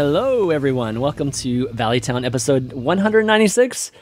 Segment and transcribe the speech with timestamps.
[0.00, 0.98] Hello, everyone.
[0.98, 3.92] Welcome to Valuetown episode 196.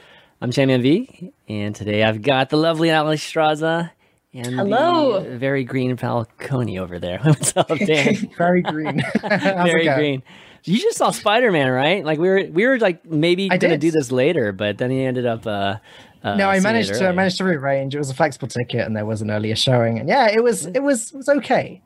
[0.41, 3.91] I'm ChanmanV, and today I've got the lovely Alliestrasza
[4.33, 5.21] and Hello.
[5.21, 7.19] the very green Falcone over there.
[7.23, 8.15] What's up, Dan?
[8.37, 9.01] Very green.
[9.21, 10.23] Very green.
[10.63, 12.05] You just saw Spider Man, right?
[12.05, 13.81] Like we were, we were like maybe I gonna did.
[13.81, 15.45] do this later, but then he ended up.
[15.45, 15.79] Uh,
[16.23, 17.93] uh, No, I managed to I managed to rearrange.
[17.93, 19.99] It was a flexible ticket, and there was an earlier showing.
[19.99, 21.81] And yeah, it was it was it was okay,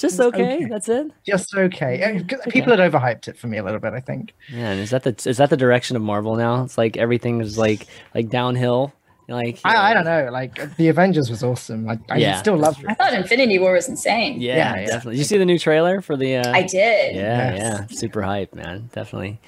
[0.00, 0.56] Just okay.
[0.56, 0.64] okay.
[0.66, 1.10] That's it.
[1.26, 2.02] just okay.
[2.02, 3.92] Uh, 'cause People had overhyped it for me a little bit.
[3.92, 4.34] I think.
[4.52, 6.64] Man, is that the is that the direction of Marvel now?
[6.64, 8.92] It's like everything is like like downhill.
[9.28, 10.28] Like I, I don't know.
[10.32, 11.88] Like the Avengers was awesome.
[11.88, 14.40] I, I Yeah, still love I thought Infinity War was insane.
[14.40, 14.86] Yeah, Yeah, yeah.
[14.86, 15.12] definitely.
[15.14, 16.36] Did you see the new trailer for the?
[16.36, 17.14] Uh, I did.
[17.14, 17.58] Yeah, Yes.
[17.60, 18.90] yeah, super hype, man.
[18.92, 19.38] Definitely.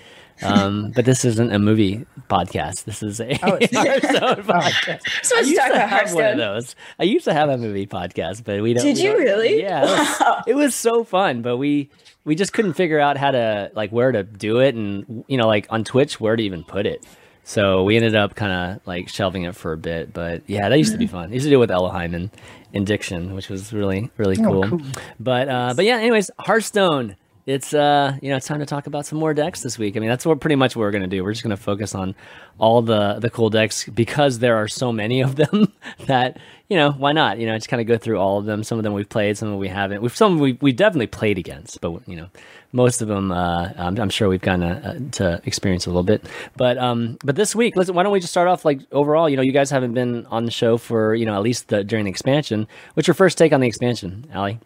[0.44, 2.84] Um, but this isn't a movie podcast.
[2.84, 3.74] This is a Oh, it's.
[3.76, 5.00] Hearthstone podcast.
[5.22, 6.76] So I used to have one of those.
[6.98, 8.84] I used to have a movie podcast, but we don't.
[8.84, 9.62] Did we you don't- really?
[9.62, 11.90] Yeah, it was, it was so fun, but we
[12.24, 15.46] we just couldn't figure out how to like where to do it, and you know,
[15.46, 17.04] like on Twitch, where to even put it.
[17.44, 20.78] So we ended up kind of like shelving it for a bit, but yeah, that
[20.78, 21.30] used to be fun.
[21.30, 22.30] I used to do it with Elohim and,
[22.72, 24.68] and Diction, which was really really Oh, cool.
[24.68, 24.80] cool.
[25.18, 27.16] But uh, but yeah, anyways, Hearthstone.
[27.44, 29.96] It's uh you know it's time to talk about some more decks this week.
[29.96, 31.24] I mean that's what pretty much what we're gonna do.
[31.24, 32.14] We're just gonna focus on
[32.58, 35.72] all the the cool decks because there are so many of them
[36.06, 38.62] that you know why not you know just kind of go through all of them.
[38.62, 40.02] Some of them we've played, some of them we haven't.
[40.02, 42.28] We've some we we definitely played against, but you know
[42.70, 46.24] most of them uh, I'm, I'm sure we've gotten uh, to experience a little bit.
[46.56, 49.36] But um but this week let's why don't we just start off like overall you
[49.36, 52.04] know you guys haven't been on the show for you know at least the, during
[52.04, 52.68] the expansion.
[52.94, 54.60] What's your first take on the expansion, Allie?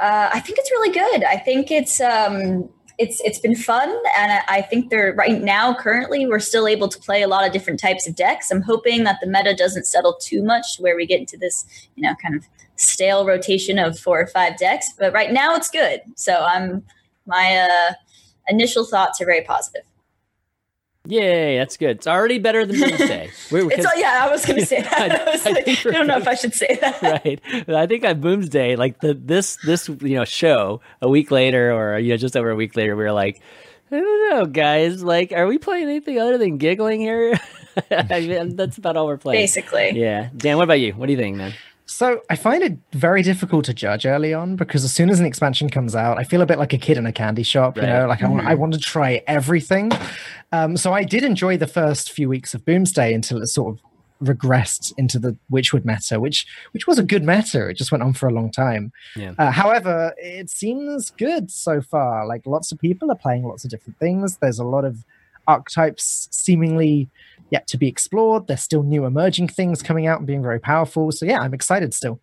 [0.00, 1.24] Uh, I think it's really good.
[1.24, 5.74] I think it's um, it's it's been fun, and I, I think they're right now.
[5.74, 8.50] Currently, we're still able to play a lot of different types of decks.
[8.50, 11.66] I'm hoping that the meta doesn't settle too much, where we get into this,
[11.96, 12.46] you know, kind of
[12.76, 14.92] stale rotation of four or five decks.
[14.98, 16.00] But right now, it's good.
[16.16, 16.82] So I'm
[17.26, 17.92] my uh,
[18.48, 19.82] initial thoughts are very positive.
[21.06, 21.96] Yay, that's good.
[21.96, 23.30] It's already better than Boomsday.
[23.50, 24.92] We're- It's all, yeah, I was going to say that.
[25.00, 27.00] I- I, was I like, I don't know if I should say that.
[27.02, 27.40] right.
[27.68, 31.98] I think on Boomsday, like the this this you know show a week later or
[31.98, 33.40] you know just over a week later, we were like,
[33.90, 35.02] I don't know, guys.
[35.02, 37.38] Like, are we playing anything other than giggling here?
[37.90, 39.42] I mean, that's about all we're playing.
[39.42, 39.92] Basically.
[39.98, 40.58] Yeah, Dan.
[40.58, 40.92] What about you?
[40.92, 41.54] What do you think, man?
[41.90, 45.26] So I find it very difficult to judge early on because as soon as an
[45.26, 47.76] expansion comes out, I feel a bit like a kid in a candy shop.
[47.76, 49.90] You know, like I want, I want to try everything.
[50.52, 53.82] Um, so I did enjoy the first few weeks of Boomsday until it sort of
[54.22, 57.68] regressed into the Witchwood meta, which which was a good meta.
[57.68, 58.92] It just went on for a long time.
[59.16, 59.34] Yeah.
[59.36, 62.24] Uh, however, it seems good so far.
[62.24, 64.36] Like lots of people are playing lots of different things.
[64.36, 65.04] There's a lot of
[65.50, 67.08] archetypes seemingly
[67.50, 68.46] yet to be explored.
[68.46, 71.12] There's still new emerging things coming out and being very powerful.
[71.12, 72.20] So yeah, I'm excited still.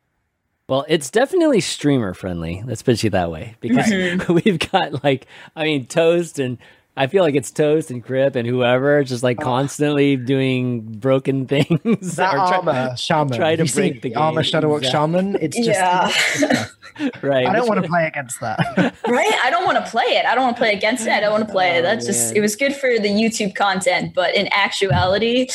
[0.70, 2.62] Well, it's definitely streamer friendly.
[2.66, 3.90] Let's put it that way because
[4.30, 6.58] we've got like, I mean, Toast and
[6.98, 11.46] I feel like it's Toast and Kripp and whoever just like uh, constantly doing broken
[11.54, 12.16] things.
[12.16, 13.38] That or try- armor shaman.
[13.38, 14.52] try to you seen break the armor game.
[14.52, 14.92] Shudderwock Exactly.
[14.92, 15.38] shaman.
[15.42, 16.66] It's just Yeah.
[17.22, 17.46] right.
[17.48, 18.58] I don't want to play against that.
[19.08, 19.34] right?
[19.44, 20.26] I don't want to play it.
[20.26, 21.12] I don't want to play against it.
[21.14, 21.80] I don't want to play it.
[21.80, 25.48] Oh, That's just it was good for the YouTube content, but in actuality,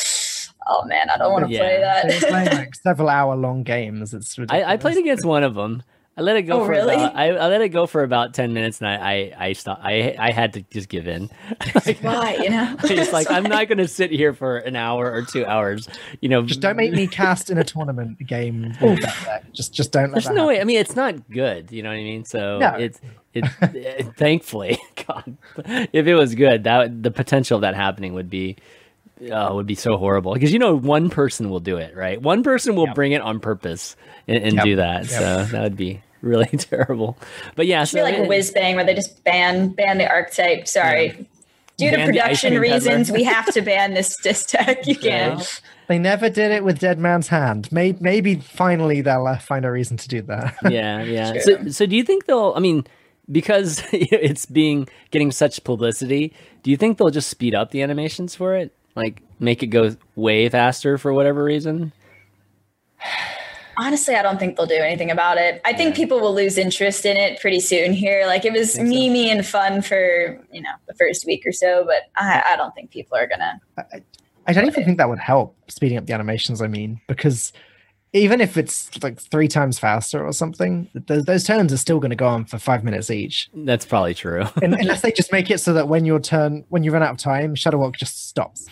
[0.67, 1.59] oh man, I don't want to Yeah.
[1.59, 1.77] play
[2.11, 2.29] They're that.
[2.29, 4.13] playing like several hour long games.
[4.13, 4.65] It's ridiculous.
[4.67, 5.83] I, I played against one of them.
[6.15, 6.93] I let it go Oh, for really?
[6.93, 8.95] about, I, I let it go for about ten minutes, and I
[9.39, 9.81] I I stopped.
[9.83, 11.29] I I had to just give in.
[11.85, 12.75] like, Why, you know?
[12.83, 15.89] it's like I'm not going to sit here for an hour or two hours.
[16.21, 18.75] You know, Just don't make me cast in a tournament game.
[18.79, 19.07] with oh.
[19.25, 19.51] that.
[19.53, 20.61] Just just don't let There's that no way.
[20.61, 21.71] I mean, it's not good.
[21.71, 22.25] You know what I mean?
[22.25, 22.75] So No.
[22.75, 23.01] it's
[23.33, 24.15] it, it.
[24.15, 24.77] Thankfully,
[25.07, 25.35] God,
[25.93, 28.57] if it was good, that the potential of that happening would be.
[29.31, 32.21] Oh, it would be so horrible because you know one person will do it, right?
[32.21, 32.95] One person will Yep.
[32.95, 33.95] bring it on purpose
[34.27, 34.63] and, and Yep.
[34.65, 35.01] do that.
[35.03, 35.09] Yep.
[35.09, 37.17] So that would be really terrible.
[37.55, 40.09] But yeah, It so be like a it- Whizbang where they just ban ban the
[40.09, 40.67] archetype.
[40.67, 41.27] Sorry.
[41.77, 44.85] Due to Ban the ice production reasons, we have to ban this this deck.
[44.85, 45.39] You can't.
[45.39, 45.61] Right.
[45.87, 47.69] They never did it with Dead Man's Hand.
[47.71, 50.55] Maybe, maybe finally they'll uh, find a reason to do that.
[50.69, 51.33] yeah, yeah.
[51.41, 52.53] So, so do you think they'll?
[52.55, 52.85] I mean,
[53.31, 56.31] because it's being getting such publicity,
[56.61, 58.71] do you think they'll just speed up the animations for it?
[58.95, 61.91] Like make it go way faster for whatever reason?
[63.77, 65.59] Honestly, I don't think they'll do anything about it.
[65.65, 68.25] I think people will lose interest in it pretty soon here.
[68.27, 68.95] Like it was Think so?
[68.95, 72.91] and fun for, you know, the first week or so, but I, I don't think
[72.91, 73.59] people are gonna
[74.45, 76.61] I don't even think that would help speeding up the animations.
[76.61, 77.53] I mean, because
[78.11, 82.11] even if it's like three times faster or something, th- those turns are still going
[82.11, 83.49] to go on for five minutes each.
[83.53, 84.45] That's probably true.
[84.61, 87.17] Unless they just make it so that when your turn, when you run out of
[87.17, 88.67] time, Shudderwock just stops.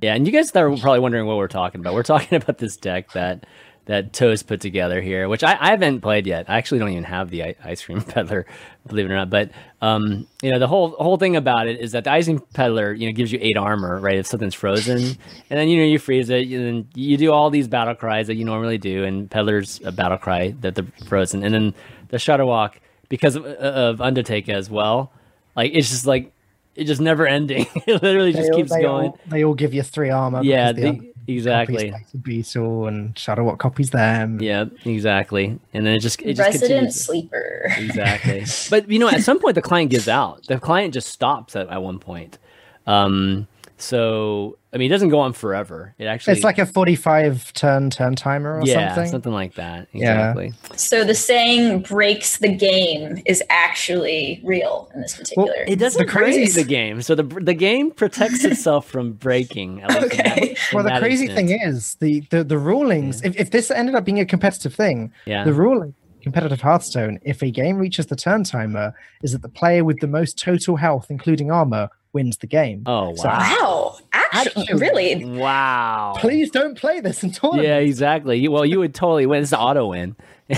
[0.00, 1.94] Yeah, and you guys are probably wondering what we're talking about.
[1.94, 3.46] We're talking about this deck that
[3.86, 6.48] that Toast put together here, which I, I haven't played yet.
[6.48, 8.46] I actually don't even have the ice cream peddler,
[8.86, 9.30] believe it or not.
[9.30, 9.50] But
[9.82, 12.92] um, you know, the whole whole thing about it is that the ice cream peddler,
[12.92, 14.16] you know, gives you eight armor, right?
[14.16, 15.18] If something's frozen, and
[15.48, 18.36] then you know you freeze it, and then you do all these battle cries that
[18.36, 21.74] you normally do, and peddler's a battle cry that they're frozen, and then
[22.08, 22.74] the Shudderwock
[23.08, 25.12] because of, of Undertaker as well.
[25.56, 26.32] Like it's just like
[26.76, 27.66] it just never ending.
[27.86, 29.08] it literally just all- keeps they going.
[29.08, 30.42] All, they all give you three armor.
[30.42, 30.92] Yeah, the
[31.26, 31.94] the- exactly.
[32.12, 34.40] the Beetle and Shudderwock copies them.
[34.40, 35.58] Yeah, exactly.
[35.72, 37.04] And then it just it just resident continues.
[37.04, 37.72] sleeper.
[37.76, 38.44] Exactly.
[38.70, 40.46] but you know, at some point the client gives out.
[40.46, 42.38] The client just stops at, at one point.
[42.86, 43.46] Um
[43.76, 45.94] so I mean it doesn't go on forever.
[45.98, 49.32] It actually It's like a 45 turn turn timer or yeah, something.
[49.32, 49.88] like that.
[49.92, 50.30] Yeah.
[50.30, 50.52] Exactly.
[50.76, 55.52] So the saying breaks the game is actually real in this particular.
[55.66, 57.02] It doesn't The crazy- break the game.
[57.02, 59.82] So the the game protects itself from breaking.
[59.82, 60.54] At least in Okay.
[60.54, 61.50] that- Well, the crazy instance.
[61.50, 63.22] thing is the the, the rulings.
[63.22, 65.44] If, if this ended up being a competitive thing, Yeah.
[65.44, 69.82] the ruling competitive Hearthstone, if a game reaches the turn timer, is that the player
[69.84, 72.82] with the most total health, including armor, wins the game.
[72.86, 73.96] Oh So- wow.
[74.32, 74.40] Wow.
[74.40, 75.24] Actually, Actually- really?
[75.24, 76.14] Wow.
[76.18, 77.66] Please don't play this in tournament.
[77.66, 78.46] Yeah, exactly.
[78.48, 79.42] Well, you would totally win.
[79.42, 80.16] It's an auto win.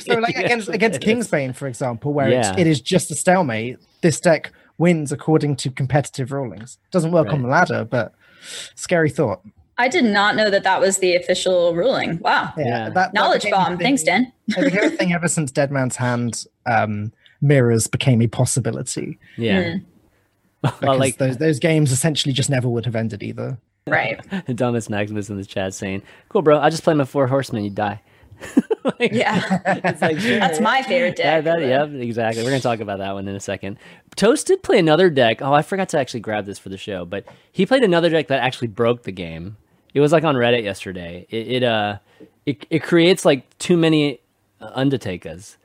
[0.00, 2.50] So like against against Kingsbane, for example, where Yeah.
[2.52, 6.78] it's, it is just a stalemate, this deck wins according to competitive rulings.
[6.90, 8.14] Doesn't work on the ladder, but
[8.74, 9.42] scary thought.
[9.76, 12.18] I did not know that that was the official ruling.
[12.20, 12.52] Wow.
[12.56, 12.84] Yeah, Yeah.
[12.86, 13.78] That, that Knowledge became a bomb.
[13.78, 14.32] Thanks, Dan.
[14.48, 19.18] It became thing ever since Dead Man's Hand um, mirrors became a possibility.
[19.36, 19.60] Yeah.
[19.60, 19.80] Because
[20.82, 23.58] well, like those those games essentially just never would have ended either.
[23.86, 24.20] Right.
[24.54, 26.58] Dumbest Maximus in the chat saying, "Cool, bro.
[26.58, 27.64] I just play my four horsemen.
[27.64, 28.00] You die."
[29.00, 29.60] Like, Yeah.
[29.84, 30.38] it's like, sure.
[30.40, 31.44] That's my favorite deck.
[31.44, 32.42] that, yep, exactly.
[32.42, 33.76] We're gonna talk about that one in a second.
[34.16, 35.42] Toast did play another deck.
[35.42, 38.28] Oh, I forgot to actually grab this for the show, but he played another deck
[38.28, 39.58] that actually broke the game.
[39.92, 41.26] It was like on Reddit yesterday.
[41.28, 41.98] It, it uh,
[42.46, 44.20] it, it creates like too many
[44.60, 45.58] uh, Undertakers,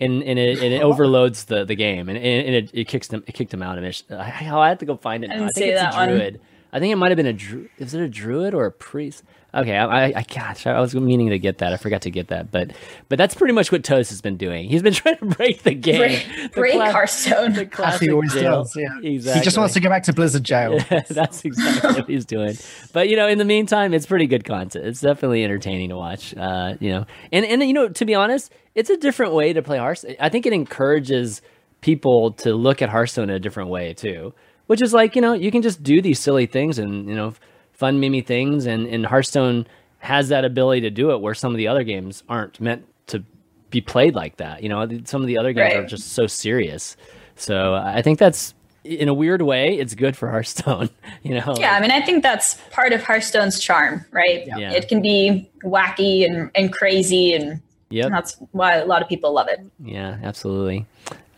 [0.00, 3.24] and and it, and it overloads the, the game, and, and it, it kicks them.
[3.26, 4.02] It kicked him out of it.
[4.10, 5.28] I, I have to go find it.
[5.28, 6.08] Didn't I think it's a one.
[6.08, 6.40] druid.
[6.72, 9.22] I think it might have been a dru- is it a druid or a priest?
[9.56, 11.72] Okay, I, I, I gosh, I was meaning to get that.
[11.72, 12.72] I forgot to get that, but
[13.08, 14.68] but that's pretty much what Toast has been doing.
[14.68, 17.52] He's been trying to break the game, Break, The break cla- Hearthstone.
[17.54, 18.62] the As he classic always jail.
[18.62, 18.76] does.
[18.76, 18.98] Yeah.
[19.02, 19.40] exactly.
[19.40, 20.78] He just wants to go back to Blizzard jail.
[20.90, 22.54] Yeah, that's exactly what he's doing.
[22.92, 24.84] But you know, in the meantime, it's pretty good content.
[24.86, 26.36] It's definitely entertaining to watch.
[26.36, 29.62] Uh, you know, and and you know, to be honest, it's a different way to
[29.62, 30.16] play Hearthstone.
[30.20, 31.40] I think it encourages
[31.80, 34.34] people to look at Hearthstone in a different way too,
[34.66, 37.32] which is like you know, you can just do these silly things and you know,
[37.76, 39.66] fun mimi things, and and Hearthstone
[39.98, 43.22] has that ability to do it where some of the other games aren't meant to
[43.70, 44.62] be played like that.
[44.62, 46.96] You know, some of the other games are just so serious.
[47.34, 50.90] So I think that's in a weird way, it's good for Hearthstone.
[51.22, 54.46] You know, Yeah, I mean, I think that's part of Hearthstone's charm, right?
[54.46, 54.72] Yeah.
[54.72, 59.32] It can be wacky and, and crazy, and yeah, that's why a lot of people
[59.32, 59.60] love it.
[59.80, 60.86] Yeah, absolutely.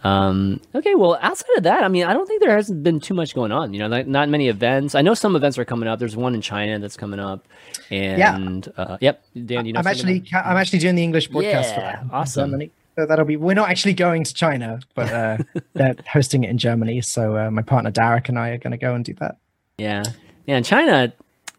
[0.05, 3.14] Um, okay, well, outside of that, I mean, I don't think there hasn't been too
[3.14, 3.75] much going on.
[3.75, 4.95] You know, like not many events.
[4.95, 5.99] I know some events are coming up.
[5.99, 7.47] There's one in China that's coming up,
[7.90, 8.83] and yeah.
[8.83, 11.81] uh, yep, Dan, you know, I'm actually about- I'm actually doing the English broadcast for
[11.81, 12.05] that.
[12.12, 12.50] awesome.
[12.50, 12.71] Germany.
[12.97, 13.37] So that'll be.
[13.37, 15.38] We're not actually going to China, but uh,
[15.75, 17.00] they're hosting it in Germany.
[17.00, 19.37] So uh, my partner Derek and I are going to go and do that.
[19.78, 20.05] yeah,
[20.47, 20.57] yeah.
[20.57, 21.12] In China,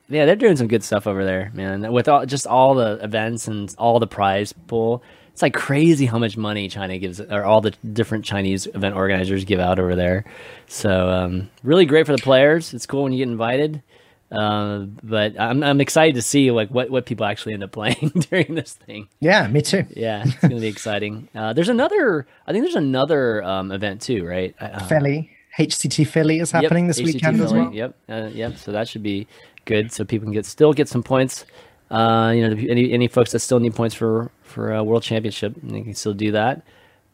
[0.10, 1.92] yeah, they're doing some good stuff over there, man.
[1.94, 5.04] With all just all the events and all the prize pool,
[5.40, 9.46] it's like crazy how much money China gives, or all the different Chinese event organizers
[9.46, 10.26] give out over there.
[10.68, 12.74] So um, really great for the players.
[12.74, 13.82] It's cool when you get invited.
[14.30, 18.12] Uh, but I'm I'm excited to see like what, what people actually end up playing
[18.30, 19.08] during this thing.
[19.22, 19.86] Yeah, me too.
[19.96, 21.30] Yeah, it's gonna be exciting.
[21.36, 24.54] Uh, there's another, I think there's another um, event too, right?
[24.60, 27.74] Uh, Philly, HCT Philly is Yep, happening this HCT weekend as well.
[27.74, 28.58] Yep, uh, yep.
[28.58, 29.26] So that should be
[29.64, 29.94] good.
[29.94, 31.46] So people can get still get some points.
[31.90, 35.56] Uh, you know, any any folks that still need points for for a world championship,
[35.62, 36.62] and they can still do that.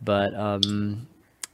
[0.01, 1.05] But um,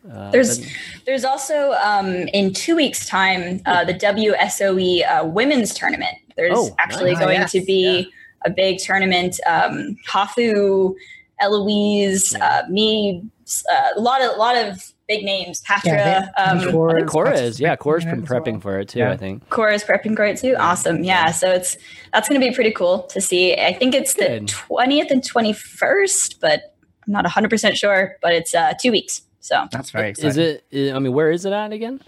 [0.10, 0.68] uh, There's but-
[1.06, 2.08] there's also um,
[2.40, 6.16] in two weeks' time uh, the WSOE uh, women's tournament.
[6.38, 7.24] There's Oh, actually nice.
[7.24, 8.10] going yes, to be
[8.46, 9.38] a big tournament.
[9.46, 10.96] Um, Hafu,
[11.42, 13.22] Eloise, uh, me,
[13.70, 15.60] uh, a lot of a lot of big names.
[15.62, 17.60] Patra, Yeah, um, they- I Cora think is Cora is.
[17.60, 18.40] Yeah, Cora's in it been as well.
[18.42, 19.00] prepping for it too.
[19.00, 19.12] Yeah.
[19.12, 19.50] I think.
[19.50, 20.56] Cora's prepping for it too.
[20.58, 21.04] Awesome.
[21.04, 21.32] Yeah.
[21.32, 21.78] So it's
[22.14, 23.54] that's going to be pretty cool to see.
[23.56, 24.48] I think it's Good.
[24.50, 26.74] the 20th and 21st, but
[27.06, 29.22] I'm not 100% sure, but it's uh, two weeks.
[29.42, 30.30] So That's very exciting.
[30.30, 30.94] Is it?
[30.96, 32.00] I mean, where is it at again?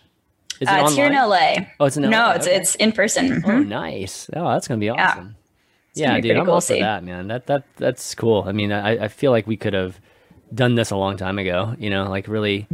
[0.60, 1.14] Is it uh, it's here in?
[1.14, 1.56] LA.
[1.80, 2.10] Oh, it's in LA.
[2.10, 2.56] No, it's Okay.
[2.58, 3.42] it's in person.
[3.46, 3.68] Oh, Mhm.
[3.68, 4.30] nice.
[4.36, 4.94] Oh, that's gonna be Yeah.
[5.10, 5.36] awesome.
[5.92, 6.80] It's Yeah, gonna dude, I'm cool all for see.
[6.80, 7.28] that, man.
[7.28, 8.46] That that that's cool.
[8.48, 10.00] I mean, I, I feel like we could have
[10.54, 11.76] done this a long time ago.
[11.80, 12.68] You know, like really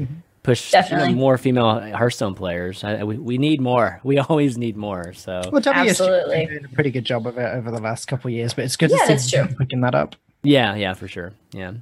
[0.44, 2.84] push you know, more female Hearthstone players.
[2.84, 4.00] I, we we need more.
[4.04, 5.14] We always need more.
[5.14, 6.36] So Well, WSG has Absolutely.
[6.46, 8.66] been doing a pretty good job of it over the last couple of years, but
[8.66, 10.16] it's good Yeah, to see that's them picking that up.
[10.44, 11.34] yeah, yeah, for sure.
[11.52, 11.74] Yeah.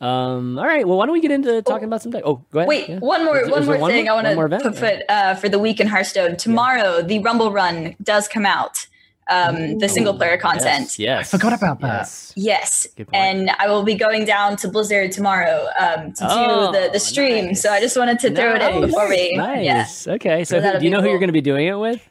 [0.00, 0.58] Um.
[0.58, 0.86] All right.
[0.88, 2.14] Well, why don't we get into talking about some?
[2.24, 2.68] Oh, go ahead.
[2.68, 2.98] Wait, Yeah.
[3.00, 4.12] one more Is one is there more thing more?
[4.14, 4.62] I want to event?
[4.62, 6.36] put foot uh, for the week in Hearthstone.
[6.38, 8.86] Tomorrow, the Rumble Run does come out.
[9.30, 10.98] Um, the single player content.
[10.98, 10.98] Yes.
[10.98, 11.30] yes.
[11.30, 12.00] forgot about that.
[12.00, 12.32] Yes.
[12.36, 16.90] Yes, and I will be going down to Blizzard tomorrow um, to Oh, do the,
[16.92, 17.46] the stream.
[17.46, 17.62] nice.
[17.62, 18.86] So I just wanted to throw it in Nice.
[18.90, 19.36] before we.
[19.36, 20.06] Nice.
[20.06, 20.14] Yeah.
[20.14, 20.44] Okay.
[20.44, 22.06] So, So who, do you be know who you're going to be doing it with?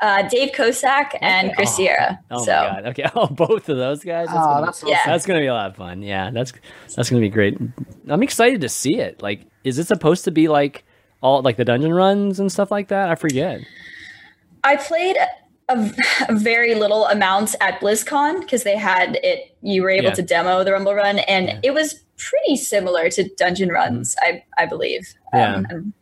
[0.00, 1.76] Uh, Dave Kosak and Chris Oh.
[1.76, 2.20] Sierra.
[2.30, 2.86] Oh so my god.
[2.88, 3.04] Okay.
[3.14, 4.26] Oh, both of those guys.
[4.26, 5.00] That's Oh, gonna be- that's Yeah.
[5.06, 6.02] That's gonna be a lot of fun.
[6.02, 6.52] Yeah, that's
[6.94, 7.56] that's gonna be great.
[8.08, 9.22] I'm excited to see it.
[9.22, 10.84] Like, is it supposed to be like
[11.22, 13.08] all like the dungeon runs and stuff like that?
[13.08, 13.60] I forget.
[14.64, 15.16] I played
[15.68, 15.90] a,
[16.28, 19.56] a very little amount at BlizzCon because they had it.
[19.62, 20.14] You were able Yeah.
[20.14, 21.52] to demo the Rumble Run, and Yeah.
[21.54, 21.60] Mm-hmm.
[21.64, 24.16] it was pretty similar to dungeon runs.
[24.20, 25.06] I I believe.
[25.34, 25.62] Yeah.
[25.70, 25.92] Um,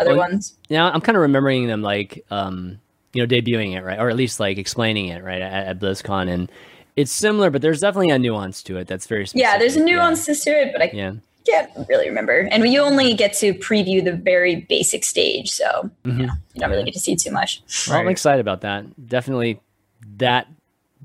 [0.00, 0.56] other Well, ones.
[0.68, 2.78] Yeah, I'm kind of remembering them like um,
[3.12, 6.30] you know, debuting it right, or at least like explaining it right at, at BlizzCon,
[6.30, 6.50] and
[6.96, 9.42] it's similar, but there's definitely a nuance to it that's very specific.
[9.42, 9.84] Yeah, there's a Yeah.
[9.86, 11.12] nuance to it, but I Yeah.
[11.50, 12.48] Can't really remember.
[12.50, 16.20] And you only get to preview the very basic stage, so Mhm.
[16.54, 17.62] you don't really get to see too much.
[17.88, 18.84] Well, I'm excited about that.
[19.08, 19.60] Definitely
[20.16, 20.46] that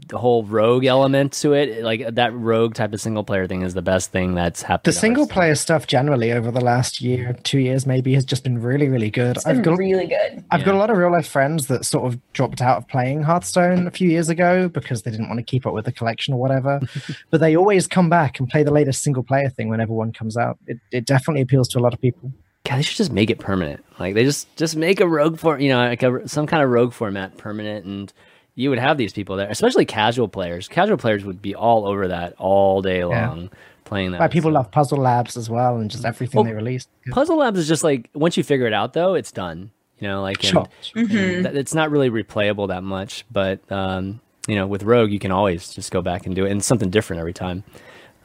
[0.08, 3.74] the whole rogue element to it, like that rogue type of single player thing, is
[3.74, 4.94] the best thing that's happened.
[4.94, 8.62] The single player stuff generally over the last year, two years maybe, has just been
[8.62, 9.38] really, really good.
[9.38, 10.44] It's I've got really good.
[10.52, 13.24] I've got a lot of real life friends that sort of dropped out of playing
[13.24, 16.34] Hearthstone a few years ago because they didn't want to keep up with the collection
[16.34, 16.82] or whatever.
[17.30, 20.38] but they always come back and play the latest single player thing whenever one comes
[20.38, 20.58] out.
[20.68, 22.32] It, it definitely appeals to a lot of people.
[22.66, 23.84] God, they should just make it permanent.
[24.00, 26.70] Like they just just make a rogue for you know like a, some kind of
[26.70, 28.14] rogue format permanent, and
[28.56, 30.68] you would have these people there, especially casual players.
[30.68, 33.50] Casual players would be all over that all day long
[33.86, 34.20] playing that.
[34.20, 36.90] Why people So- love Puzzle Labs as well and just everything Well, they released.
[37.12, 39.72] Puzzle Labs is just like once you figure it out though, it's done.
[40.00, 40.66] You know, like and- Sure.
[40.96, 41.42] and Mm-hmm.
[41.44, 43.26] that- it's not really replayable that much.
[43.32, 46.52] But um, you know, with Rogue, you can always just go back and do it,
[46.52, 47.64] and something different every time.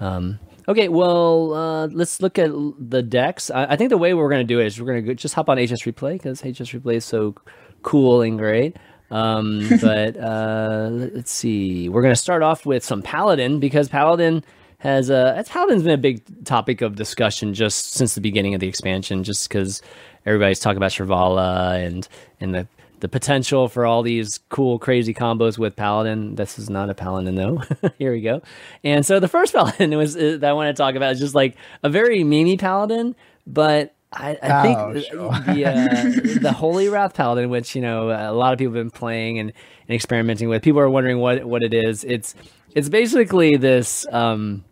[0.01, 3.51] Um, okay, well, uh, let's look at the decks.
[3.51, 5.35] I, I think the way we're going to do it is we're going to just
[5.35, 7.35] hop on HS Replay because HS Replay is so
[7.83, 8.77] cool and great.
[9.11, 11.89] Um, but uh, let- let's see.
[11.89, 14.45] We're going to start off with some Paladin because Paladin
[14.79, 18.69] has uh, Paladin's been a big topic of discussion just since the beginning of the
[18.69, 19.83] expansion, just because
[20.27, 22.07] everybody's talking about Shirvallah and
[22.41, 22.69] and the
[23.01, 26.35] the potential for all these cool, crazy combos with Paladin.
[26.35, 27.63] This is not a Paladin, though.
[27.99, 28.43] Here we go.
[28.83, 31.35] And so the first Paladin was uh, that I want to talk about is just
[31.35, 33.15] like a very memey Paladin,
[33.47, 35.31] but I, I think Oh, the- sure.
[35.55, 38.91] the uh, the Holy Wrath Paladin, which you know a lot of people have been
[38.91, 39.53] playing and,
[39.87, 40.63] and experimenting with.
[40.63, 42.05] People are wondering what what it is.
[42.05, 42.35] It's
[42.75, 44.65] it's basically this um,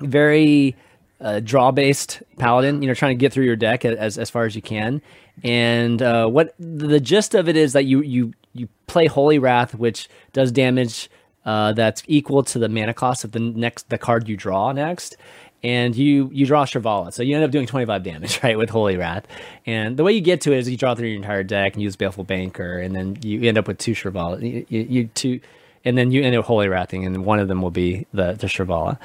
[0.00, 0.76] very
[1.20, 2.82] uh, draw based paladin.
[2.82, 5.00] You know, trying to get through your deck as as far as you can.
[5.44, 9.74] And uh, what the gist of it is that you you you play Holy Wrath,
[9.74, 11.08] which does damage
[11.44, 15.16] uh, that's equal to the mana cost of the next the card you draw next.
[15.62, 18.96] And you you draw Shirvallah, so you end up doing 25 damage, right, with Holy
[18.96, 19.26] Wrath.
[19.66, 21.82] And the way you get to it is you draw through your entire deck and
[21.82, 24.40] use Baleful Banker, and then you end up with two Shirvallah.
[24.40, 25.40] You, you, you two,
[25.84, 28.46] and then you end up Holy Wrathing, and one of them will be the the
[28.46, 28.98] Shirvallah.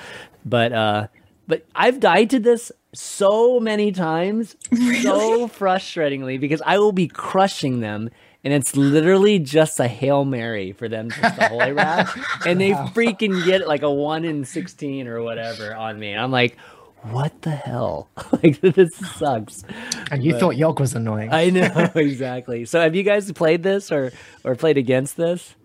[0.45, 1.07] But uh,
[1.47, 4.55] but I've died to this so many times,
[5.01, 8.09] so frustratingly, because I will be crushing them,
[8.43, 12.71] and it's literally just a hail mary for them just the Holy Wrath, and they
[12.71, 16.15] freaking get like a one in sixteen or whatever on me.
[16.15, 16.57] I'm like,
[17.03, 18.09] what the hell?
[18.43, 19.63] like this sucks.
[20.11, 21.31] And you thought Yogg was annoying.
[21.33, 22.65] I know exactly.
[22.65, 24.11] So have you guys played this or
[24.43, 25.55] or played against this?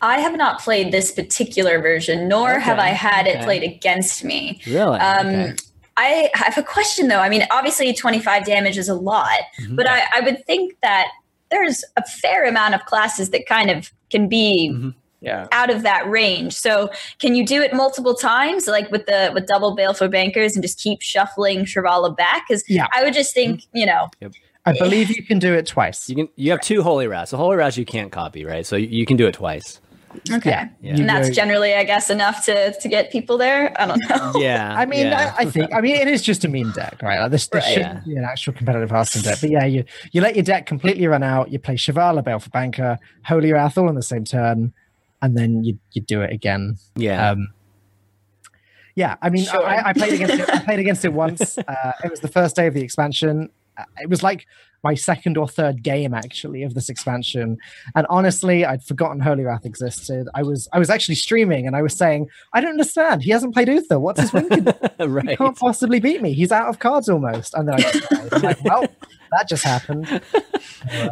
[0.00, 3.38] I have not played this particular version, nor have I had okay.
[3.38, 4.60] it played against me.
[4.66, 4.98] Really?
[5.00, 5.54] Um, Okay.
[6.00, 7.18] I have a question though.
[7.18, 9.26] I mean, obviously, 25 damage is a lot,
[9.60, 9.74] Mm-hmm.
[9.74, 11.08] but I, I would think that
[11.50, 14.90] there's a fair amount of classes that kind of can be Mm-hmm.
[15.20, 15.48] Yeah.
[15.50, 16.52] out of that range.
[16.54, 20.62] So, can you do it multiple times, like with the with double Baleful Bankers, and
[20.62, 22.44] just keep shuffling Shirvallah back?
[22.48, 22.86] Because Yeah.
[22.94, 23.76] I would just think, Mm-hmm.
[23.78, 24.08] you know,
[24.64, 26.08] I believe you can do it twice.
[26.08, 27.32] You can you have two holy wraths.
[27.32, 28.64] So holy wraths you can't copy, right?
[28.64, 29.80] So you, you can do it twice.
[30.30, 30.50] Okay.
[30.50, 30.94] Yeah, Yeah.
[30.96, 33.72] And that's generally, I guess, enough to to get people there.
[33.80, 34.32] I don't know.
[34.40, 34.74] Yeah.
[34.76, 35.34] I mean, yeah.
[35.38, 37.20] I, I think I mean it is just a meme deck, right?
[37.20, 37.74] Like this, this Right.
[37.74, 39.38] shouldn't be an actual competitive Hearthstone deck.
[39.40, 41.50] But yeah, you you let your deck completely run out.
[41.52, 44.72] You play Shirvallah, for Banker, Holy Wrath all on the same turn,
[45.22, 46.76] and then you you do it again.
[46.96, 47.30] yeah.
[47.30, 47.48] Um,
[48.94, 49.64] yeah, I mean, Sure.
[49.64, 50.50] I, I played against it.
[50.50, 51.56] I played against it once.
[51.68, 53.48] Uh, it was the first day of the expansion.
[53.76, 54.46] Uh, It was like
[54.84, 57.58] my second or third game actually of this expansion.
[57.96, 60.28] And honestly, I'd forgotten Holy Wrath existed.
[60.34, 63.22] I was I was actually streaming and I was saying, I don't understand.
[63.22, 63.98] He hasn't played Uther.
[63.98, 64.48] What's his win?
[64.48, 64.74] con-
[65.28, 66.32] He can't possibly beat me.
[66.32, 67.54] He's out of cards almost.
[67.54, 68.28] And then I just died.
[68.32, 68.86] I'm like, well,
[69.32, 70.22] that just happened.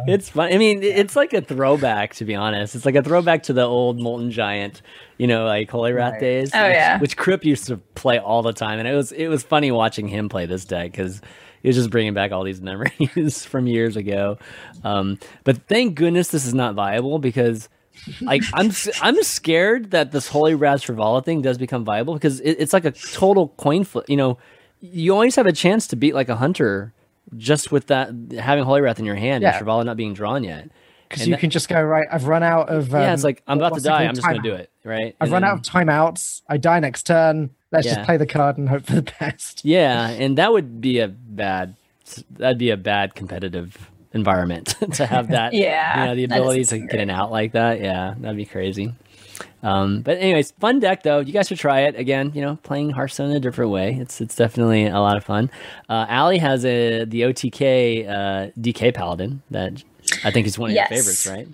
[0.07, 0.51] It's fun.
[0.53, 2.73] I mean, it's like a throwback, to be honest.
[2.75, 4.81] It's like a throwback to the old Molten Giant,
[5.17, 6.21] you know, like Holy Wrath Right.
[6.21, 6.51] days.
[6.53, 6.99] Oh, which- yeah.
[6.99, 10.07] Which Kripp used to play all the time, and it was it was funny watching
[10.07, 11.21] him play this deck because
[11.63, 14.37] was just bringing back all these memories from years ago.
[14.83, 17.69] Um, but thank goodness this is not viable because.
[18.21, 18.71] Like I'm,
[19.01, 22.85] I'm scared that this Holy Wrath Shirvallah thing does become viable because it, it's like
[22.85, 24.05] a total coin flip.
[24.07, 24.37] You know,
[24.81, 26.93] you always have a chance to beat like a hunter
[27.37, 29.57] just with that having Holy Wrath in your hand Yeah.
[29.57, 30.69] and Shirvallah not being drawn yet.
[31.09, 32.89] Because you that- can just go, right, I've run out of.
[32.89, 34.03] yeah, um, it's like I'm about to die.
[34.05, 35.15] I'm just going to do it, right?
[35.21, 36.41] I've And run then- out of timeouts.
[36.49, 37.51] I die next turn.
[37.71, 37.95] Let's Yeah.
[37.95, 39.65] just play the card and hope for the best.
[39.65, 41.75] Yeah, and that would be a bad.
[42.31, 45.53] That'd be a bad competitive environment to have that.
[45.53, 47.81] Yeah, you know, the ability to get an out like that.
[47.81, 48.93] Yeah, that'd be crazy.
[49.61, 51.19] Um, but anyways, fun deck though.
[51.19, 52.31] You guys should try it again.
[52.33, 53.93] You know, playing Hearthstone in a different way.
[53.99, 55.49] It's it's definitely a lot of fun.
[55.89, 59.83] Uh, Allie has a the OTK uh, DK Paladin that
[60.23, 60.89] I think it's one of Yes.
[60.89, 61.47] your favorites, right?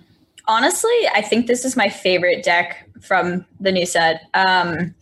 [0.46, 4.22] Honestly, I think this is my favorite deck from the new set.
[4.34, 4.94] Um,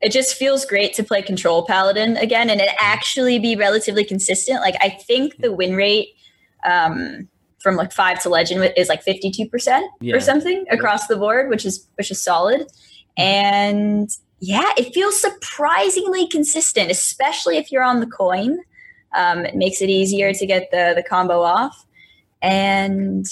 [0.00, 4.60] it just feels great to play Control Paladin again and it actually be relatively consistent.
[4.60, 6.08] Like I think the win rate
[6.64, 7.28] um,
[7.60, 10.16] from like five to legend is like fifty two percent Yeah.
[10.16, 12.66] or something across the board, which is which is solid.
[13.16, 18.58] And yeah, it feels surprisingly consistent, especially if you're on the coin.
[19.14, 21.86] Um, it makes it easier to get the the combo off.
[22.42, 23.24] And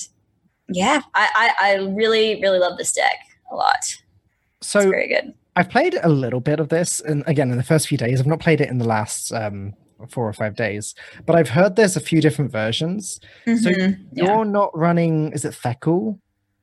[0.68, 1.28] yeah, I,
[1.60, 3.16] I, I really, really love this deck
[3.50, 3.76] a lot.
[3.78, 5.34] It's So very good.
[5.56, 8.26] I've played a little bit of this, and again, in the first few days, I've
[8.26, 9.74] not played it in the last um,
[10.08, 10.94] four or five days,
[11.26, 13.20] but I've heard there's a few different versions.
[13.46, 14.42] So Mhm, you're yeah.
[14.44, 16.18] not running, is it Feckle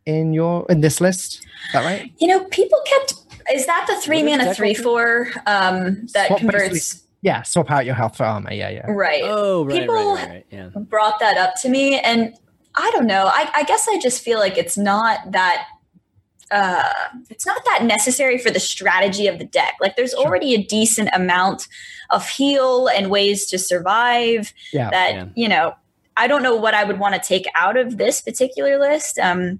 [0.05, 1.41] in your in this list?
[1.67, 2.11] Is that right?
[2.19, 3.13] You know, people kept.
[3.53, 7.03] Is that the three What is mana three four um, that Swap converts?
[7.21, 8.53] Yeah, swap out your health for armor.
[8.53, 8.85] Yeah, yeah.
[8.89, 9.21] Right.
[9.25, 10.45] Oh, right, People- right, right, right.
[10.49, 10.69] Yeah.
[10.75, 12.33] brought that up to me and
[12.77, 15.65] i don't know i, I guess i just feel like it's not that
[16.49, 16.83] uh,
[17.29, 20.25] it's not that necessary for the strategy of the deck like there's Sure.
[20.25, 21.67] already a decent amount
[22.09, 24.89] of heal and ways to survive Yeah.
[24.91, 25.25] that Yeah.
[25.35, 25.73] you know
[26.15, 29.59] i don't know what i would want to take out of this particular list um,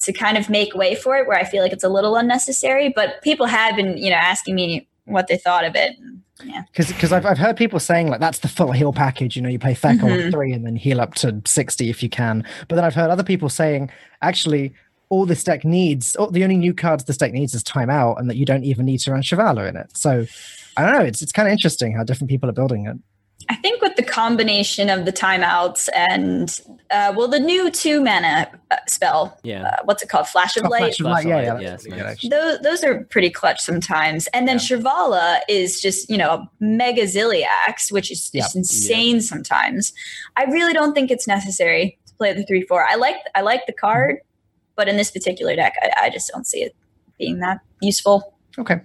[0.00, 2.92] to kind of make way for it where i feel like it's a little unnecessary
[2.94, 5.94] but people have been you know asking me what they thought of it
[6.44, 9.34] yeah Because I've, I've heard people saying like that's the full heal package.
[9.36, 10.26] You know, you play Feckle Mhm.
[10.26, 12.44] on three and then heal up to sixty if you can.
[12.68, 13.90] But then I've heard other people saying
[14.22, 14.72] actually
[15.10, 18.28] all this deck needs, oh, the only new cards this deck needs is timeout, and
[18.28, 19.96] that you don't even need to run Shirvallah in it.
[19.96, 20.26] So
[20.76, 21.04] I don't know.
[21.04, 22.96] It's it's kind of interesting how different people are building it.
[23.50, 28.50] I think with the combination of the timeouts and uh, well, the new two mana
[28.70, 29.62] uh, spell, Yeah.
[29.68, 30.28] uh, what's it called?
[30.28, 30.94] Flash of Oh, Light.
[30.96, 32.28] Flash of Light, yeah, yeah, Flashlight, that's good, nice.
[32.28, 34.26] Those those are pretty clutch sometimes.
[34.34, 38.58] And then Shirvallah is just you know a mega Ziliax, which is just Yeah.
[38.58, 39.92] insane sometimes.
[40.36, 42.84] I really don't think it's necessary to play the three four.
[42.84, 44.18] I like I like the card,
[44.76, 46.74] but in this particular deck, I, I just don't see it
[47.18, 48.34] being that useful.
[48.58, 48.80] Okay.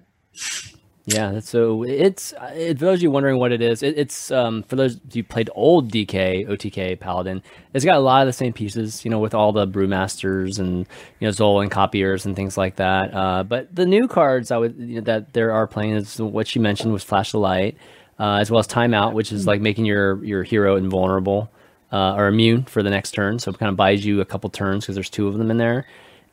[1.05, 3.83] Yeah, so it's it, for those of you wondering what it is.
[3.83, 7.43] It, it's um, for those you played old DK OTK Paladin.
[7.73, 10.87] It's got a lot of the same pieces, you know, with all the brewmasters and
[11.19, 13.13] you know Zol and copiers and things like that.
[13.13, 16.47] Uh, but the new cards I would you know, that there are playing is what
[16.47, 17.75] she mentioned was Flash of Light,
[18.17, 21.51] uh, as well as Timeout, which is like making your your hero invulnerable
[21.91, 23.39] uh, or immune for the next turn.
[23.39, 25.57] So it kind of buys you a couple turns because there's two of them in
[25.57, 25.85] there.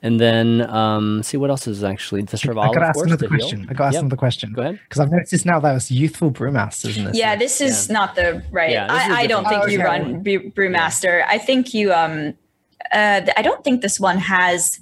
[0.02, 3.28] And then um, see what else is actually the I Shirvallah, got to ask another
[3.28, 3.38] to heal.
[3.38, 3.66] question.
[3.68, 4.02] I got to ask Yep.
[4.02, 4.52] another question.
[4.54, 4.80] Go ahead.
[4.84, 7.16] Because I've noticed now there's youthful brewmasters in this.
[7.18, 7.92] Yeah, this is Yeah.
[7.92, 8.70] not the right.
[8.70, 9.86] Yeah, this is a I, I don't different think you one.
[10.14, 11.22] run Brew- Brewmaster.
[11.28, 12.32] I think you um
[12.92, 14.80] uh I don't think this one has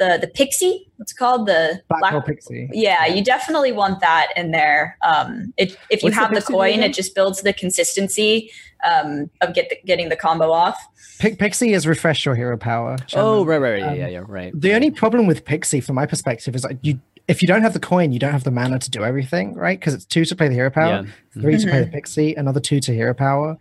[0.00, 0.88] the the pixie.
[0.96, 2.68] What's it called the Blackwald Pixie.
[2.72, 4.98] Yeah, you definitely want that in there.
[5.02, 6.90] Um, it, if you What's have the, pixie do coin, again?
[6.90, 8.50] it just builds the consistency
[8.84, 10.76] um, of get the, getting the combo off.
[11.20, 12.96] Pi- Pixie is refresh your hero power.
[13.14, 13.82] Oh, right, right, right.
[13.82, 14.52] Um, yeah, yeah, right.
[14.58, 17.74] The only problem with Pixie, from my perspective, is like you if you don't have
[17.74, 19.78] the coin, you don't have the mana to do everything, right?
[19.78, 21.04] Because it's two to play the hero power,
[21.36, 21.40] Yeah.
[21.42, 21.92] 3 to play the Mm-hmm.
[21.94, 23.56] Pixie, another two to hero power,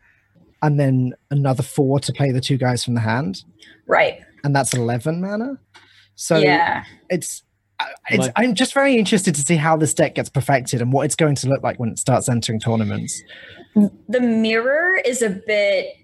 [0.64, 3.44] and then another four to play the two guys from the hand,
[3.88, 4.22] Right.
[4.44, 5.60] and that's eleven mana.
[6.20, 6.84] So yeah.
[7.10, 7.44] it's
[7.80, 10.92] uh, It's, But- I'm just very interested to see how this deck gets perfected and
[10.92, 13.22] what it's going to look like when it starts entering tournaments.
[14.10, 15.96] the mirror is a bit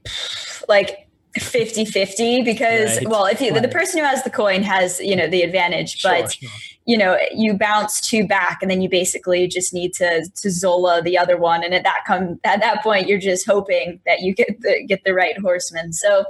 [0.70, 3.10] like 50-50 because Right.
[3.10, 6.32] well if you the person who has the coin has you know the advantage but
[6.32, 6.60] Sure, sure.
[6.86, 11.02] you know you bounce two back and then you basically just need to to zola
[11.02, 14.34] the other one and at that come at that point you're just hoping that you
[14.34, 16.24] get the get the right horseman so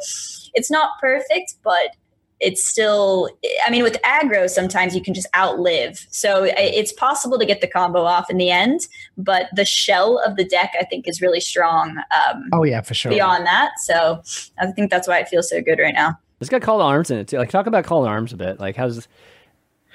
[0.55, 1.95] it's not perfect but
[2.41, 3.29] it's still
[3.65, 7.67] i mean with aggro sometimes you can just outlive so it's possible to get the
[7.67, 8.81] combo off in the end
[9.17, 12.93] but the shell of the deck i think is really strong um, Oh yeah, for
[12.93, 13.11] sure.
[13.11, 14.21] beyond that so
[14.59, 17.09] i think that's why it feels so good right now It's got call to arms
[17.09, 17.37] in it too.
[17.37, 18.59] Like talk about call to arms a bit.
[18.59, 19.07] Like how's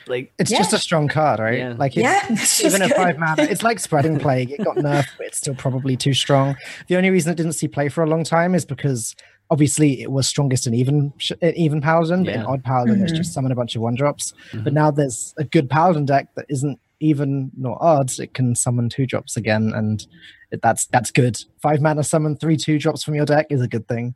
[0.06, 0.58] like It's Yeah.
[0.58, 1.58] just a strong card, right?
[1.58, 1.74] Yeah.
[1.76, 3.42] Like it's, Yeah, it's just even a five mana.
[3.42, 4.50] It's like spreading plague.
[4.50, 6.56] It got nerfed, but it's still probably too strong.
[6.88, 9.14] The only reason it didn't see play for a long time is because
[9.50, 13.16] obviously it was strongest in even in even paladin, but in odd paladin it's Mhm.
[13.16, 14.32] just summon a bunch of one drops.
[14.52, 14.64] Mhm.
[14.64, 18.10] But now there's a good paladin deck that isn't even nor odd.
[18.18, 20.06] It can summon two drops again, and
[20.52, 21.38] it, that's that's good.
[21.62, 24.14] Five mana summon three two drops from your deck is a good thing.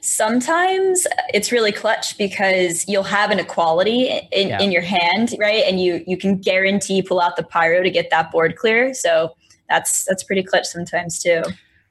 [0.00, 4.60] sometimes it's really clutch because you'll have an equality in, Yeah.
[4.62, 8.10] in your hand right and you you can guarantee pull out the pyro to get
[8.10, 9.34] that board clear so
[9.68, 11.42] that's that's pretty clutch sometimes too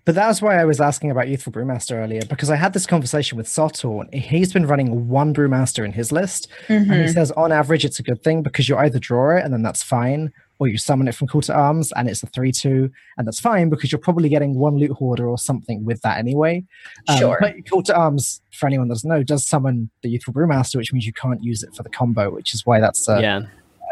[0.06, 2.86] But that was why I was asking about Youthful Brewmaster earlier, because I had this
[2.86, 4.02] conversation with Sotor.
[4.12, 7.14] and He's been running one Brewmaster in his list, and he Mhm.
[7.14, 9.82] says on average it's a good thing because you either draw it and then that's
[9.82, 13.26] fine, or you summon it from Call to Arms and it's a 3 2, and
[13.26, 16.66] that's fine because you're probably getting one loot hoarder or something with that anyway.
[17.08, 17.38] Um, Sure.
[17.40, 20.92] But Call to Arms, for anyone that doesn't know, does summon the Youthful Brewmaster, which
[20.92, 23.42] means you can't use it for the combo, which is why that's a, yeah.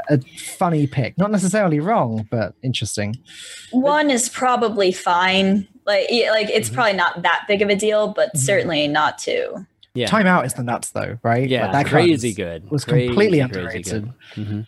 [0.10, 1.18] a funny pick.
[1.18, 3.16] Not necessarily wrong, but interesting.
[3.72, 6.74] one is probably fine like yeah, like it's Mhm.
[6.74, 8.40] probably not that big of a deal but Mhm.
[8.40, 10.08] certainly not two Yeah.
[10.08, 11.50] Time out is the nuts, though, right?
[11.50, 12.72] Yeah, Like, that card crazy is- good.
[12.72, 14.04] was Crazy, completely crazy underrated.
[14.36, 14.46] good.
[14.48, 14.66] Mhm.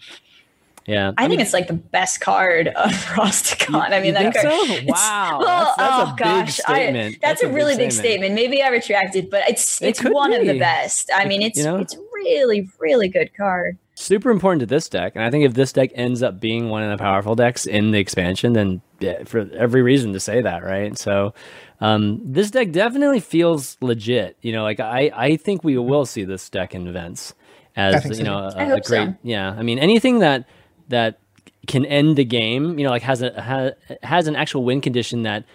[0.86, 3.92] Yeah, i, think it's like the best card of Rastakhan.
[3.94, 4.52] I mean, that card.
[4.52, 4.80] so?
[4.86, 5.48] Wow, well,
[5.78, 7.18] that's, that's oh a big gosh, I- statement.
[7.22, 8.36] that's, a, really big statement.
[8.36, 11.10] Maybe I retracted, but it's It it's could one of the best.
[11.16, 11.78] I mean, it's You know?
[11.78, 13.78] it's really really good card.
[13.96, 16.84] Super important to this deck, and I think if this deck ends up being one
[16.84, 18.93] of the powerful decks in the expansion, then yeah,
[19.26, 20.98] for every reason to say that, right?
[20.98, 21.34] So,
[21.80, 24.38] um, this deck definitely feels legit.
[24.42, 27.34] You know, like I, I think we will see this deck in events
[27.76, 29.08] as so you know a, a, I a hope great.
[29.10, 29.16] so.
[29.24, 30.48] Yeah, I mean anything that
[30.90, 31.20] that
[31.68, 35.24] can end the game, you know, like has a has, has an actual win condition
[35.24, 35.46] that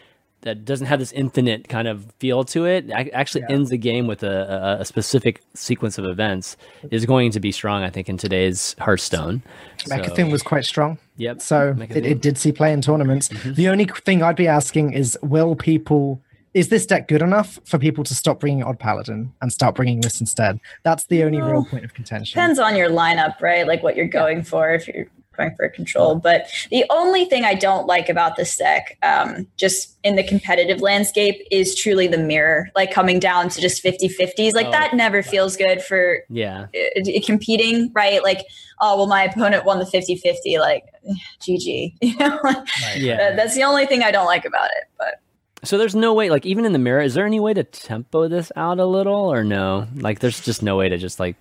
[0.43, 3.55] that doesn't have this infinite kind of feel to it ac- actually Yeah.
[3.57, 6.57] ends the game with a, a, a specific sequence of events
[6.91, 9.43] is going to be strong i think in today's hearthstone
[9.85, 10.99] So- Mecha'thun was quite strong.
[11.17, 13.29] yep So it, it did see play in tournaments.
[13.29, 13.55] Mm-hmm.
[13.55, 16.21] The only thing I'd be asking is will people,
[16.55, 20.01] is this deck good enough for people to stop bringing Odd Paladin and start bringing
[20.01, 20.59] this instead?
[20.83, 22.35] That's the only real point of contention.
[22.39, 23.67] Depends on your lineup, right?
[23.67, 24.71] Like what you're going for.
[24.71, 25.07] If you're
[25.39, 29.97] going for control, but the only thing I don't like about this deck, um, just
[30.05, 32.69] in the competitive landscape, is truly the mirror.
[32.77, 34.53] Like coming down to just 50-50s.
[34.55, 38.23] Like Oh, that never feels good for yeah uh, competing, right?
[38.23, 38.45] Like,
[38.81, 40.59] oh well, my opponent won the 50-50.
[40.61, 40.85] Like,
[41.41, 41.95] GG.
[42.03, 42.39] You know,
[42.97, 44.85] yeah That- that's the only thing I don't like about it.
[44.99, 45.21] But
[45.65, 48.29] so there's no way like even in the mirror is there any way to tempo
[48.29, 51.35] this out a little or no like there's just no way to just like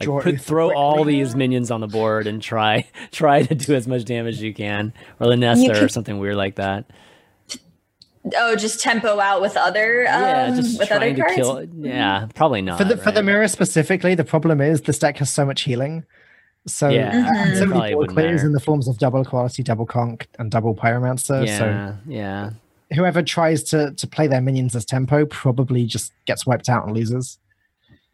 [0.00, 3.54] like Draw put, it throw all these minions on the board and try try to
[3.54, 6.84] do as much damage as you can or Lynessa You or something weird like that
[8.36, 11.36] oh, just tempo out with other um, yeah just with other trying to cards.
[11.36, 15.16] kill yeah probably not for the for the mirror specifically, the problem is this deck
[15.18, 16.04] has so much healing.
[16.66, 17.58] So, Yeah, and Mhm.
[17.58, 18.46] so probably many board clears matter.
[18.48, 21.46] in the forms of double quality, double conk, and double pyromancer.
[21.58, 22.50] So yeah yeah
[22.94, 26.94] whoever tries to to play their minions as tempo probably just gets wiped out and
[26.94, 27.38] loses.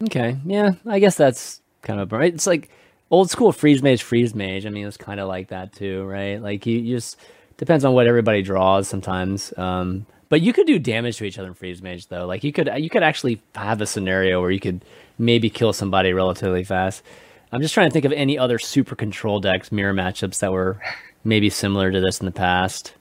[0.04, 2.32] Okay, yeah, I guess that's kind of right.
[2.32, 2.70] It's like
[3.10, 4.66] old school freeze mage, freeze mage.
[4.66, 6.40] I mean, it's kind of like that too, right?
[6.42, 7.16] Like you, you just
[7.56, 9.56] depends on what everybody draws sometimes.
[9.56, 12.26] Um, but you could do damage to each other in freeze mage though.
[12.26, 14.84] Like you could, you could actually have a scenario where you could
[15.18, 17.02] maybe kill somebody relatively fast.
[17.52, 20.80] I'm just trying to think of any other super control decks mirror matchups that were
[21.22, 22.94] maybe similar to this in the past.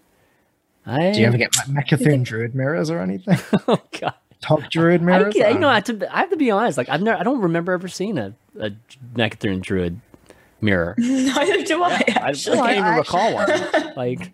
[0.85, 3.39] I, Do you ever get Mecha'thun Druid mirrors or anything?
[3.67, 4.13] oh god.
[4.43, 5.35] Top Druid I, mirrors?
[5.35, 6.77] you I know, I have, to, I have to be honest.
[6.77, 8.71] Like I've never, I don't remember ever seeing a, a
[9.15, 10.01] Mecha'thun Druid
[10.61, 10.95] mirror.
[10.99, 11.89] Neither do I.
[11.89, 13.49] I, I can't even I- recall one.
[13.95, 14.31] Like,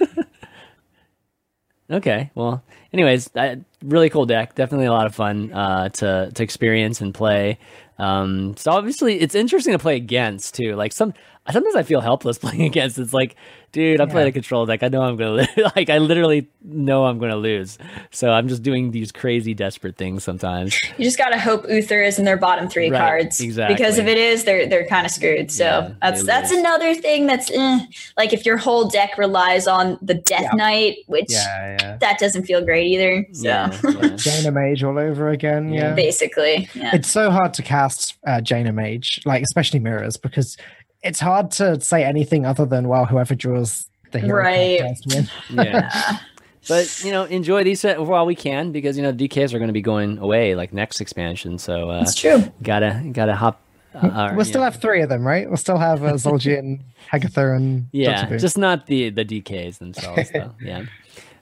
[1.90, 4.54] okay, well, anyways, that, really cool deck.
[4.54, 7.58] Definitely a lot of fun uh, to to experience and play.
[7.98, 10.74] Um, so obviously, it's interesting to play against too.
[10.74, 11.14] Like some,
[11.52, 12.98] sometimes I feel helpless playing against.
[12.98, 13.36] It's like,
[13.72, 14.82] dude, I'm playing a control deck.
[14.82, 17.76] I know I'm gonna like I literally know I'm gonna lose.
[18.10, 20.78] So I'm just doing these crazy desperate things sometimes.
[20.96, 23.40] You just gotta hope Uther is in their bottom three Right, cards.
[23.40, 23.74] exactly.
[23.74, 25.50] Because if it is, they're they're kind of screwed.
[25.50, 27.80] So Yeah, that's that's another thing that's eh.
[28.16, 30.50] like if your whole deck relies on the Death Yeah.
[30.54, 31.96] Knight, which Yeah, yeah.
[31.98, 33.26] that doesn't feel great either.
[33.32, 34.16] So Yeah, yeah.
[34.16, 35.72] Jaina Mage all over again.
[35.72, 35.88] Yeah.
[35.88, 35.94] Yeah.
[35.94, 36.94] basically, yeah.
[36.94, 40.56] It's so hard to cast uh, Jaina Mage, like especially mirrors, because
[41.04, 44.80] it's hard to say anything other than well, whoever draws the hero card Right.
[44.80, 45.28] first win.
[45.66, 46.18] yeah.
[46.66, 49.58] But you know, enjoy these uh, while we can because you know the DKs are
[49.58, 51.58] going to be going away like next expansion.
[51.58, 52.42] So uh, It's true.
[52.62, 53.60] gotta gotta hop.
[53.94, 55.46] Uh, We'll still have three of them, right?
[55.46, 56.80] We'll still have uh, Zul'jin,
[57.12, 58.40] Hagatha, and yeah, Dotterboo.
[58.40, 60.52] just not the the DKs themselves though.
[60.64, 60.86] yeah.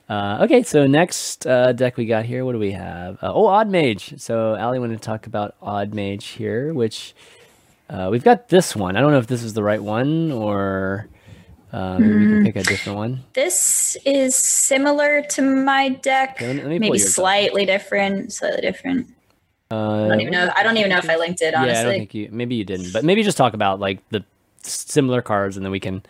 [0.09, 2.43] Uh, okay, so next uh, deck we got here.
[2.43, 3.15] What do we have?
[3.23, 4.13] Uh, oh, Odd Mage.
[4.19, 7.15] So Ali wanted to talk about Odd Mage here, which
[7.89, 8.95] uh, we've got this one.
[8.97, 11.07] I don't know if this is the right one or
[11.71, 12.29] uh, maybe we Hmm.
[12.35, 13.23] can pick a different one.
[13.33, 16.35] This is similar to my deck.
[16.35, 18.31] Okay, let me- let me Maybe slightly different.
[18.31, 19.07] Slightly different.
[19.71, 20.51] Uh, I don't even know.
[20.55, 21.53] I don't even know if I linked it.
[21.53, 22.29] Yeah, I don't Honestly, think you.
[22.31, 24.23] Maybe you didn't, but maybe just talk about like the
[24.61, 26.03] similar cards, and then we can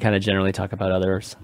[0.00, 1.36] kind of generally talk about others.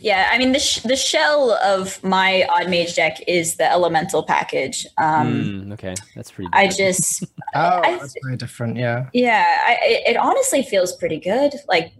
[0.00, 0.28] Yeah.
[0.30, 4.86] I mean, the sh- the shell of my odd mage deck is the elemental package.
[4.98, 6.50] Um, Mm, okay, that's pretty.
[6.52, 6.96] I different.
[6.96, 7.24] just
[7.54, 8.76] oh, I- that's very different.
[8.76, 9.06] Yeah.
[9.12, 11.54] Yeah, I, it, it honestly feels pretty good.
[11.68, 11.92] Like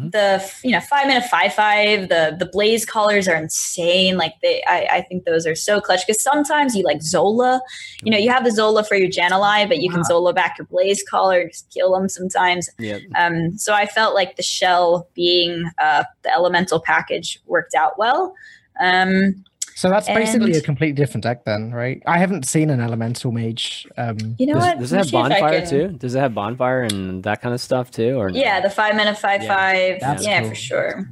[0.00, 0.12] Mhm.
[0.12, 4.16] the you know five minute five five the the Blazecallers are insane.
[4.16, 7.60] Like they, I, I think those are so clutch because sometimes you like Zola.
[8.02, 10.04] You know, you have the Zola for your Jan'alai, but you can Wow.
[10.08, 12.68] Zola back your Blazecaller, and just kill them sometimes.
[12.78, 13.02] Yep.
[13.16, 18.34] Um, so I felt like the shell being uh, the elemental package worked out well.
[18.80, 19.44] Um,
[19.80, 22.02] So that's basically And- a completely different deck, then, right?
[22.04, 23.86] I haven't seen an elemental mage.
[23.96, 24.78] Um, you know Does, what?
[24.78, 25.88] does it have me see if I bonfire can- too?
[25.96, 28.18] Does it have bonfire and that kind of stuff too?
[28.20, 28.38] Or no?
[28.38, 29.48] Yeah, the five minute five Yeah.
[29.56, 30.00] five.
[30.02, 30.48] That's yeah, cool.
[30.50, 31.10] for sure.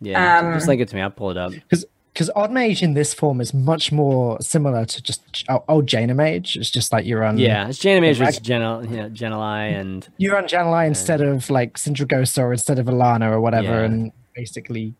[0.00, 0.38] yeah.
[0.38, 1.02] um, just link it to me.
[1.02, 1.52] I'll pull it up.
[1.68, 6.14] because odd mage in this form is much more similar to just oh, old Jaina
[6.14, 6.56] mage.
[6.56, 9.74] It's just like you run Yeah, it's Jaina Mage, Rag- it's Genel, you know, Jan'alai,
[9.80, 13.86] and you run Jan'alai instead of like Sindragosa or instead of Alana or whatever, Yeah.
[13.86, 14.94] and basically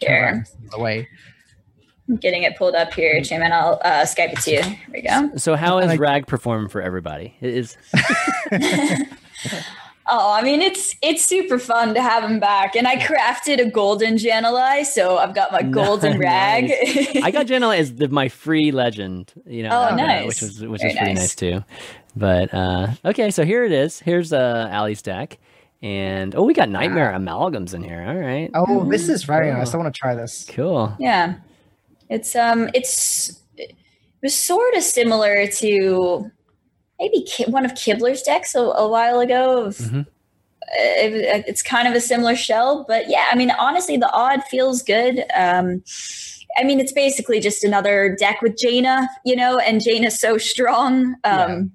[0.00, 0.44] yeah.
[0.70, 1.06] the way.
[2.08, 4.62] I'm getting it pulled up here, Jim, and I'll uh, Skype it to you.
[4.62, 5.30] Here we go.
[5.36, 7.34] so how is Like- Rag performing for everybody?
[7.40, 7.76] It is
[10.06, 13.70] Oh, I mean, it's it's super fun to have him back, and I crafted a
[13.70, 16.70] golden Jan'alai, so I've got my golden rag.
[17.22, 20.26] I got Jan'alai as the, my free legend, you know, Oh, uh, nice.
[20.26, 21.22] which was which Very is pretty nice.
[21.22, 21.64] nice too.
[22.14, 23.98] But uh, okay, so here it is.
[23.98, 25.38] Here's uh, Ali's deck,
[25.80, 28.04] and oh, we got Nightmare amalgams in here.
[28.06, 29.58] All right, Oh, this is very Cool.
[29.60, 29.72] nice.
[29.72, 30.44] I want to try this.
[30.50, 30.94] cool.
[31.00, 31.36] yeah,
[32.08, 33.74] it's um, it's it
[34.22, 36.30] was sort of similar to
[36.98, 39.64] maybe Ki- one of Kibler's decks a, a while ago.
[39.66, 40.06] Of, Mhm.
[40.06, 40.06] uh,
[40.78, 44.82] it- it's kind of a similar shell, but yeah, I mean, honestly, the odd feels
[44.82, 45.24] good.
[45.34, 45.82] Um,
[46.56, 51.16] I mean, it's basically just another deck with Jaina, you know, and Jaina's so strong.
[51.24, 51.72] Um,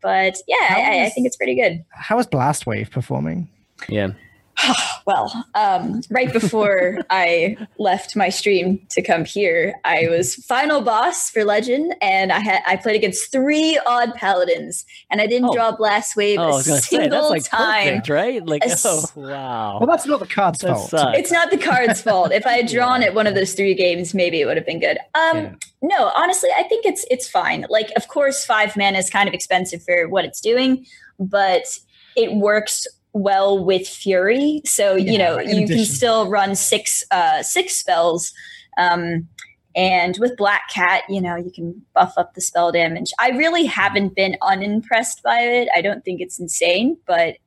[0.00, 1.84] But yeah, How I, I think it's pretty good.
[1.90, 3.48] How is Blast Wave performing?
[3.88, 4.08] Yeah,
[5.06, 11.28] Well, um, right before I left my stream to come here, I was final boss
[11.28, 15.54] for Legend, and I had I played against three odd paladins, and I didn't Oh.
[15.54, 17.86] draw Blast Wave Oh, I a was gonna say single that's like time.
[17.88, 18.46] perfect, right?
[18.46, 20.88] Like, As- oh wow, Well, that's not the card's that fault.
[20.88, 21.18] sucks.
[21.18, 22.32] It's not the card's fault.
[22.32, 23.08] If I had drawn Yeah.
[23.08, 24.96] it one of those three games, maybe it would have been good.
[25.14, 25.52] Um, Yeah.
[25.82, 27.66] no, honestly, I think it's it's fine.
[27.68, 30.86] Like, of course, five mana is kind of expensive for what it's doing,
[31.18, 31.78] but
[32.16, 34.60] it works well with Fury.
[34.66, 38.32] So you know you can still run six uh, six spells.
[38.76, 39.28] Um,
[39.76, 43.12] and with Black Cat, you know, you can buff up the spell damage.
[43.18, 45.68] I really haven't been unimpressed by it.
[45.74, 47.38] I don't think it's insane, but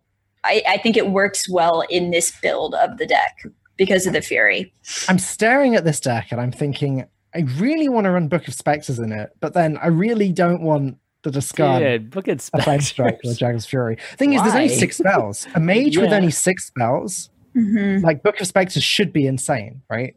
[0.43, 3.45] I, I think it works well in this build of the deck
[3.77, 4.73] because of the Fury.
[5.07, 8.53] I'm staring at this deck and I'm thinking, I really want to run Book of
[8.53, 12.61] Spectres in it, but then I really don't want to discard Dude, look at a
[12.61, 13.33] Flame Strike or.
[13.33, 13.97] Dragon's Fury.
[14.17, 15.47] Thing is, there's only six spells.
[15.55, 18.05] A mage with only six spells, Mm-hmm.
[18.05, 20.15] like Book of Spectres, should be insane, right?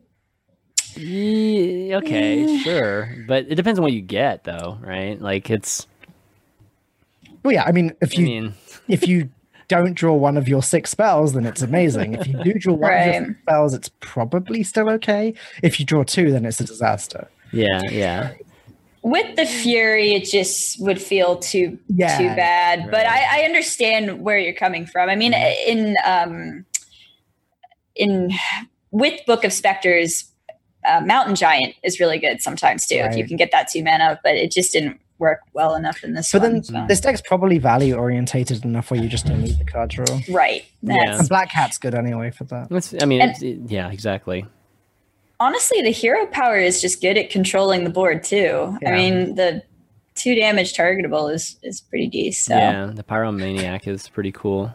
[0.97, 5.21] Yeah, okay, sure, but it depends on what you get, though, right?
[5.21, 5.87] Like it's.
[7.43, 8.55] Well, yeah, I mean, if I you mean,
[8.89, 9.31] if you
[9.69, 12.15] don't draw one of your six spells, then it's amazing.
[12.15, 15.33] If you do draw one of your six spells, it's probably still okay.
[15.63, 17.29] If you draw two, then it's a disaster.
[17.53, 18.33] yeah, yeah.
[19.03, 22.91] With the Fury, it just would feel too Yeah, too bad.
[22.91, 23.07] But.
[23.07, 25.09] I, I understand where you're coming from.
[25.09, 26.67] I mean, in um,
[27.95, 28.31] in
[28.91, 30.31] with Book of Specters,
[30.87, 34.21] uh, Mountain Giant is really good sometimes too if you can get that two mana.
[34.23, 36.53] But it just didn't work well enough in this But one.
[36.55, 36.85] then so.
[36.89, 40.07] this deck's probably value orientated enough where you just don't need the card draw.
[40.31, 40.65] right.
[40.83, 42.69] That's, And Black Hat's good anyway for that.
[42.71, 44.47] It's, I mean, And- it- yeah, exactly.
[45.41, 48.79] Honestly, the hero power is just good at controlling the board too.
[48.83, 48.91] Yeah.
[48.91, 49.63] I mean, the
[50.15, 52.55] two damage targetable is is pretty decent.
[52.55, 52.59] So.
[52.59, 54.73] Yeah, the Pyromaniac is pretty cool.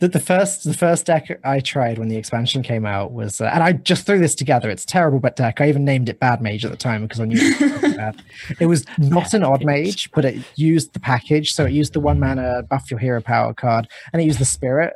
[0.00, 3.50] The, the first the first deck I tried when the expansion came out was, uh,
[3.54, 4.68] and I just threw this together.
[4.68, 5.60] It's a terrible but deck.
[5.60, 7.92] I even named it Bad Mage at the time because I knew it was.
[8.60, 11.54] It was not an odd mage, but it used the package.
[11.54, 14.44] So it used the one mana buff your hero power card, and it used the
[14.44, 14.94] spirit.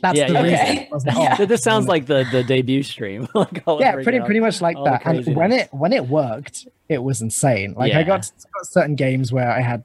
[0.00, 0.72] That's Yeah, the yeah, reason yeah.
[0.82, 1.20] it wasn't Yeah.
[1.32, 1.36] odd.
[1.36, 3.28] Th- This sounds like the the debut stream.
[3.34, 7.22] like yeah pretty pretty much like that and when it when it worked it was
[7.22, 9.82] insane like i got, got certain games where i had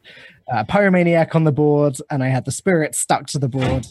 [0.51, 3.85] uh, pyromaniac on the board and i had the spirit stuck to the board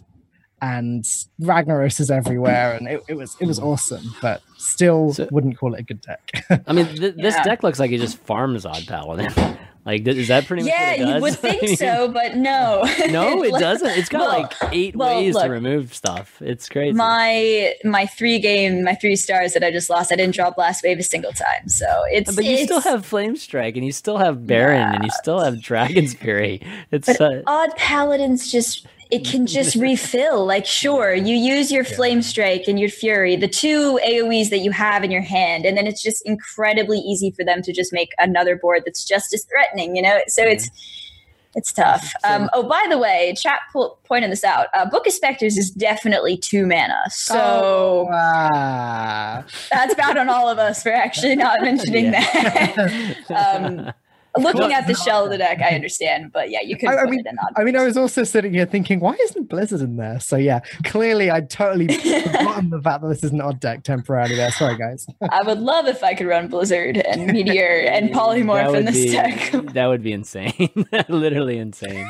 [0.70, 1.04] and
[1.40, 5.74] ragnaros is everywhere and it, it was it was awesome but still So- wouldn't call
[5.74, 6.22] it a good deck
[6.66, 7.42] I mean, th- this Yeah.
[7.44, 9.32] deck looks like it just farms Odd Paladin.
[9.86, 11.14] like, th- is that pretty much Yeah, what it does?
[11.14, 12.84] you would I think mean, so, but no.
[13.10, 13.90] No, it doesn't.
[13.98, 16.40] It's got Well, like eight well, ways to remove stuff.
[16.42, 16.92] It's crazy.
[16.96, 20.12] My my three game my three stars that I just lost.
[20.12, 23.36] I didn't draw blast wave a single time, so it's but you still have Flame
[23.36, 26.60] Strike, and you still have Baron, and you still have Dragon's Fury.
[26.90, 30.44] It's But uh, odd paladins just it can just refill.
[30.46, 34.70] Like sure, you use your flame strike and your fury, the two AoEs that you
[34.72, 38.10] have in your hand, and then it's just incredibly easy for them to just make
[38.18, 39.96] another board that's just as threatening.
[39.96, 40.68] You know, so it's
[41.54, 42.12] it's tough.
[42.22, 44.66] Um, oh, by the way, chat po- pointed this out.
[44.74, 49.42] Uh, Book of Specters is definitely two mana, so Ah.
[49.70, 53.16] that's bad on all of us for actually not mentioning that.
[53.30, 53.90] um,
[54.38, 57.04] looking at the shell of the deck, I understand, but yeah, you could I- I
[57.06, 57.24] mean-.
[57.56, 60.20] I mean, I was also sitting here thinking, why isn't Blizzard in there?
[60.20, 64.36] So yeah, clearly I totally forgotten the fact that this is an odd deck temporarily
[64.36, 64.50] there.
[64.52, 65.06] Sorry, guys.
[65.30, 69.12] I would love if I could run Blizzard and Meteor and Polymorph in this be,
[69.12, 69.52] deck.
[69.74, 70.70] that would be insane.
[71.08, 72.08] Literally insane.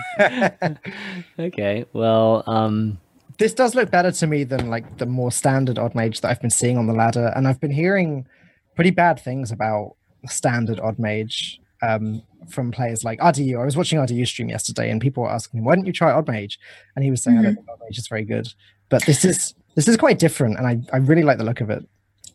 [1.39, 2.99] okay, well, um,
[3.39, 6.41] this does look better to me than like the more standard odd mage that I've
[6.41, 8.27] been seeing on the ladder, and I've been hearing
[8.75, 13.61] pretty bad things about standard odd mage um, from players like RDU.
[13.61, 16.11] I was watching RDU stream yesterday, and people were asking him, "Why don't you try
[16.12, 16.59] odd mage?"
[16.94, 18.49] And he was saying, "I don't think odd mage is very good."
[18.88, 21.70] But this is this is quite different, and I I really like the look of
[21.70, 21.85] it.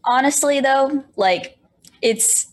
[0.06, 1.58] Honestly, though, like
[2.02, 2.48] it's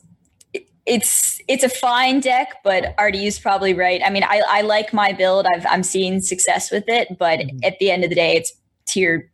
[0.86, 4.00] it's it's a fine deck, but RDU's probably right.
[4.04, 5.46] I mean, I, I like my build.
[5.54, 7.58] I've I'm seeing success with it, but Mhm.
[7.64, 8.52] at the end of the day, it's
[8.86, 9.30] tier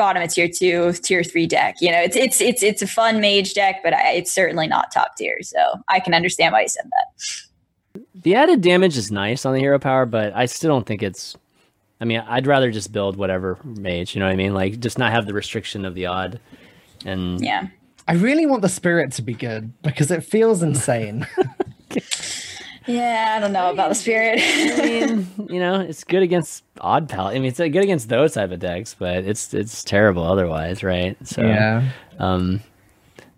[0.00, 1.76] bottom of tier two, tier three deck.
[1.80, 4.90] You know, it's it's it's it's a fun mage deck, but I, it's certainly not
[4.90, 5.38] top tier.
[5.42, 5.58] So
[5.88, 8.02] I can understand why you said that.
[8.14, 11.36] the added damage is nice on the hero power, but I still don't think it's.
[12.00, 14.14] I mean, I'd rather just build whatever mage.
[14.14, 14.54] You know what I mean?
[14.54, 16.40] Like, just not have the restriction of the odd.
[17.04, 17.66] And Yeah.
[18.08, 21.26] I really want the spirit to be good because it feels insane.
[22.94, 24.40] Yeah, I don't know about the spirit.
[24.42, 27.36] I mean, you know, it's good against odd palette.
[27.36, 31.16] I mean, it's good against those type of decks, but it's it's terrible otherwise, right?
[31.26, 31.90] So, yeah.
[32.18, 32.60] um,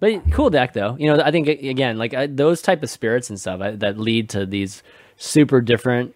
[0.00, 0.96] but cool deck though.
[0.98, 3.98] You know, I think again, like I, those type of spirits and stuff I, that
[3.98, 4.82] lead to these
[5.16, 6.14] super different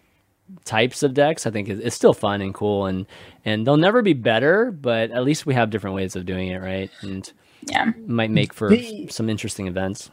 [0.65, 1.45] types of decks.
[1.45, 3.05] I think is, is still fun and cool, and
[3.45, 6.61] and they'll never be better, but at least we have different ways of doing it,
[6.61, 6.89] right?
[7.01, 7.91] And yeah.
[8.05, 10.09] might make for The- some interesting events.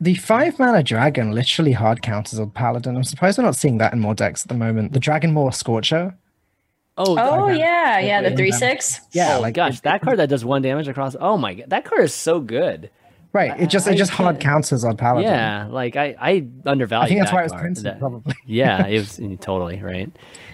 [0.00, 2.96] The five mana dragon literally hard counters on paladin.
[2.96, 4.92] I'm surprised we're not seeing that in more decks at the moment.
[4.92, 6.16] The Dragonmaw Scorcher.
[6.96, 7.58] Oh, Oh Okay.
[7.58, 9.00] yeah, yeah, the three six.
[9.12, 11.16] Yeah, oh like gosh, it- that card that does one damage across.
[11.20, 12.90] Oh my god, that card is so good.
[13.32, 13.60] Right.
[13.60, 15.30] It just I it just hard can't- counters on paladin.
[15.30, 17.04] Yeah, like I I undervalue.
[17.04, 17.62] I think that's that why it was card.
[17.62, 18.34] printed, That- probably.
[18.46, 20.10] yeah, it was totally right.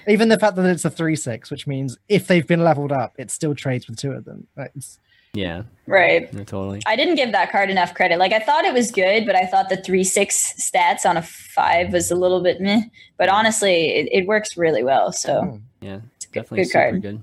[0.09, 3.15] Even the fact that it's a three six, which means if they've been leveled up,
[3.17, 4.47] it still trades with two of them.
[4.75, 4.99] It's,
[5.37, 6.33] Yeah, Right.
[6.33, 6.81] no, totally.
[6.87, 8.19] I didn't give that card enough credit.
[8.19, 11.23] Like I thought it was good, but I thought the three six stats on a
[11.23, 12.83] five was a little bit meh.
[13.19, 15.13] But honestly, it, it works really well.
[15.13, 15.57] So Hmm.
[15.81, 17.03] Yeah, it's a good, definitely good super card.
[17.03, 17.23] good.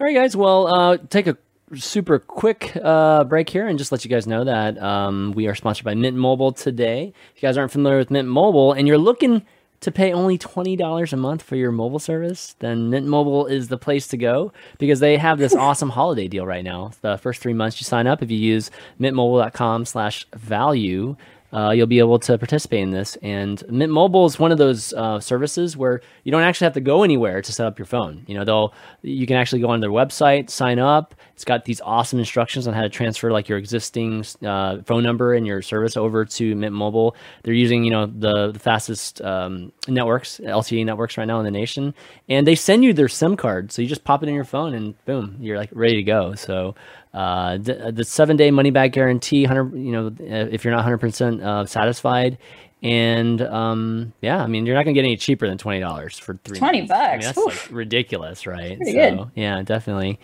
[0.00, 0.34] All right, guys.
[0.36, 1.36] Well, uh, take a
[1.74, 5.54] super quick uh, break here and just let you guys know that um, we are
[5.54, 7.12] sponsored by Mint Mobile today.
[7.36, 9.42] If you guys aren't familiar with Mint Mobile and you're looking
[9.80, 13.78] to pay only $20 a month for your mobile service, then Mint Mobile is the
[13.78, 16.90] place to go because they have this awesome holiday deal right now.
[17.00, 21.16] The first three months you sign up, if you use mintmobile.com slash value,
[21.52, 23.16] uh, you'll be able to participate in this.
[23.22, 26.80] And Mint Mobile is one of those uh, services where you don't actually have to
[26.80, 28.24] go anywhere to set up your phone.
[28.26, 31.14] You know, they'll you can actually go on their website, sign up.
[31.34, 35.34] It's got these awesome instructions on how to transfer like your existing uh, phone number
[35.34, 37.16] and your service over to Mint Mobile.
[37.44, 41.50] They're using you know the, the fastest um, networks, LTE networks right now in the
[41.50, 41.94] nation,
[42.28, 43.72] and they send you their SIM card.
[43.72, 46.34] So you just pop it in your phone, and boom, you're like ready to go.
[46.34, 46.74] So
[47.14, 50.82] uh, the, the seven day money back guarantee, hundred you know, uh, if you're not
[50.82, 52.38] hundred percent uh, satisfied,
[52.82, 56.34] And um, yeah, I mean, you're not gonna get any cheaper than twenty dollars for
[56.44, 56.58] three.
[56.58, 56.92] 20 months.
[56.92, 57.34] I mean, bucks.
[57.34, 58.76] that's like ridiculous, right?
[58.76, 59.30] Pretty so good.
[59.34, 60.18] yeah, definitely.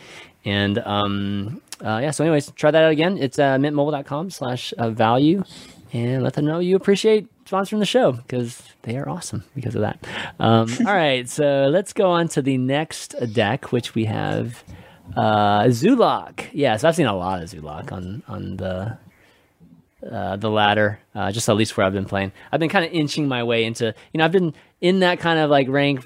[0.45, 3.19] And um, uh, yeah, so anyways, try that out again.
[3.19, 5.43] It's uh, mintmobile.com slash uh, value,
[5.93, 9.81] and let them know you appreciate sponsoring the show because they are awesome because of
[9.81, 10.07] that.
[10.39, 14.63] Um, all right, so let's go on to the next deck, which we have
[15.17, 16.47] uh, Zoolock.
[16.53, 18.99] Yeah, so I've seen a lot of Zoolock on on the
[20.11, 22.33] uh, the ladder, uh, just at least where I've been playing.
[22.53, 25.39] I've been kind of inching my way into, you know, I've been in that kind
[25.39, 26.05] of like rank,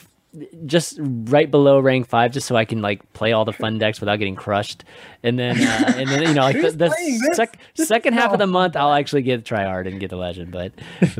[0.67, 4.01] just right below rank five, just so I can like play all the fun decks
[4.01, 4.85] without getting crushed.
[5.23, 6.61] And then, uh, and then you know, like the,
[6.99, 10.11] Who's the sec- second half of the month, I'll actually get try hard and get
[10.11, 10.53] the legend.
[10.53, 10.73] But,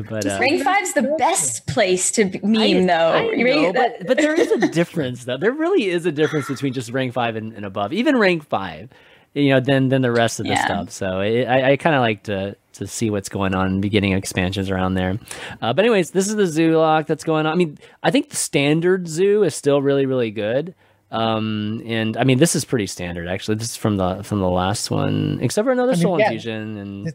[0.09, 3.13] but uh, Rank five's the best place to be- meme, though.
[3.13, 5.37] I know, but, but there is a difference, though.
[5.37, 8.89] There really is a difference between just rank five and, and above, even rank five.
[9.33, 10.65] You know, than than the rest of the Yeah.
[10.65, 10.89] stuff.
[10.91, 14.13] So it, I, I kind of like to to see what's going on and beginning
[14.13, 15.19] expansions around there.
[15.61, 17.51] Uh, but anyways, this is the zoo lock that's going on.
[17.53, 20.73] I mean, I think the standard zoo is still really really good.
[21.11, 23.55] Um, and I mean, this is pretty standard actually.
[23.55, 26.25] This is from the from the last one, except for another I mean, soul yeah.
[26.25, 27.13] infusion and.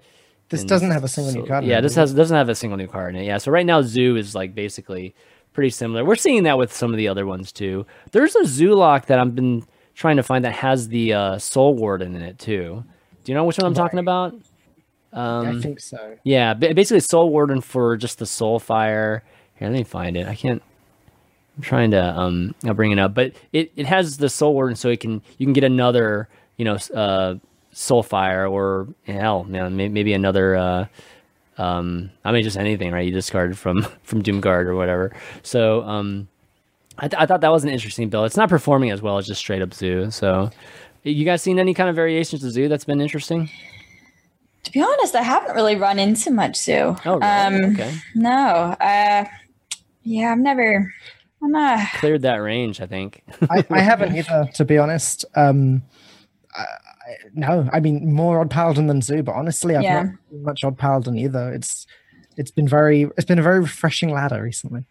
[0.50, 1.64] This and doesn't have a single new card.
[1.64, 3.24] Yeah, this has doesn't have a single new card in it.
[3.24, 5.14] Yeah, so right now Zoo is like basically
[5.54, 6.04] pretty similar.
[6.04, 7.86] We're seeing that with some of the other ones too.
[8.12, 9.64] There's a Zoo lock that I've been
[9.94, 12.84] trying to find that has the uh, Soul Warden in it too.
[13.24, 14.34] Do you know which one I'm talking about?
[14.34, 14.40] it?
[15.12, 16.16] I Um, think so.
[16.24, 19.22] yeah, basically Soul Warden for just the Soul Fire.
[19.56, 20.26] Here, let me find it.
[20.26, 20.62] I can't.
[21.56, 24.74] I'm trying to um I'll bring it up, but it, it has the Soul Warden,
[24.74, 27.36] so it can you can get another you know uh
[27.72, 30.86] Soul Fire or hell man maybe another uh
[31.58, 35.12] um I mean just anything right you discarded from from Doomguard or whatever.
[35.44, 36.26] So um
[36.98, 38.26] I, th- I thought that was an interesting build.
[38.26, 40.10] It's not performing as well as just straight up Zoo.
[40.10, 40.50] So
[41.02, 43.50] you guys seen any kind of variations to Zoo that's been interesting?
[44.64, 46.96] to be honest, I haven't really run into much zoo.
[47.04, 47.22] Oh, really?
[47.22, 47.94] Um, okay.
[48.14, 48.30] No.
[48.80, 49.24] Uh,
[50.04, 50.90] yeah, I've never.
[51.42, 51.86] I'm not.
[51.96, 53.22] Cleared that range, I think.
[53.50, 55.26] I, I haven't either, to be honest.
[55.36, 55.82] Um,
[56.56, 60.02] I, I, no, I mean more Odd Paladin than Zoo, but honestly, I've Yeah.
[60.04, 61.52] not seen much Odd Paladin either.
[61.52, 61.86] It's
[62.38, 64.86] it's been very it's been a very refreshing ladder recently.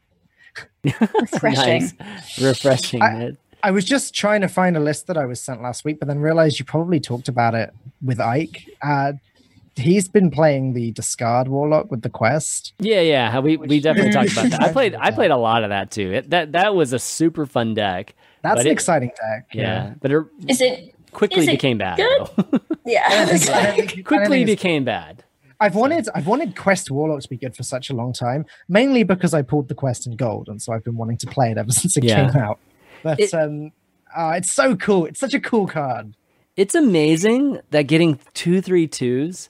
[0.83, 1.91] Refreshing.
[1.99, 2.41] Nice.
[2.41, 3.01] Refreshing.
[3.01, 3.31] I-
[3.65, 6.09] I was just trying to find a list that I was sent last week, but
[6.09, 8.65] then realized you probably talked about it with Ike.
[8.81, 9.13] Uh,
[9.77, 12.73] he's been playing the discard warlock with the quest.
[12.79, 13.39] yeah, yeah.
[13.39, 14.61] We we definitely talked about that.
[14.63, 16.11] I played I played a lot of that too.
[16.11, 18.15] It, that that was a super fun deck.
[18.41, 19.47] That's an it- exciting deck.
[19.53, 20.93] Yeah, but it Is it?
[21.13, 21.95] quickly is it became bad.
[21.95, 22.61] good?
[22.85, 23.03] Yeah.
[23.07, 25.22] I don't it's think- I don't like- think- I don't quickly became bad.
[25.63, 29.03] I've wanted I've wanted Quest Warlock to be good for such a long time, mainly
[29.03, 31.57] because I pulled the quest in gold, and so I've been wanting to play it
[31.57, 32.29] ever since it Yeah.
[32.31, 32.59] came out.
[33.03, 33.71] But It- um,
[34.15, 35.05] uh, it's so cool.
[35.05, 36.15] It's such a cool card.
[36.55, 39.49] It's amazing that getting two three twos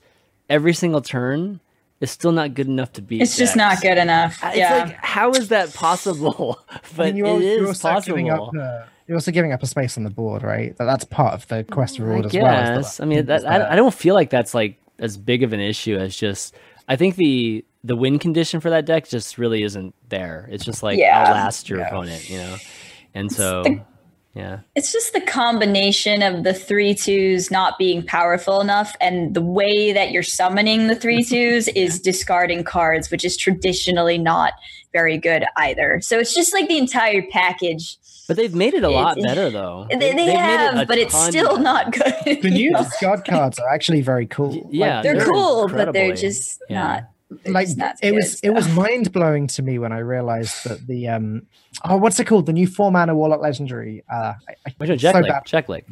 [0.49, 1.59] every single turn
[1.99, 3.21] is still not good enough to beat.
[3.21, 4.39] it's just not good enough.
[4.43, 4.83] It's yeah.
[4.85, 6.59] like how is that possible?
[6.95, 8.59] But I mean, you're, you're is also giving possible.
[8.59, 8.83] up.
[8.83, 10.75] Uh, you're also giving up a space on the board, right?
[10.77, 12.35] That, that's part of the quest I reward guess.
[12.35, 12.79] as well.
[12.79, 15.53] as the- I mean, that, I, I don't feel like that's like as big of
[15.53, 16.55] an issue as just.
[16.89, 20.47] I think the the win condition for that deck just really isn't there.
[20.51, 21.21] It's just like Yeah.
[21.27, 21.87] outlast your Yeah.
[21.87, 22.55] opponent, you know.
[23.13, 23.81] And so, the-
[24.33, 29.41] yeah, it's just the combination of the three twos not being powerful enough and the
[29.41, 34.53] way that you're summoning the three twos is discarding cards, which is traditionally not
[34.93, 35.99] very good either.
[36.01, 37.97] So it's just like the entire package.
[38.27, 39.85] But they've made it a lot it- better though.
[39.89, 41.61] They, They've they made it have, but it's still better.
[41.61, 42.13] not good.
[42.41, 42.83] The new you know?
[42.83, 44.69] discard cards are actually very cool.
[44.71, 46.83] Yeah, they're, they're cool, but they're just yeah.
[46.83, 47.03] not.
[47.43, 49.99] they're like just not it good, was it was mind blowing to me when I
[49.99, 51.47] realized that the um
[51.83, 54.99] oh what's it called the new four mana warlock legendary uh I, I, Which one?
[54.99, 55.27] so Jeklik.
[55.27, 55.43] bad.
[55.45, 55.83] Jeklik.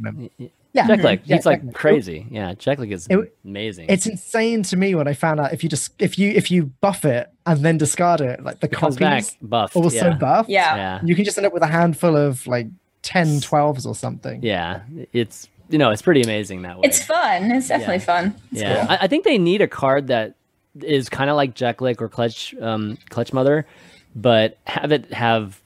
[0.74, 1.22] Yeah Jeklik.
[1.26, 1.74] yeah, He's like Jeklik.
[1.74, 2.28] crazy.
[2.32, 3.88] Yeah, Jeklik is It- amazing.
[3.90, 6.66] It's insane to me when I found out if you just if you if you
[6.82, 9.76] buff it and then discard it like the it comes back copies buffed.
[9.76, 10.14] also yeah.
[10.18, 10.50] buffed.
[10.50, 10.76] Yeah.
[10.76, 11.02] yeah.
[11.04, 12.68] You can just end up with a handful of like
[13.04, 14.42] 10 12s or something.
[14.44, 14.82] Yeah.
[15.12, 16.84] It's you know it's pretty amazing that way.
[16.88, 17.52] It's fun.
[17.52, 18.00] It's definitely Yeah.
[18.00, 18.36] fun.
[18.52, 18.92] It's yeah, cool.
[18.92, 20.36] I, I think they need a card that
[20.82, 23.66] is kind of like Jeklik or Clutch, um, Clutch Mother,
[24.16, 25.61] but have it have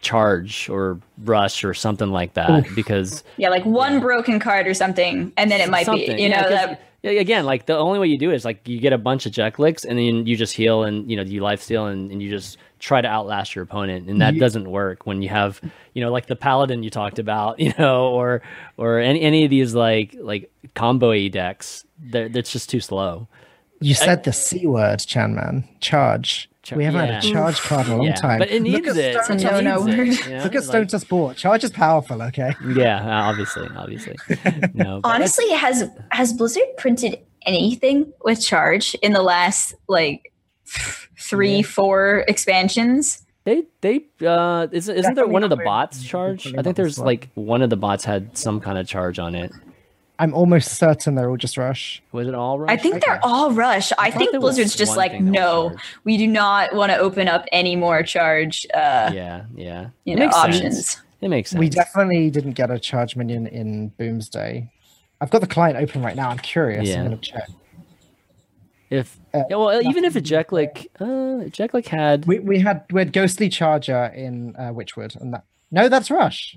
[0.00, 5.32] charge or rush or something like that because Yeah, like one broken card or something,
[5.36, 7.76] and then it might something be, you yeah, know, 'cause- that yeah, again like the
[7.78, 10.26] only way you do it is like you get a bunch of Jekliks and then
[10.26, 13.08] you just heal and you know you life steal and, and you just try to
[13.08, 15.60] outlast your opponent and that Ye- doesn't work when you have
[15.94, 18.42] you know like the paladin you talked about you know or
[18.76, 23.26] or any any of these like like combo decks they're, that's just too slow
[23.80, 25.64] You said the C word, Chan Man.
[25.80, 26.50] Charge.
[26.70, 28.38] Char- we haven't had a charge card in a long yeah time.
[28.38, 30.08] but it Look needs at it Stone It's a no-no It needs word.
[30.08, 30.42] it, you know?
[30.44, 31.36] Look at Stone Like- to Sport.
[31.36, 32.52] Charge is powerful, okay?
[32.74, 34.16] Yeah, uh, obviously, obviously.
[34.74, 40.32] No, but honestly has has Blizzard printed anything with charge in the last like
[41.18, 41.62] three, Yeah.
[41.62, 43.26] four expansions.
[43.44, 46.54] They they uh isn't, isn't there one of the bots charge?
[46.56, 49.50] I think there's like one of the bots had some kind of charge on it.
[50.20, 52.02] I'm almost certain they're all just rush.
[52.12, 52.70] Was it all Rush?
[52.70, 53.90] I think they're all rush.
[53.98, 56.98] I, thought think Blizzard's just like, thing that was no, we do not want to
[56.98, 59.88] open up any more charge, uh, Yeah, yeah.
[60.04, 60.54] you It know, makes sense.
[60.56, 61.02] options.
[61.22, 61.58] It makes sense.
[61.58, 64.70] We definitely didn't get a charge minion in Boomsday.
[65.22, 66.28] I've got the client open right now.
[66.28, 66.86] I'm curious.
[66.88, 66.98] Yeah.
[66.98, 67.48] I'm gonna check.
[68.90, 72.84] if Uh, yeah, well, even if a nothing- Jeklik, uh, Jeklik had We we had
[72.90, 76.56] we had Ghostly Charger in uh, Witchwood, and that no, that's Rush.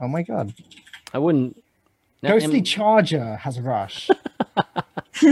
[0.00, 0.54] Oh my god,
[1.12, 1.61] I wouldn't.
[2.22, 4.08] No, Ghostly am- Charger has Rush.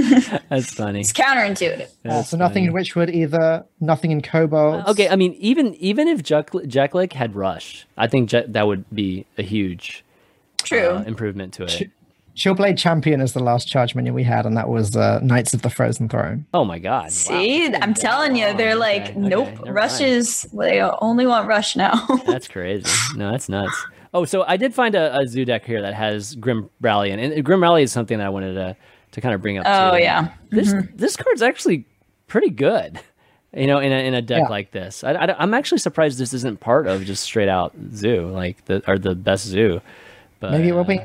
[0.49, 1.01] that's funny.
[1.01, 1.89] It's counterintuitive.
[2.05, 2.73] Uh, so nothing in.
[2.73, 3.65] Witchwood either.
[3.81, 4.87] Nothing in Cobalt.
[4.89, 8.85] Okay, I mean, even even if Jeklik, Jeklik had rush, I think Je- that would
[8.95, 10.05] be a huge
[10.63, 10.89] True.
[10.91, 11.71] uh, improvement to it.
[11.71, 11.83] Sh-
[12.37, 15.63] Shieldblade Champion is the last charge minion we had, and that was uh, Knights of
[15.63, 16.47] the Frozen Throne.
[16.55, 17.05] Oh my god!
[17.05, 17.09] wow.
[17.09, 21.49] See, I'm telling you, they're Oh, like, okay, nope, okay, never rush they only want
[21.49, 22.07] rush now.
[22.27, 22.89] That's crazy.
[23.17, 23.75] No, that's nuts.
[24.13, 27.21] Oh, so I did find a, a zoo deck here that has Grim Rally, and,
[27.21, 28.77] and Grim Rally is something that I wanted to
[29.13, 29.67] to kind of bring up.
[29.69, 30.03] oh, too.
[30.03, 30.33] yeah.
[30.51, 31.85] This this card's actually
[32.27, 33.01] pretty good.
[33.53, 34.49] You know, in a in a deck Yeah.
[34.49, 38.29] like this, I, I, am actually surprised this isn't part of just straight out zoo,
[38.31, 39.81] like the or the best zoo.
[40.39, 41.01] But Maybe it will be.
[41.01, 41.05] uh,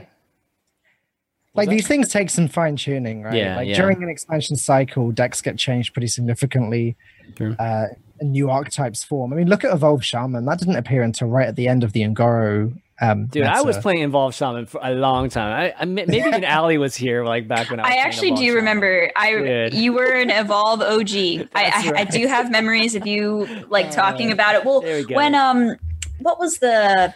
[1.55, 3.33] Like these things take some fine tuning, right?
[3.35, 3.75] Yeah, like yeah.
[3.75, 6.95] during an expansion cycle, decks get changed pretty significantly.
[7.37, 7.55] Sure.
[7.57, 7.87] Uh,
[8.21, 9.33] new archetypes form.
[9.33, 10.45] I mean, look at Evolved Shaman.
[10.45, 12.79] That didn't appear until right at the end of the Un'Goro.
[13.01, 13.81] Um, Dude, I was meta.
[13.81, 15.51] playing Evolved Shaman for a long time.
[15.51, 17.83] I, I maybe even Ali was here, like back when I.
[17.83, 18.55] Was I actually Evolved do Shaman.
[18.55, 19.11] remember.
[19.15, 19.73] I Dude.
[19.73, 21.09] you were an evolve OG.
[21.09, 24.65] I, That's I, I do have memories of you like talking about it.
[24.65, 25.75] Well, we when um,
[26.19, 27.13] what was the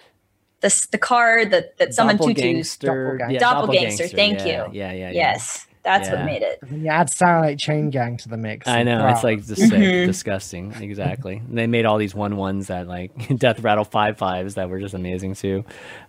[0.62, 2.78] the the card that that summoned tutus?
[2.78, 3.20] Doppelgangster.
[3.20, 3.32] Doppelganger.
[3.32, 4.74] Yeah, Doppelgangster, thank yeah, you.
[4.74, 5.12] Yeah, yeah, yeah.
[5.12, 6.16] Yes, that's Yeah.
[6.16, 6.60] what made it.
[6.68, 8.68] When you add Saronite Chain Gang to the mix.
[8.68, 9.12] I know wow.
[9.12, 10.06] it's like just sick, Mhm.
[10.06, 10.74] disgusting.
[10.80, 11.42] Exactly.
[11.50, 14.94] they made all these one ones that like Death Rattle five fives that were just
[14.94, 15.64] amazing too.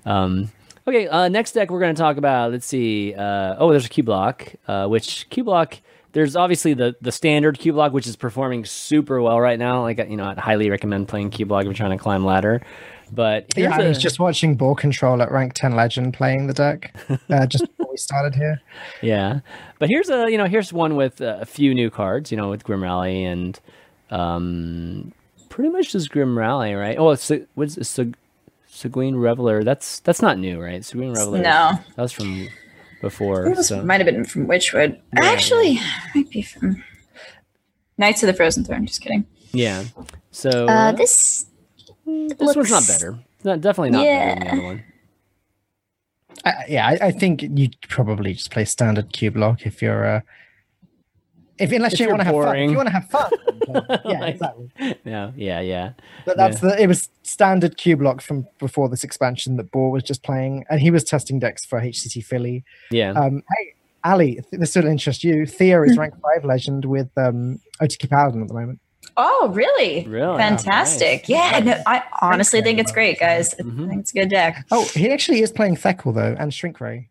[0.05, 0.51] Um,
[0.87, 2.53] okay, uh, next deck we're going to talk about.
[2.53, 3.15] Let's see.
[3.15, 5.81] Uh, oh, there's a Cubelock, uh, which Cubelock.
[6.13, 9.83] There's obviously the the standard Cubelock, which is performing super well right now.
[9.83, 12.63] Like you know, I'd highly recommend playing Cubelock if you're trying to climb ladder.
[13.13, 16.53] But here's Yeah, I a- was just watching BoarControl at rank 10 Legend playing the
[16.55, 16.95] deck
[17.29, 18.61] uh, just before we started here.
[19.03, 19.41] Yeah,
[19.79, 22.31] but here's a you know here's one with uh, a few new cards.
[22.31, 23.59] You know, with Grim Rally and
[24.11, 25.13] um,
[25.49, 26.97] pretty much just Grim Rally, right?
[26.99, 28.15] Oh, it's what's it, Seg-
[28.69, 29.65] Seguin Reveler?
[29.65, 30.85] That's that's not new, right?
[30.85, 31.39] Seguin Reveler.
[31.39, 31.79] No.
[31.97, 32.49] that was from
[33.01, 33.47] before.
[33.47, 34.99] It so- might have been from Witchwood.
[35.15, 35.79] Yeah, Actually,
[36.15, 36.83] might be from
[37.99, 38.87] Knights of the Frozen Throne.
[38.87, 39.27] Just kidding.
[39.53, 39.85] yeah.
[40.31, 41.47] So Uh, this
[42.39, 43.19] this one's not better.
[43.45, 44.53] Not definitely not better than the Yeah.
[44.53, 44.85] other one.
[46.45, 50.07] I, yeah, I, I think you'd probably just play standard Cubelock if you're.
[50.07, 50.21] Uh,
[51.59, 53.31] if unless If you want to have fun, if you want to have fun,
[54.07, 54.71] yeah, Like- exactly.
[55.05, 55.93] Yeah, yeah, yeah.
[56.25, 60.23] But that's the it was standard Cubelock from before this expansion that Boar was just
[60.23, 62.65] playing, and he was testing decks for HCT Philly.
[62.91, 63.11] Yeah.
[63.13, 65.45] Um, hey, Ali, th- this will interest you.
[65.45, 68.81] Thea is ranked five legend with um, OTK Paladin at the moment.
[69.17, 70.07] Oh, really?
[70.07, 70.39] Really?
[70.39, 71.29] Fantastic.
[71.29, 71.29] Nice.
[71.29, 73.55] Yeah, no, I honestly Thanks, think it's great, guys.
[73.59, 73.89] I Mhm.
[73.89, 74.65] think it's a good deck.
[74.71, 77.09] Oh, he actually is playing Feckle though, and Shrink Ray.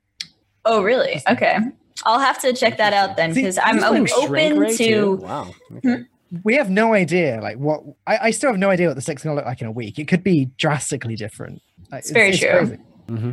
[0.66, 1.22] Oh, really?
[1.30, 1.58] Okay.
[2.06, 4.72] I'll have to check that out then because I'm, He's I'm playing Shrink open Ray,
[4.78, 4.78] to.
[4.78, 5.16] too?
[5.18, 5.54] Wow.
[5.78, 6.04] Okay.
[6.44, 7.82] We have no idea, like what.
[8.08, 9.72] I, I still have no idea what the deck's going to look like in a
[9.72, 9.98] week.
[10.00, 11.62] It could be drastically different.
[11.92, 12.50] Like, It's very true.
[12.50, 12.78] crazy.
[13.08, 13.32] hmm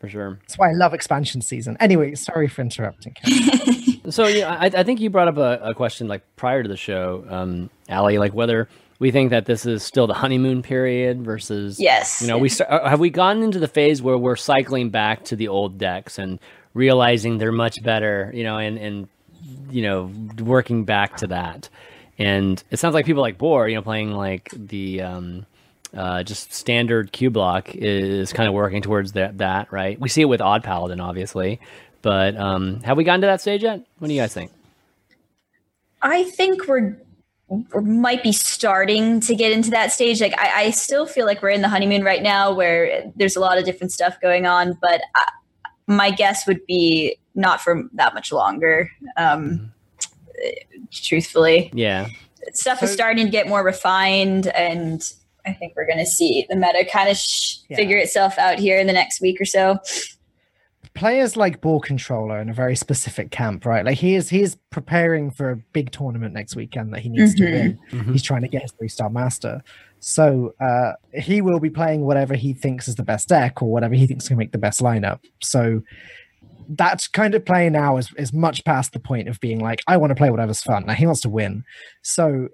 [0.00, 0.38] For sure.
[0.42, 1.76] That's why I love expansion season.
[1.80, 3.14] Anyway, sorry for interrupting.
[4.08, 6.76] So yeah, I, I think you brought up a, a question like prior to the
[6.76, 11.80] show, um, Ali, like whether we think that this is still the honeymoon period versus
[11.80, 12.22] Yes.
[12.22, 15.24] You know, we start, uh, have we gotten into the phase where we're cycling back
[15.24, 16.38] to the old decks and
[16.74, 19.08] realizing they're much better, you know, and and
[19.70, 21.68] you know working back to that.
[22.18, 25.46] And it sounds like people like Boar, you know, playing like the um,
[25.94, 29.38] uh, just standard Cubelock is kind of working towards that.
[29.38, 29.98] That right?
[29.98, 31.60] We see it with Odd Paladin, obviously,
[32.02, 33.80] but um, have we gotten to that stage yet?
[33.98, 34.50] What do you guys think?
[36.02, 36.98] I think we're
[37.48, 40.20] we might be starting to get into that stage.
[40.20, 43.40] Like I, I still feel like we're in the honeymoon right now, where there's a
[43.40, 44.76] lot of different stuff going on.
[44.80, 45.24] But I,
[45.86, 48.90] my guess would be not for that much longer.
[49.16, 49.72] Um,
[50.90, 52.08] truthfully, Yeah,
[52.52, 55.02] stuff is starting to get more refined, and
[55.46, 57.76] I think we're going to see the meta kind of sh- Yeah.
[57.76, 59.78] figure itself out here in the next week or so.
[60.94, 63.84] Players like Ball Controller in a very specific camp, right?
[63.84, 67.34] Like he is he is preparing for a big tournament next weekend that he needs
[67.36, 67.52] to Mhm.
[67.52, 67.78] win.
[67.90, 68.12] Mhm.
[68.12, 69.62] He's trying to get his three star master.
[70.00, 73.94] So uh, he will be playing whatever he thinks is the best deck or whatever
[73.94, 75.20] he thinks can make the best lineup.
[75.40, 75.82] So
[76.68, 79.96] that kind of play now is, is much past the point of being like, I
[79.96, 80.86] want to play whatever's fun.
[80.86, 81.64] Now he wants to win.
[82.02, 82.48] So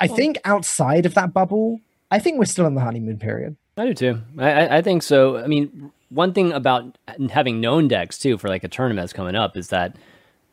[0.00, 1.80] I think outside of that bubble,
[2.10, 3.56] I think we're still in the honeymoon period.
[3.76, 4.20] I do too.
[4.38, 5.38] I, I think so.
[5.38, 6.96] I mean, one thing about
[7.30, 9.96] having known decks too for like a tournament that's coming up is that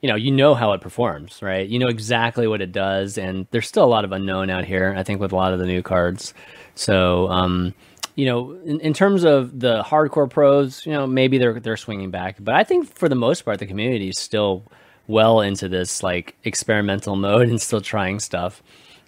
[0.01, 1.68] you know you know how it performs, right?
[1.68, 4.93] You know exactly what it does, and there's still a lot of unknown out here.
[4.97, 6.34] I think with a lot of the new cards.
[6.76, 7.74] So, um,
[8.16, 12.12] you know, in, in terms of the hardcore pros, you know, maybe they're they're swinging
[12.12, 14.64] back, but I think for the most part, the community is still
[15.07, 18.62] well into this like experimental mode and still trying stuff.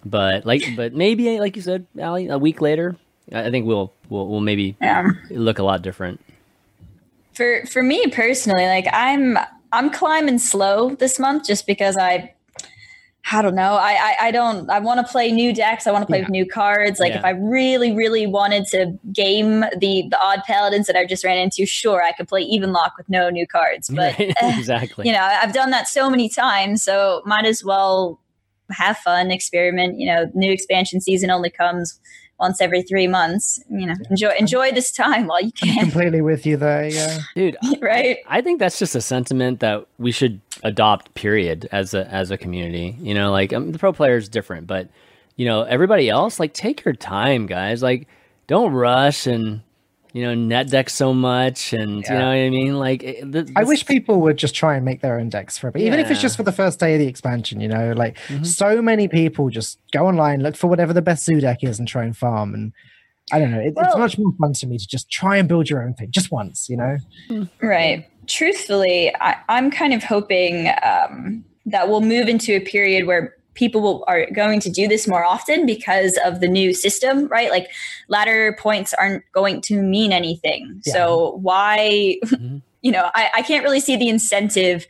[0.04, 2.96] But like, but maybe like you said, Ali, a week later,
[3.32, 5.08] I think we'll we'll, we'll maybe Yeah.
[5.30, 6.20] look a lot different.
[7.34, 9.38] For for me personally, like I'm
[9.72, 12.34] I'm climbing slow this month just because I
[13.30, 13.74] I don't know.
[13.74, 15.86] I I, I don't I want to play new decks.
[15.86, 16.24] I want to play Yeah.
[16.24, 17.00] with new cards.
[17.00, 17.18] Like Yeah.
[17.20, 21.38] if I really, really wanted to game the the odd paladins that I just ran
[21.38, 23.88] into, sure I could play even lock with no new cards.
[23.94, 25.06] But Right, exactly.
[25.06, 28.20] you know, I've done that so many times, so might as well
[28.70, 29.98] have fun, experiment.
[29.98, 31.98] You know, new expansion season only comes
[32.42, 33.62] once every three months.
[33.70, 36.88] You know, enjoy enjoy this time while you can, Completely with you there.
[36.88, 37.20] Yeah.
[37.34, 38.18] Dude, right?
[38.26, 41.14] I think that's just a sentiment that we should adopt.
[41.14, 41.68] Period.
[41.72, 44.90] As a as a community, you know, like um, the pro player is different, but
[45.36, 47.82] you know, everybody else, like, take your time, guys.
[47.82, 48.06] Like,
[48.46, 49.62] don't rush and
[50.12, 52.78] you know net deck so much, and you know what I mean.
[52.78, 55.68] Like, it- th- I wish people would just try and make their own decks for
[55.68, 57.60] it, even if it's just for the first day of the expansion.
[57.60, 58.46] You know, like Mhm.
[58.46, 61.88] so many people just go online, look for whatever the best zoo deck is, and
[61.88, 62.54] try and farm.
[62.54, 62.72] And
[63.32, 65.70] I don't know, it, it's much more fun to me to just try and build
[65.70, 66.68] your own thing just once.
[66.68, 66.96] You know,
[67.62, 68.06] Right.
[68.26, 73.80] Truthfully, I, I'm kind of hoping um, that we'll move into a period where people
[73.80, 77.50] will, are going to do this more often because of the new system, right?
[77.50, 77.68] Like
[78.08, 80.80] ladder points aren't going to mean anything.
[80.86, 80.92] Yeah.
[80.92, 82.62] So why, Mhm.
[82.82, 84.86] you know, I, I can't really see the incentive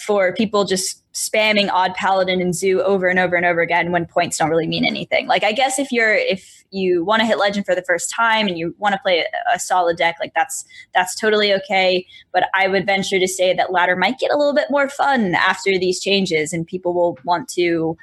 [0.00, 4.06] for people just spamming odd paladin and zoo over and over and over again when
[4.06, 5.26] points don't really mean anything.
[5.26, 8.46] Like I guess if you're if you want to hit legend for the first time
[8.48, 10.64] and you want to play a, a solid deck, like that's
[10.94, 12.06] that's totally okay.
[12.32, 15.34] But I would venture to say that ladder might get a little bit more fun
[15.34, 17.96] after these changes, and people will want to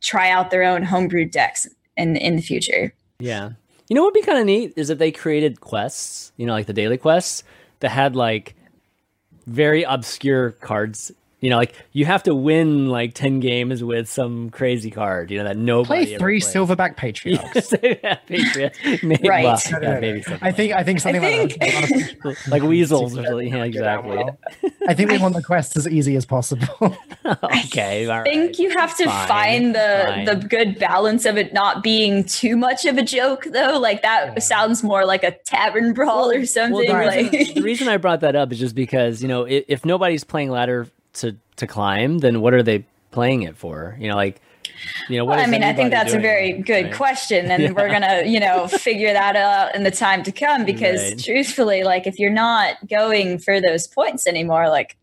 [0.00, 1.66] try out their own homebrewed decks
[1.96, 2.94] in in the future.
[3.18, 3.50] Yeah.
[3.88, 6.52] You know what would be kind of neat is if they created quests, you know,
[6.52, 7.42] like the daily quests
[7.80, 8.54] that had like
[9.46, 11.10] very obscure cards.
[11.40, 15.38] You know, like you have to win like 10 games with some crazy card, you
[15.38, 16.54] know, that nobody play ever three plays.
[16.54, 17.72] silverback patriarchs.
[17.82, 18.78] yeah, Patriots.
[19.02, 19.44] Maybe, Right.
[19.44, 20.36] well, No, no, yeah, no, maybe no.
[20.42, 21.60] I think I think something like think-
[22.22, 22.36] that.
[22.48, 23.48] like weasels or something.
[23.54, 24.16] Yeah, exactly.
[24.18, 24.38] well.
[24.86, 26.96] I think we want the quest as easy as possible.
[27.24, 28.58] okay, all I think right.
[28.58, 30.24] you have to Fine, find the fine.
[30.26, 33.78] the good balance of it not being too much of a joke though.
[33.78, 34.38] Like that Yeah.
[34.40, 36.86] sounds more like a tavern brawl or something.
[36.86, 39.64] the, like reason, the reason I brought that up is just because you know if,
[39.68, 43.96] if nobody's playing ladder to to climb, then what are they playing it for?
[43.98, 44.40] You know, like
[45.08, 45.36] you know what.
[45.38, 46.94] Well, I mean, I think that's a doing, very good right?
[46.94, 47.70] question, and Yeah.
[47.72, 50.64] we're gonna, you know, figure that out in the time to come.
[50.64, 51.18] Because Right.
[51.22, 54.96] truthfully, like if you're not going for those points anymore, like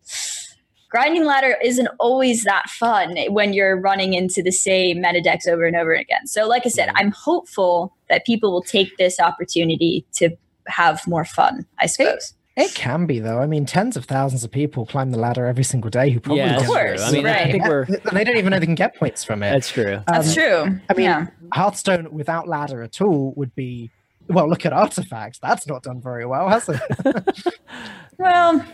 [0.89, 5.65] grinding ladder isn't always that fun when you're running into the same meta decks over
[5.65, 6.25] and over again.
[6.25, 10.29] So, like I said, I'm hopeful that people will take this opportunity to
[10.67, 11.65] have more fun.
[11.79, 12.33] I suppose.
[12.57, 13.39] It can be though.
[13.39, 16.39] I mean, tens of thousands of people climb the ladder every single day who probably
[16.41, 16.81] Yeah, don't that's true.
[16.81, 17.51] course, I mean, I right.
[17.51, 19.51] think we're and they don't even know they can get points from it.
[19.51, 20.01] that's true.
[20.07, 20.79] That's Um, true.
[20.89, 21.27] I mean, yeah.
[21.53, 23.89] Hearthstone without ladder at all would be
[24.27, 24.49] well.
[24.49, 25.39] Look at artifacts.
[25.39, 26.81] That's not done very well, has it?
[28.17, 28.65] Well,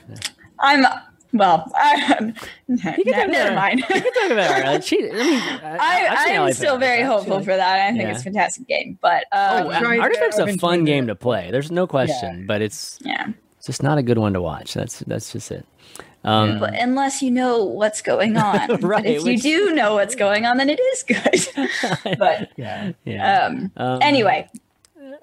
[0.60, 0.86] I'm.
[1.34, 2.38] Well, I, talk
[3.08, 3.84] never about- mind.
[3.90, 5.06] We can talk about cheat.
[5.12, 7.80] I mean, I, I, I've seen I'm still very I've hopeful seen- for that.
[7.88, 8.12] I think Yeah.
[8.12, 10.48] it's a fantastic game, but Oh, um, I've Artifact's it.
[10.48, 11.50] a I've fun game to play.
[11.52, 13.28] There's no question, but it's yeah.
[13.64, 14.74] It's just not a good one to watch.
[14.74, 15.66] That's that's just it.
[16.26, 19.94] Um, But unless you know what's going on, But Right, if which- you do know
[19.94, 22.18] what's going on, then it is good.
[22.20, 22.92] but yeah.
[23.06, 23.46] yeah.
[23.46, 24.50] um, Um, anyway,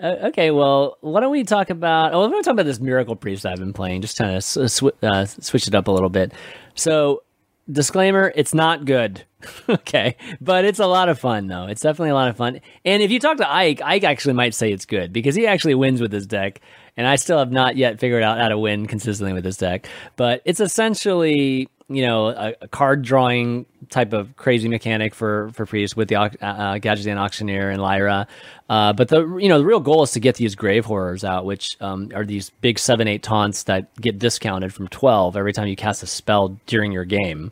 [0.03, 2.14] Uh, okay, well, why don't we talk about?
[2.14, 4.01] Oh, we're going to talk about this Miracle Priest I've been playing.
[4.01, 6.32] Just kind of sw- uh, switch it up a little bit.
[6.74, 7.22] So,
[7.70, 9.24] disclaimer: it's not good.
[9.68, 11.66] okay, but it's a lot of fun though.
[11.66, 12.61] It's definitely a lot of fun.
[12.86, 15.74] And if you talk to Ike, Ike actually might say it's good because he actually
[15.74, 16.61] wins with his deck,
[16.97, 19.88] and I still have not yet figured out how to win consistently with this deck.
[20.16, 25.66] But it's essentially you know a, a card drawing type of crazy mechanic for for
[25.66, 28.28] priest with the uh, uh, Gadgetzan auctioneer and Lyra.
[28.68, 31.45] Uh, but the you know the real goal is to get these grave horrors out,
[31.45, 35.66] which um, are these big seven eight taunts that get discounted from twelve every time
[35.66, 37.51] you cast a spell during your game.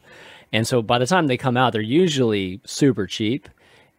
[0.53, 3.49] And so by the time they come out, they're usually super cheap.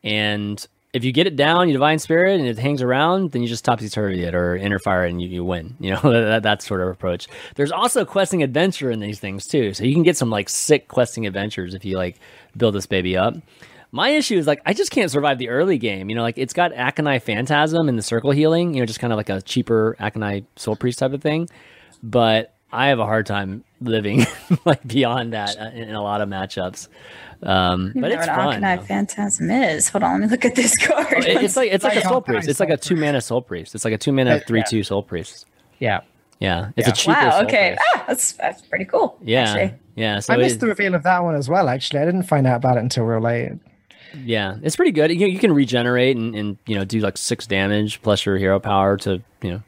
[0.03, 3.47] And if you get it down, you divine spirit, and it hangs around, then you
[3.47, 5.75] just topsy turvy it or inner fire and you, you win.
[5.89, 7.27] You know that, that sort of approach.
[7.55, 10.87] There's also questing adventure in these things too, so you can get some like sick
[10.87, 12.17] questing adventures if you like
[12.57, 13.35] build this baby up.
[13.91, 16.09] My issue is like I just can't survive the early game.
[16.09, 18.73] You know, like it's got Auchenai Phantasm and the Circle Healing.
[18.73, 21.49] You know, just kind of like a cheaper Auchenai Soul Priest type of thing.
[22.03, 24.25] But I have a hard time living
[24.65, 26.87] like beyond that uh, in, in a lot of matchups.
[27.41, 28.61] Um, but it's fun.
[28.61, 28.85] Auchenai.
[28.85, 29.87] Phantasm is.
[29.89, 31.25] Hold on, let me look at this card.
[31.25, 32.47] It- It's like it's like a soul priest.
[32.49, 33.75] It's like a two mana soul priest.
[33.75, 34.65] It's like a two mana three yeah.
[34.65, 35.45] two soul priest.
[35.79, 36.01] Yeah.
[36.39, 36.93] Yeah, it's Yeah.
[36.93, 37.11] a cheaper.
[37.13, 37.41] wow.
[37.43, 37.77] Okay.
[37.95, 39.17] Ah, that's that's pretty cool.
[39.21, 39.79] Yeah, actually.
[39.95, 40.19] yeah.
[40.19, 41.99] So I missed it- the reveal of that one as well, actually.
[41.99, 43.51] I didn't find out about it until real late.
[44.23, 45.11] Yeah, it's pretty good.
[45.11, 48.59] You, you can regenerate and, and you know do like six damage plus your hero
[48.59, 49.61] power to you know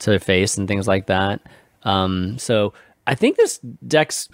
[0.00, 1.40] to face and things like that.
[1.84, 2.72] Um, so
[3.06, 4.28] I think this deck's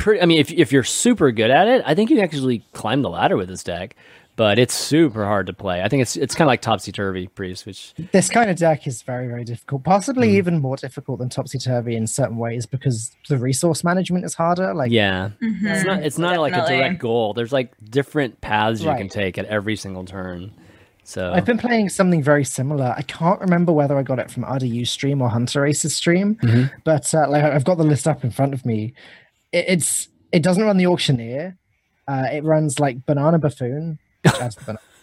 [0.00, 0.20] pretty.
[0.20, 3.02] I mean, if if you're super good at it, I think you can actually climb
[3.02, 3.94] the ladder with this deck.
[4.36, 5.82] But it's super hard to play.
[5.82, 8.86] I think it's it's kind of like topsy turvy priest, which This kind of deck
[8.86, 9.84] is very, very difficult.
[9.84, 14.32] Possibly even more difficult than Topsy Turvy in certain ways because the resource management is
[14.32, 14.72] harder.
[14.72, 17.34] Like, yeah, it's not it's not like a direct goal.
[17.34, 20.52] There's like different paths you can take at every single turn.
[21.04, 22.94] So I've been playing something very similar.
[22.96, 26.76] I can't remember whether I got it from RDU stream or Hunterace's stream, Mm-hmm.
[26.84, 28.94] but uh, like I've got the list up in front of me.
[29.52, 31.56] It, it's it doesn't run the auctioneer.
[32.08, 34.54] Uh, it runs like Banana Buffoon, the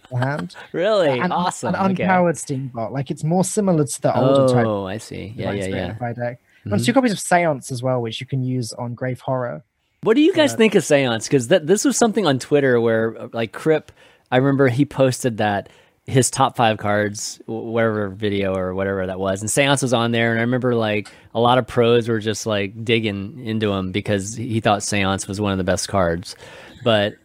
[0.09, 1.75] banana hand, really and awesome.
[1.75, 2.03] an okay.
[2.03, 2.91] unpowered Steambot.
[2.91, 5.33] Like it's more similar to the older type Oh, I see.
[5.35, 5.65] Yeah, yeah,
[5.99, 6.13] yeah.
[6.13, 6.39] Deck.
[6.65, 6.71] Mhm.
[6.71, 9.63] Runs two copies of Seance as well, which you can use on Grave Horror.
[10.03, 11.27] What do you guys Uh, think of Seance?
[11.27, 13.89] Because this was something on Twitter where, uh, like, Kripp,
[14.31, 15.69] I remember he posted that
[16.07, 20.31] his top five cards, whatever video or whatever that was, and Seance was on there.
[20.31, 24.33] And I remember, like, a lot of pros were just, like, digging into him because
[24.35, 26.35] he thought Seance was one of the best cards.
[26.83, 27.15] But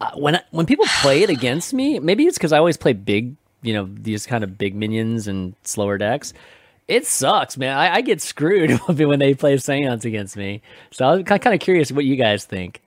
[0.00, 3.34] uh, when when people play it against me, maybe it's because I always play big,
[3.62, 6.32] you know, these kind of big minions and slower decks.
[6.86, 7.76] It sucks, man.
[7.76, 10.62] I, I get screwed when they play Seance against me.
[10.92, 12.80] So I'm kind of curious what you guys think.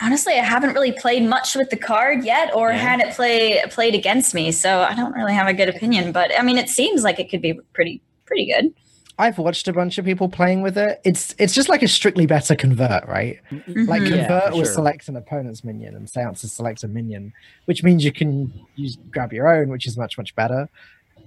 [0.00, 2.76] Honestly, I haven't really played much with the card yet, or Yeah.
[2.76, 6.12] had it play played against me, so I don't really have a good opinion.
[6.12, 8.72] But I mean, it seems like it could be pretty pretty good.
[9.18, 11.00] I've watched a bunch of people playing with it.
[11.02, 13.38] It's it's just like a strictly better convert, right?
[13.50, 14.04] Like Mm-hmm.
[14.14, 14.74] Yeah, convert for will sure.
[14.74, 17.32] select an opponent's minion and seance will select a minion,
[17.64, 20.68] which means you can use grab your own, which is much, much better.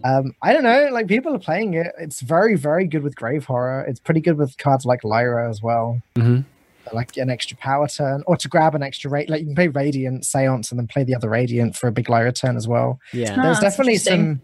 [0.03, 1.87] Um, I don't know, like people are playing it.
[1.99, 3.83] It's very, very good with grave horror.
[3.87, 5.99] It's pretty good with cards like Lyra as well.
[6.15, 6.45] Mhm.
[6.93, 9.29] Like an extra power turn, or to grab an extra rate.
[9.29, 12.09] Like you can play Radiant, Seance, and then play the other Radiant for a big
[12.09, 12.99] Lyra turn as well.
[13.13, 14.41] Yeah, Oh, There's definitely some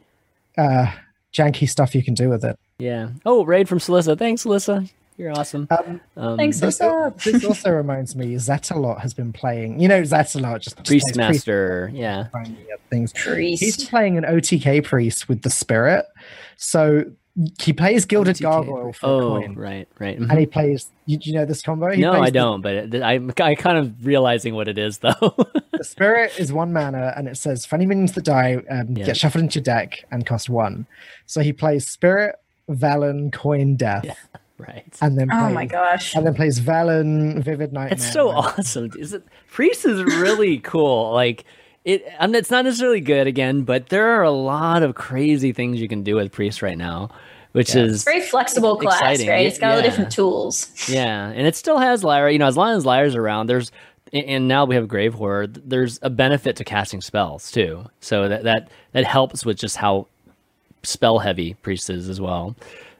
[0.58, 0.92] uh,
[1.34, 2.58] janky stuff you can do with it.
[2.80, 3.10] yeah.
[3.26, 4.18] Oh, raid from Celissa.
[4.18, 4.90] Thanks, Celissa.
[5.18, 5.66] You're awesome.
[5.72, 7.14] Um, Um, Thanks, This, Lisa.
[7.24, 9.80] this also reminds me, Zetalot has been playing.
[9.80, 11.90] You know, Zetalot just, just plays priest Priestmaster.
[11.94, 12.28] Yeah.
[12.90, 13.14] things.
[13.14, 13.90] He's been Priest.
[13.90, 16.06] playing an OTK priest with the spirit.
[16.58, 17.06] So
[17.62, 20.18] he plays Gilded OTK Gargoyle for a Oh, coin, right, right.
[20.18, 20.90] and he plays.
[21.06, 21.92] You, you know this combo?
[21.92, 22.62] He no, plays I don't.
[22.62, 25.36] But it, I'm I kind of realizing what it is though.
[25.74, 29.06] The spirit is one mana, and it says for any minions that die, um, Yeah.
[29.08, 30.88] get shuffled into your deck and cost one.
[31.26, 32.36] So he plays spirit,
[32.70, 34.18] Velen, coin, death,
[34.58, 34.86] right.
[35.02, 36.16] and then Oh my gosh.
[36.16, 37.94] and then plays Velen, vivid nightmare.
[37.94, 38.92] It's so awesome.
[38.98, 41.12] Is it Priest is really cool.
[41.12, 41.44] Like
[41.86, 45.54] it I mean, it's not necessarily good again, but there are a lot of crazy
[45.54, 47.10] things you can do with Priest right now,
[47.54, 49.30] which is Very flexible class, Exciting.
[49.30, 49.46] right?
[49.46, 49.90] It's got all the Yeah.
[49.90, 50.70] different tools.
[50.90, 52.32] Yeah, and it still has Lyra.
[52.34, 53.72] You know, as long as Lyra's around, there's
[54.14, 55.48] and- and now we have Grave Horror.
[55.48, 60.08] There's a benefit to casting spells too, so that that that helps with just how
[60.84, 62.56] spell heavy Priest is as well.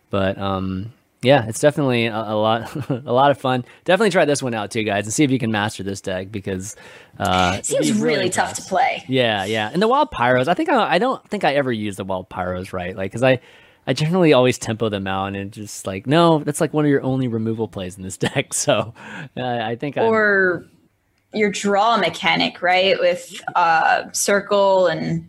[0.10, 3.66] But um, yeah, it's definitely a, a lot a lot of fun.
[3.84, 6.32] Definitely try this one out too, guys, and see if you can master this deck
[6.32, 6.76] because
[7.20, 9.04] uh, It seems be really tough to play.
[9.08, 10.48] Yeah, yeah, and the wild pyros.
[10.48, 13.24] I think I, I don't think I ever use the wild pyros right, like because
[13.24, 13.40] I
[13.88, 17.02] I generally always tempo them out and just like no, that's like one of your
[17.02, 18.54] only removal plays in this deck.
[18.54, 18.94] So
[19.38, 20.66] uh, I think I'm, Or
[21.34, 23.00] your draw mechanic, right?
[23.00, 25.28] With uh circle and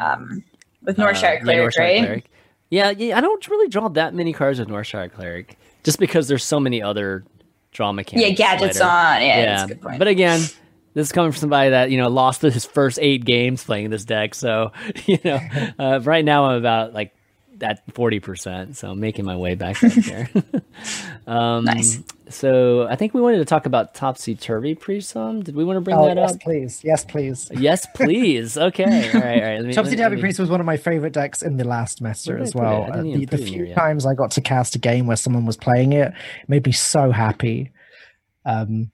[0.00, 0.44] um
[0.82, 1.98] with Northshire uh, yeah, Cleric, right?
[1.98, 2.24] Cleric.
[2.70, 6.44] Yeah, yeah, I don't really draw that many cards with Northshire Cleric, just because there's
[6.44, 7.24] so many other
[7.72, 8.28] draw mechanics.
[8.28, 8.90] Yeah, gadgets later.
[8.90, 9.22] on.
[9.22, 9.98] Yeah, that's a good point.
[9.98, 10.40] But again,
[10.94, 14.04] this is coming from somebody that you know lost his first eight games playing this
[14.04, 14.34] deck.
[14.34, 14.72] So
[15.06, 15.40] you know,
[15.78, 17.14] uh, right now I'm about like
[17.62, 18.76] at forty percent.
[18.76, 20.28] So I'm making my way back up there.
[21.26, 22.02] um, Nice.
[22.28, 25.42] So I think we wanted to talk about topsy turvy pre some.
[25.42, 26.40] Did we want to bring Oh, that yes, up?
[26.40, 26.80] please.
[26.84, 27.50] Yes, please.
[27.52, 28.56] Yes, please.
[28.56, 28.84] Okay.
[29.12, 29.42] All right.
[29.42, 29.62] All right.
[29.64, 32.38] Me- Topsy Turvy me- Priest was one of my favorite decks in the last Master
[32.38, 32.54] as it?
[32.54, 32.84] well.
[32.92, 35.44] Uh, the the it few here times I got to cast a game where someone
[35.44, 36.12] was playing it
[36.46, 37.72] made me so happy.
[38.44, 38.92] Um,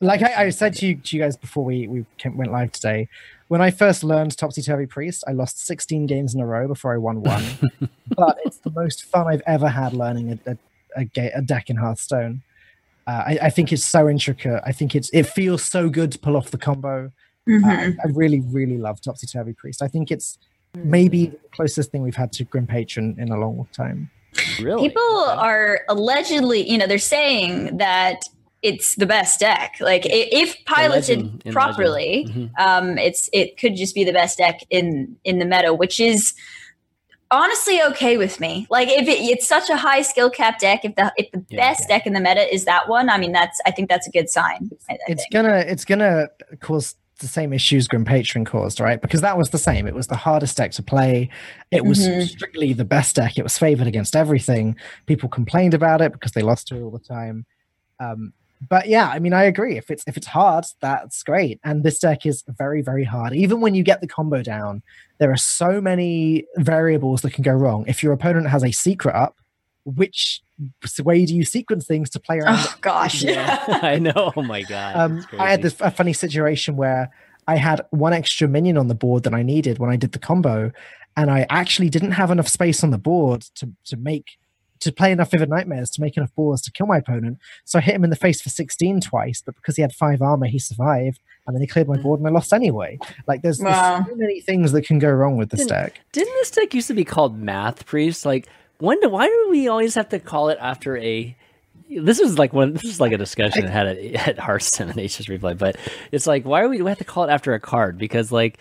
[0.00, 2.72] like I, I said to you, to you guys before we, we came, went live
[2.72, 3.08] today,
[3.48, 6.94] when I first learned Topsy Turvy Priest, I lost 16 games in a row before
[6.94, 7.44] I won one.
[8.16, 10.56] but it's the most fun I've ever had learning a, a,
[10.96, 12.42] a, ga- a deck in Hearthstone.
[13.06, 14.62] Uh, I, I think it's so intricate.
[14.66, 17.10] I think it's it feels so good to pull off the combo.
[17.48, 17.64] Mhm.
[17.64, 19.80] Uh, I really, really love Topsy Turvy Priest.
[19.80, 20.38] I think it's
[20.74, 24.10] maybe the closest thing we've had to Grim Patron in a long time.
[24.60, 24.88] Really?
[24.88, 28.20] People are allegedly, you know, they're saying that
[28.62, 29.76] it's the best deck.
[29.80, 32.50] Like if piloted properly, Legend.
[32.58, 36.34] um, it's it could just be the best deck in in the meta, which is
[37.30, 38.66] honestly okay with me.
[38.70, 41.68] Like if it, it's such a high skill cap deck, if the if the Yeah.
[41.68, 44.10] best deck in the meta is that one, I mean that's I think that's a
[44.10, 44.70] good sign.
[44.88, 45.32] I, I It's think.
[45.32, 46.28] gonna it's gonna
[46.60, 49.02] cause the same issues Grim Patron caused, right?
[49.02, 49.88] Because that was the same.
[49.88, 51.28] It was the hardest deck to play.
[51.72, 52.28] It was Mhm.
[52.28, 53.36] strictly the best deck.
[53.38, 54.76] It was favored against everything.
[55.06, 57.44] People complained about it because they lost to it all the time.
[57.98, 58.32] Um,
[58.66, 59.76] but yeah, I mean, I agree.
[59.76, 61.60] If it's if it's hard, that's great.
[61.64, 63.34] And this deck is very very hard.
[63.34, 64.82] Even when you get the combo down,
[65.18, 67.84] there are so many variables that can go wrong.
[67.86, 69.36] If your opponent has a secret up,
[69.84, 70.42] which
[71.02, 72.58] way do you sequence things to play around?
[72.58, 73.22] Oh gosh.
[73.22, 74.32] Yeah, I know.
[74.36, 74.96] Oh my god.
[74.96, 77.10] Um, I had this a funny situation where
[77.46, 80.18] I had one extra minion on the board than I needed when I did the
[80.18, 80.72] combo,
[81.16, 84.38] and I actually didn't have enough space on the board to to make
[84.80, 87.38] to play enough vivid nightmares to make enough balls to kill my opponent.
[87.64, 90.22] So I hit him in the face for 16 twice, but because he had five
[90.22, 92.98] armor, he survived, and then he cleared my board and I lost anyway.
[93.26, 96.00] Like there's, there's so many things that can go wrong with this Didn't- deck.
[96.12, 98.24] Didn't this deck used to be called Math Priest?
[98.26, 98.48] Like,
[98.78, 101.36] when do, why do we always have to call it after a?
[101.90, 102.74] This is like one.
[102.74, 103.98] This is like a discussion I had at,
[104.28, 105.76] at Hearthstone and HS Replay, but
[106.12, 107.98] it's like why do we, do we have to call it after a card?
[107.98, 108.58] Because like.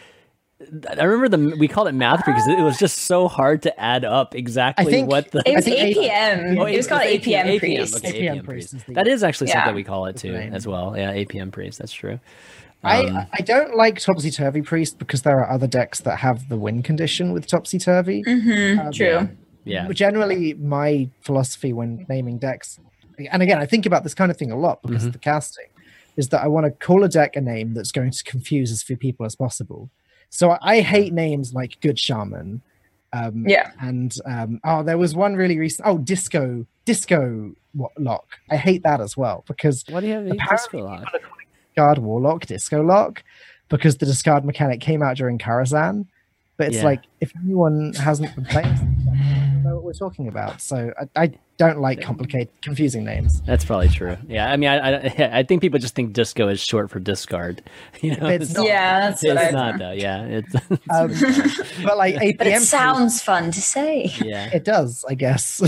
[1.00, 4.04] I remember the we called it math because it was just so hard to add
[4.04, 6.58] up exactly think- what the It was APM.
[6.60, 7.96] Oh, it was called APM, priest.
[7.98, 8.86] okay, APM APM priest priest.
[8.96, 9.54] That is actually Yeah.
[9.60, 10.54] something we call it too, name.
[10.56, 10.96] as well.
[10.98, 11.78] Yeah, APM priest.
[11.78, 12.20] That's true.
[12.84, 16.48] Um, I, I don't like Topsy Turvy Priest because there are other decks that have
[16.50, 18.24] the win condition with Topsy Turvy.
[18.24, 19.30] Mhm, Um, True.
[19.64, 22.80] yeah, generally my philosophy when naming decks
[23.32, 25.08] and again i think about this kind of thing a lot because Mm-hmm.
[25.08, 25.66] of the casting
[26.18, 28.84] is that i want to call a deck a name that's going to confuse as
[28.84, 29.90] few people as possible
[30.30, 32.62] so i, I hate names like good shaman
[33.14, 33.72] um Yeah.
[33.80, 37.54] and um oh there was one really recent oh disco disco
[37.98, 40.24] lock i hate that as well because what do you have?
[40.26, 41.06] a Apparently disco lock?
[41.76, 43.24] discard warlock disco lock
[43.70, 46.06] because the discard mechanic came out during karazhan
[46.58, 46.86] but it's Yeah.
[46.86, 50.92] like if anyone hasn't been playing something, I don't know what we're talking about so
[51.16, 54.16] i, I don't like complicated confusing names That's probably true.
[54.28, 54.78] Yeah, I mean, I,
[55.08, 57.64] I I think people just think disco is short for discard.
[58.02, 58.66] You know, It's not.
[58.68, 59.92] Yeah, that's what It's I not though.
[59.92, 60.56] Yeah, it's
[60.92, 61.10] um,
[61.84, 64.12] but like apm But it priest, sounds fun to say.
[64.24, 64.50] yeah.
[64.54, 65.60] it does i guess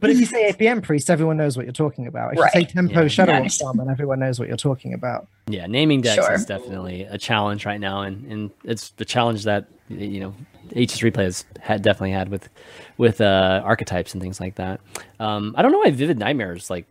[0.00, 2.64] but if you say apm priest everyone knows what you're talking about if you say
[2.64, 3.08] tempo Yeah.
[3.08, 6.34] shadow Yeah, I shaman everyone knows what you're talking about Yeah, naming decks Sure.
[6.34, 10.34] is definitely a challenge right now, and, and it's the challenge that you know
[10.72, 12.48] HS Replay has had definitely had with
[12.98, 14.80] with uh, archetypes and things like that.
[15.20, 16.86] Um, I don't know why Vivid Nightmare is like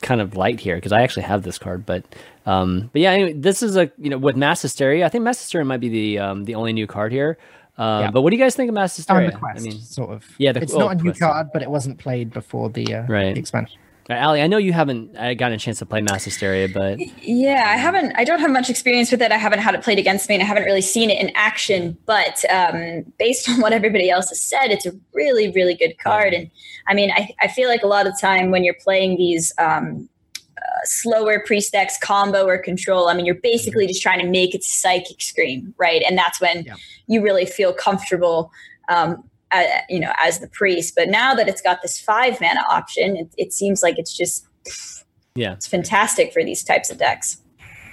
[0.00, 2.04] kind of light here because I actually have this card, but
[2.46, 5.04] um, but yeah, anyway, this is a you know with Mass Hysteria.
[5.06, 7.38] I think Mass Hysteria might be the um, the only new card here.
[7.78, 8.10] Uh, Yeah.
[8.10, 9.30] But what do you guys think of Mass on Hysteria?
[9.30, 11.48] the quest I mean, sort of Yeah, the- it's oh, not a new quest, card
[11.52, 13.34] but it wasn't played before the, uh, Right.
[13.34, 13.78] the expansion
[14.10, 17.66] Ali, I know you haven't uh, gotten a chance to play Mass Hysteria, but Yeah,
[17.68, 18.12] I haven't.
[18.16, 19.32] I don't have much experience with it.
[19.32, 21.96] I haven't had it played against me, and I haven't really seen it in action.
[22.06, 26.32] But um, based on what everybody else has said, it's a really, really good card.
[26.32, 26.50] And
[26.86, 30.08] I mean, I, I feel like a lot of time when you're playing these um,
[30.56, 34.54] uh, slower priest decks, combo or control, I mean, you're basically just trying to make
[34.54, 36.02] it psychic scream, right?
[36.08, 36.76] And that's when Yeah.
[37.08, 38.50] you really feel comfortable.
[38.88, 39.22] Um,
[39.52, 43.16] uh, you know, as the priest, but now that it's got this five mana option,
[43.16, 44.46] it, it seems like it's just
[45.34, 47.38] yeah, it's fantastic for these types of decks.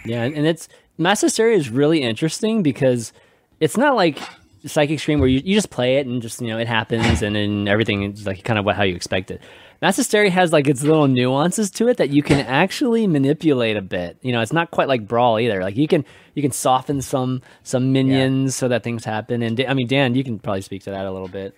[0.06, 3.14] Yeah, and and it's Mass Hysteria is really interesting because
[3.60, 4.20] it's not like
[4.66, 7.36] Psychic Scream where you, you just play it and just you know it happens and
[7.36, 9.41] then everything is like kind of what how you expect it.
[9.86, 13.83] Mass Hysteria has like its little nuances to it that you can actually manipulate a
[13.83, 14.17] bit.
[14.23, 15.61] You know, it's not quite like Brawl either.
[15.61, 19.43] Like you can you can soften some some minions so that things happen.
[19.43, 21.55] And I mean, Dan, you can probably speak to that a little bit.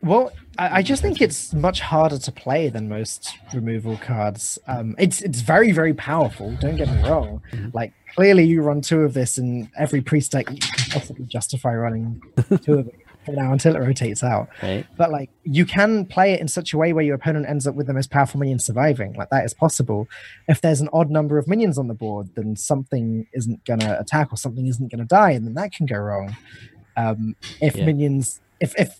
[0.00, 4.58] Well, I, I just think it's much harder to play than most removal cards.
[4.66, 6.50] Um, it's it's very very powerful.
[6.60, 7.42] Don't get me wrong.
[7.72, 11.76] Like clearly, you run two of this, and every priest deck you can possibly justify
[11.76, 12.20] running
[12.64, 14.48] two of it now until it rotates out.
[14.62, 14.86] Right?
[14.96, 17.74] But like you can play it in such a way where your opponent ends up
[17.74, 19.12] with the most powerful minion surviving.
[19.14, 20.08] Like that is possible.
[20.48, 24.32] If there's an odd number of minions on the board, then something isn't gonna attack
[24.32, 26.34] or something isn't gonna die, and then that can go wrong.
[26.96, 27.84] Um, if Yeah.
[27.86, 28.98] minions, if if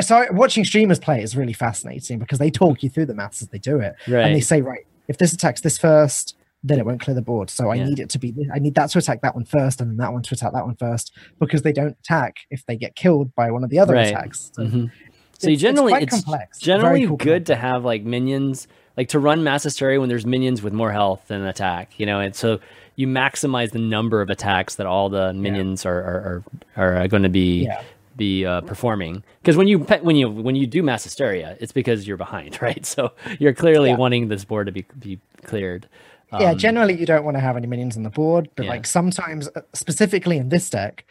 [0.00, 3.48] so watching streamers play is really fascinating because they talk you through the maths as
[3.48, 3.94] they do it,
[4.26, 7.50] and they say, right, if this attacks this first, then it won't clear the board.
[7.50, 7.84] So I Yeah.
[7.86, 10.12] need it to be, I need that to attack that one first, and then that
[10.12, 13.50] one to attack that one first, because they don't attack if they get killed by
[13.50, 14.08] one of the other Right.
[14.08, 14.50] attacks.
[14.54, 14.90] So Mhm.
[15.40, 16.58] So you it's- it's generally quite it's, complex.
[16.58, 20.60] generally cool good to have like minions like to run mass hysteria when there's minions
[20.60, 22.58] with more health than attack, you know, and so
[22.96, 26.42] you maximize the number of attacks that all the minions are are
[26.76, 27.80] are, are going to be Yeah.
[28.16, 29.22] be uh, performing.
[29.40, 32.84] Because when you when you when you do mass hysteria, it's because you're behind, right?
[32.84, 33.96] So you're clearly Yeah.
[33.96, 35.86] wanting this board to be be cleared.
[36.32, 38.70] Yeah, generally you don't want to have any minions on the board, but Um, Yeah.
[38.72, 41.04] like sometimes, uh, specifically in this deck,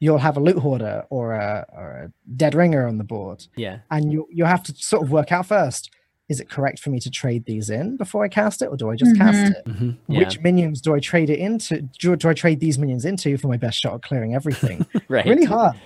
[0.00, 3.78] you'll have a loot hoarder or a, or a dead ringer on the board, Yeah,
[3.90, 5.90] and you you have to sort of work out first:
[6.28, 8.90] is it correct for me to trade these in before I cast it, or do
[8.90, 9.64] I just cast it?
[9.66, 9.96] Mhm.
[10.08, 10.18] yeah.
[10.20, 11.82] Which minions do I trade it into?
[12.00, 14.86] Do, do I trade these minions into for my best shot at clearing everything?
[15.08, 15.26] right.
[15.26, 15.76] really hard.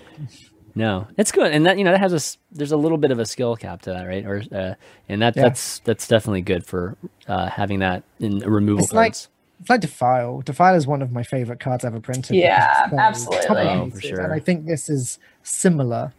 [0.76, 3.10] No, it's good, and that you know that has a s- there's a little bit
[3.10, 4.24] of a skill cap to that, right?
[4.26, 4.74] Or uh,
[5.08, 5.44] and that Yeah.
[5.44, 6.96] that's that's definitely good for
[7.26, 10.42] uh, having that in removal It's like- It's like Defile.
[10.42, 12.36] Defile is one of my favorite cards ever printed.
[12.36, 13.46] Yeah, absolutely.
[13.56, 14.20] Oh, for sure.
[14.20, 16.12] And I think this is similar.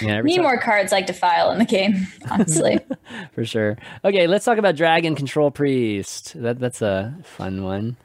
[0.00, 2.78] yeah, Need time- more cards like Defile in the game, honestly.
[3.34, 3.76] for sure.
[4.04, 6.40] Okay, let's talk about Dragon Control Priest.
[6.40, 7.96] That that's a fun one.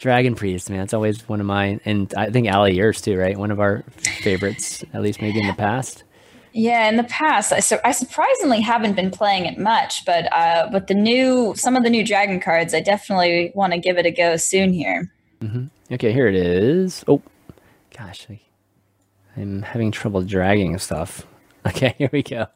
[0.00, 3.36] Dragon Priest, man, it's always one of mine, and I think Ali yours too, right?
[3.36, 3.84] One of our
[4.22, 6.04] favorites, at least maybe in the past.
[6.52, 10.70] Yeah, in the past, I, so I surprisingly haven't been playing it much, but uh,
[10.72, 14.06] with the new, some of the new dragon cards, I definitely want to give it
[14.06, 15.12] a go soon here.
[15.42, 15.66] Mm-hmm.
[15.92, 17.04] Okay, here it is.
[17.06, 17.22] Oh,
[17.96, 18.40] gosh, I,
[19.36, 21.26] I'm having trouble dragging stuff.
[21.66, 22.46] Okay, here we go.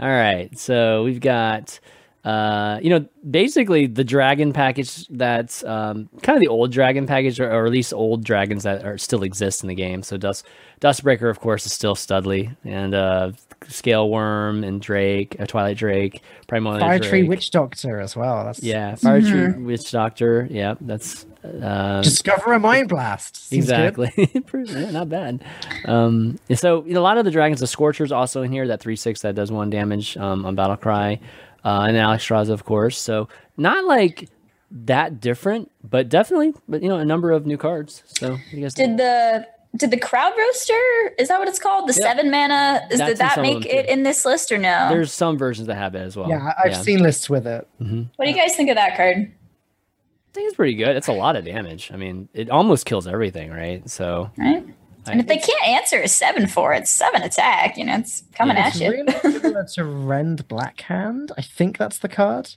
[0.00, 1.78] All right, so we've got,
[2.26, 7.38] uh, you know, basically the dragon package that's um, kind of the old dragon package,
[7.38, 10.02] or, or at least old dragons that are still exist in the game.
[10.02, 10.44] So Dust
[10.80, 13.30] Duskbreaker, of course, is still Studley, and uh,
[13.68, 17.10] Scale Worm and Drake, uh, Twilight Drake, Primordial Fire Drake.
[17.10, 18.44] Tree Witch Doctor as well.
[18.44, 20.48] That's Yeah, Fire Tree Witch Doctor.
[20.50, 21.26] Yeah, that's.
[21.44, 23.36] Uh, Discover a Mind Blast.
[23.36, 24.10] Seems exactly
[24.52, 25.44] yeah, not bad
[25.84, 28.66] um and so you know, a lot of the dragons the scorcher's also in here
[28.66, 31.20] that 3-6 that does one damage um, on battle cry
[31.66, 34.28] uh, and Alexstrasza, of course so not like
[34.70, 38.74] that different but definitely but you know a number of new cards so you guys
[38.74, 38.96] think?
[38.96, 39.46] Did the
[39.76, 40.80] did the crowd roaster
[41.18, 41.86] is that what it's called?
[41.88, 42.06] The Yeah.
[42.08, 44.88] seven mana is That's did that make it in this list or no?
[44.88, 47.68] there's some versions that have it as well Yeah, I- I've seen lists with it.
[47.78, 49.16] what do you guys think of that card?
[49.18, 53.06] i think it's pretty good it's a lot of damage i mean it almost kills
[53.06, 54.64] everything right so Right?
[55.08, 57.76] I- And if they can't answer a seven for it, it's seven attack.
[57.76, 58.66] You know, it's coming Yeah.
[58.66, 58.90] at you.
[58.90, 61.30] really similar to Rend Blackhand.
[61.38, 62.54] I think that's the card.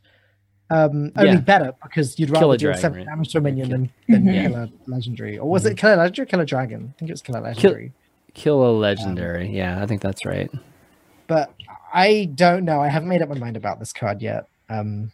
[0.71, 1.37] Um, only Yeah.
[1.39, 3.07] better because you'd rather do dragon, seven right?
[3.07, 4.41] damage to a minion than, than Mhm.
[4.43, 5.37] kill a legendary.
[5.39, 6.93] Or was it kill a legendary or kill a dragon?
[6.95, 7.91] I think it was kill a legendary.
[8.35, 10.51] kill a legendary yeah i think that's right
[11.25, 11.51] But
[11.91, 12.79] I don't know.
[12.79, 14.45] I haven't made up my mind about this card yet.
[14.69, 15.11] Um,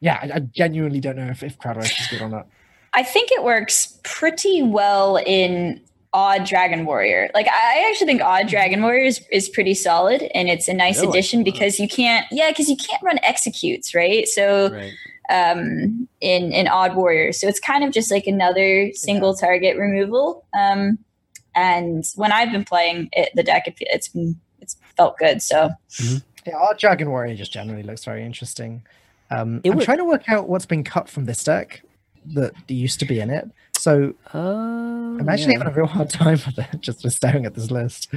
[0.00, 2.48] yeah, I, I genuinely don't know if, if Crowd Rush is good or not.
[2.96, 5.80] I think it works pretty well in
[6.12, 7.28] Odd Dragon Warrior.
[7.34, 10.96] Like I actually think Odd Dragon Warrior is, is pretty solid and it's a nice
[11.00, 11.10] Really?
[11.10, 14.26] addition because you can't yeah, because you can't run executes, right?
[14.26, 14.92] So right
[15.28, 17.32] um in in Odd Warrior.
[17.32, 20.46] So it's kind of just like another single target removal.
[20.58, 20.98] Um
[21.54, 25.42] and when I've been playing it, the deck, it, it's been it's felt good.
[25.42, 25.70] So
[26.46, 28.84] Yeah, Odd Dragon Warrior just generally looks very interesting.
[29.30, 31.82] Um, It I'm would- trying to work out what's been cut from this deck
[32.34, 33.50] that used to be in it.
[33.74, 35.58] So uh, I'm actually yeah.
[35.58, 38.08] having a real hard time with it, just for staring at this list.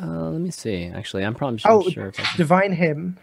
[0.00, 0.84] Uh, let me see.
[0.86, 2.36] Actually, I'm probably Oh, sure, sure if I can.
[2.36, 3.18] Divine Hymn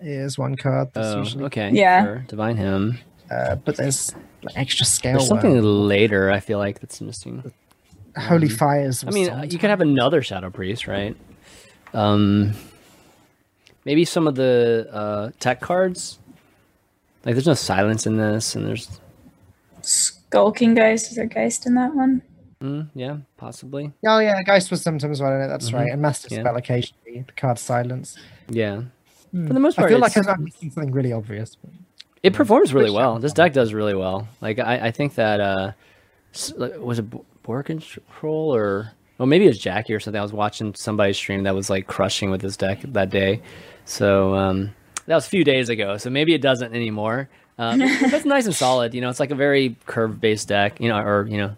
[0.00, 1.70] is one card that's Oh, usually, okay.
[1.72, 2.04] Yeah.
[2.04, 2.24] Sure.
[2.28, 2.98] Divine Hymn.
[3.30, 4.14] uh, but there's
[4.54, 5.14] extra scale.
[5.18, 5.64] There's something Worm.
[5.88, 6.30] later.
[6.30, 7.52] I feel like that's missing.
[8.16, 9.02] Holy Fires.
[9.04, 9.38] I mean, sold.
[9.40, 11.16] uh, you could have another Shadow Priest, right?
[11.94, 12.52] Um,
[13.84, 16.18] maybe some of the uh, tech cards.
[17.24, 19.00] Like, there's no silence in this, and there's,
[19.88, 22.22] Skulking Geist, is there Geist in that one?
[22.60, 25.48] mm, yeah, possibly, Oh yeah, Geist was sometimes one in it.
[25.48, 25.88] That's right.
[25.90, 26.34] And Master Mm-hmm.
[26.36, 26.42] Yeah.
[26.42, 27.24] Spell occasionally.
[27.26, 28.18] The card Silence.
[28.48, 28.82] yeah.
[29.30, 31.54] For the most part, I feel like it's- I'm I'm missing something really obvious.
[31.54, 31.70] but-
[32.22, 33.18] It performs really well.
[33.18, 34.26] This deck does really well.
[34.40, 35.72] Like I, I think that uh,
[36.34, 40.18] s- was it Bo- BoarControl or well maybe it was Jackie or something.
[40.18, 43.40] I was watching somebody's stream that was like crushing with this deck that day.
[43.84, 44.74] So um,
[45.06, 45.96] that was a few days ago.
[45.96, 47.28] So maybe it doesn't anymore.
[47.58, 48.94] Um, it's nice and solid.
[48.94, 50.80] You know, it's like a very curve based deck.
[50.80, 51.56] You know, or you know,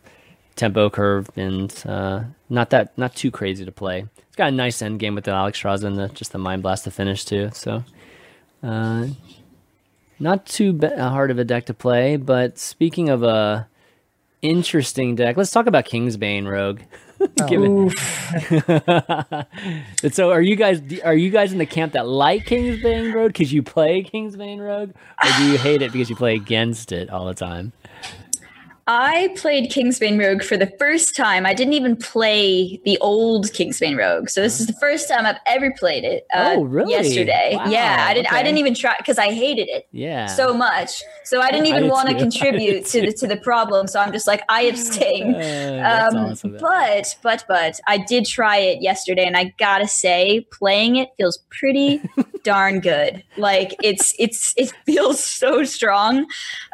[0.56, 4.06] tempo curve and uh, not that not too crazy to play.
[4.28, 6.84] It's got a nice end game with the Alexstrasza and the, just the Mind Blast
[6.84, 7.50] to finish too.
[7.52, 7.84] So.
[8.62, 9.08] Uh,
[10.20, 13.66] not too ba- uh, hard of a deck to play, but speaking of a
[14.42, 16.80] interesting deck, let's talk about King's Kingsbane Rogue.
[17.48, 17.90] Given-
[20.02, 23.32] And so, are you guys are you guys in the camp that like Kingsbane Rogue
[23.32, 24.90] because you play Kingsbane Rogue,
[25.24, 27.72] or do you hate it because you play against it all the time?
[28.92, 31.46] I played Kingsbane Rogue for the first time.
[31.46, 35.38] I didn't even play the old Kingsbane Rogue, so this is the first time I've
[35.46, 36.26] ever played it.
[36.34, 36.90] Uh, Oh, really?
[36.90, 38.06] Yesterday, Wow, yeah.
[38.08, 38.32] I didn't.
[38.32, 40.26] I didn't even try because I hated it Yeah.
[40.26, 41.02] so much.
[41.22, 43.86] So I didn't even want to contribute to the to the problem.
[43.86, 45.36] So I'm just like I abstain.
[45.40, 46.56] Uh, Um, awesome.
[46.60, 51.38] but but but I did try it yesterday, and I gotta say, playing it feels
[51.50, 52.02] pretty
[52.44, 53.22] darn good.
[53.36, 56.26] Like it's it's it feels so strong,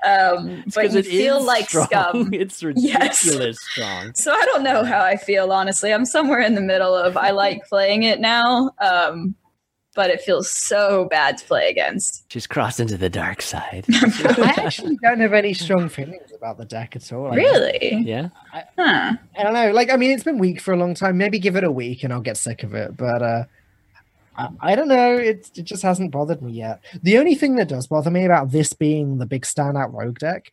[0.05, 1.87] um, It's but 'cause you it feel like strong.
[1.87, 2.31] scum.
[2.33, 3.25] It's Yes.
[3.25, 4.13] ridiculous strong.
[4.15, 5.93] So I don't know how I feel honestly.
[5.93, 9.35] I'm somewhere in the middle of I like playing it now, um,
[9.95, 12.31] but it feels so bad to play against.
[12.31, 13.87] She's crossed into the dark side.
[13.89, 17.33] I actually don't have any strong feelings about the deck at all.
[17.33, 18.03] I Really?
[18.05, 18.29] yeah.
[18.53, 19.15] Huh.
[19.39, 19.71] I don't know.
[19.73, 21.17] Like, I mean, it's been weak for a long time.
[21.17, 22.95] Maybe give it a week and I'll get sick of it.
[22.95, 23.45] But uh,
[24.37, 25.17] I, I don't know.
[25.17, 26.83] It, it just hasn't bothered me yet.
[27.03, 30.53] The only thing that does bother me about this being the big standout rogue deck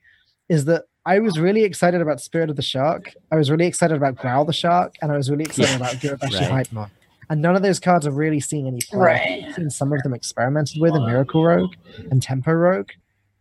[0.50, 3.14] is that I was really excited about Spirit of the Shark.
[3.32, 5.96] I was really excited about Gral the Shark, and I was really excited Yeah, about
[5.96, 6.50] Gurubashi right.
[6.50, 6.90] Hype Mon.
[7.30, 9.00] And none of those cards are really seeing any play.
[9.00, 9.44] Right.
[9.48, 11.74] I've seen some of them experimented with in Miracle Rogue
[12.12, 12.90] and Tempo Rogue.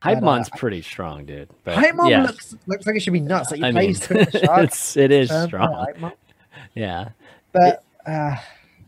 [0.00, 1.50] Hype But, uh, Mon's pretty strong, dude.
[1.62, 2.22] But Hype Mon yeah.
[2.22, 3.50] looks looks like it should be nuts.
[3.50, 6.12] Like you I play mean, Spirit of the Shark, it's it is turn, strong.
[6.74, 7.10] Yeah.
[7.52, 8.36] But uh,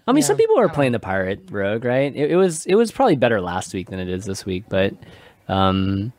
[0.07, 2.15] I mean, some people are playing the pirate rogue, right?
[2.15, 4.95] It, it was it was probably better last week than it is this week, but
[5.49, 6.13] um,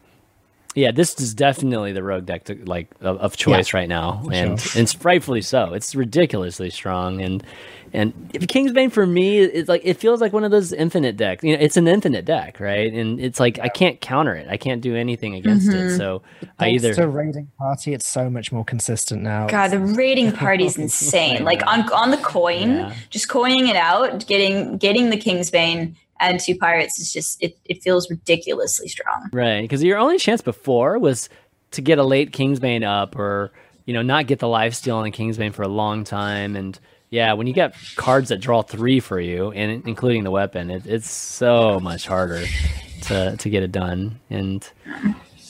[0.74, 4.60] yeah, this is definitely the rogue deck to, like of, of choice right now, and
[4.60, 4.82] sure.
[4.82, 5.74] it's rightfully so.
[5.74, 7.44] It's ridiculously strong, and
[7.96, 11.44] and if Kingsbane for me, it's like it feels like one of those infinite decks.
[11.44, 12.92] You know, it's an infinite deck, right?
[12.94, 14.48] And it's like I can't counter it.
[14.50, 15.76] I can't do anything against it.
[15.76, 15.98] Mm-hmm.
[15.98, 19.48] So I Thanks either to raiding party, it's so much more consistent now.
[19.48, 21.44] God, the rating party's insane.
[21.44, 22.94] Like on on the coin, Yeah.
[23.10, 27.82] just coining it out, getting getting the Kingsbane and two pirates is just it, it
[27.82, 29.30] feels ridiculously strong.
[29.34, 31.30] Right, because your only chance before was
[31.72, 33.52] to get a late Kingsbane up, or
[33.86, 36.56] you know, not get the life steal on the Kingsbane for a long time.
[36.56, 36.80] And
[37.16, 40.86] yeah, when you get cards that draw three for you, and including the weapon, it,
[40.86, 42.44] it's so much harder
[43.04, 44.20] to to get it done.
[44.30, 44.70] And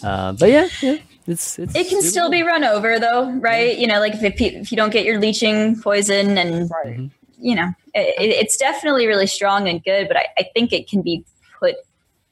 [0.04, 3.76] uh, but yeah, yeah, it's it's It can still be run over though, right?
[3.76, 7.00] You know, like if it, if you don't get your leeching poison and Right.
[7.00, 7.08] Mm-hmm.
[7.40, 11.02] you know, it, it's definitely really strong and good, but I, I think it can
[11.02, 11.26] be
[11.60, 11.76] put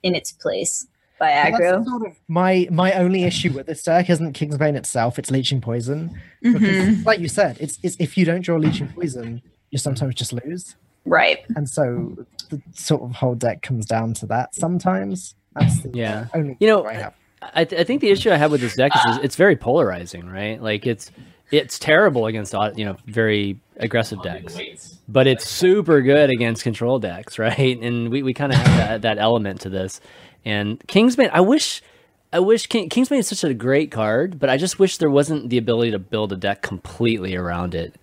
[0.04, 0.86] in its place
[1.24, 1.76] by aggro.
[1.78, 5.62] That's sort of my my only issue with this deck isn't Kingsbane itself; it's leeching
[5.62, 6.00] poison.
[6.42, 7.06] Because, Mhm.
[7.06, 10.76] like you said, it's, it's if you don't draw leeching poison, you sometimes just lose,
[11.06, 11.40] Right.
[11.56, 12.16] and so
[12.50, 14.54] the sort of whole deck comes down to that.
[14.56, 16.26] Sometimes that's the Yeah.
[16.34, 17.14] only You know, issue I have.
[17.56, 19.56] I, th- I think the issue I have with this deck is, is it's very
[19.58, 20.62] polarizing, right?
[20.62, 21.12] Like it's
[21.52, 24.58] it's terrible against au- you know very aggressive decks,
[25.08, 27.78] but it's super good against control decks, right?
[27.82, 30.00] And we, we kind of have that, that element to this.
[30.46, 31.82] And Kingsman, I wish
[32.32, 35.50] I wish King, Kingsbane is such a great card, but I just wish there wasn't
[35.50, 37.94] the ability to build a deck completely around it.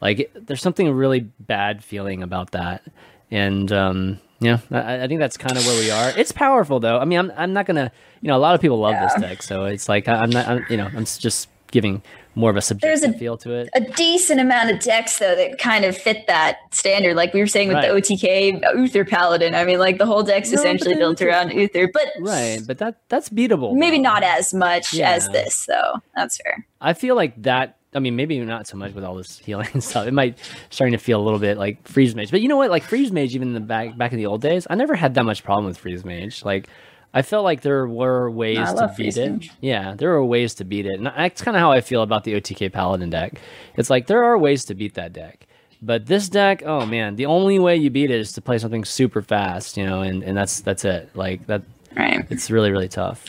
[0.00, 2.82] Like there's something really bad feeling about that,
[3.30, 6.10] and um, yeah, I, I think that's kind of where we are.
[6.18, 6.98] It's powerful though.
[6.98, 9.42] I mean, I'm I'm not gonna, you know, a lot of people love this deck,
[9.42, 12.02] so it's like I- I'm not, I'm, you know, I'm just giving
[12.36, 13.68] more of a subjective a- feel to it.
[13.74, 17.46] A decent amount of decks though that kind of fit that standard, like we were
[17.48, 17.88] saying with Right.
[17.88, 19.54] the OTK Uther Paladin.
[19.54, 23.00] I mean, like the whole deck's No, essentially built around Uther, but Right, but that
[23.08, 23.74] that's beatable.
[23.74, 24.02] maybe though.
[24.04, 25.10] not as much Yeah.
[25.10, 25.94] as this though.
[26.14, 26.64] That's fair.
[26.80, 27.76] I feel like that.
[27.94, 30.06] I mean, maybe not so much with all this healing and stuff.
[30.06, 30.36] It might
[30.68, 32.30] starting to feel a little bit like freeze mage.
[32.30, 32.70] But you know what?
[32.70, 35.14] Like freeze mage, even in the back back in the old days, I never had
[35.14, 36.44] that much problem with freeze mage.
[36.44, 36.68] Like
[37.16, 39.30] I felt like there were ways I to beat it.
[39.32, 39.50] Mage.
[39.60, 42.24] Yeah, there were ways to beat it, and that's kind of how I feel about
[42.24, 43.40] the OTK Paladin deck.
[43.76, 45.46] It's like there are ways to beat that deck.
[45.80, 48.84] But this deck, oh man, the only way you beat it is to play something
[48.84, 51.10] super fast, you know, and, and that's that's it.
[51.14, 51.62] Like that
[51.96, 52.26] Right.
[52.28, 53.24] it's really really tough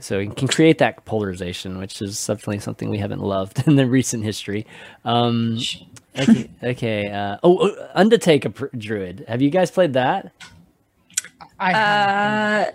[0.00, 3.86] so you can create that polarization which is definitely something we haven't loved in the
[3.86, 4.66] recent history
[5.06, 5.58] um
[6.18, 10.32] okay, okay uh, oh, oh undertaker druid have you guys played that
[11.58, 12.72] I Uh,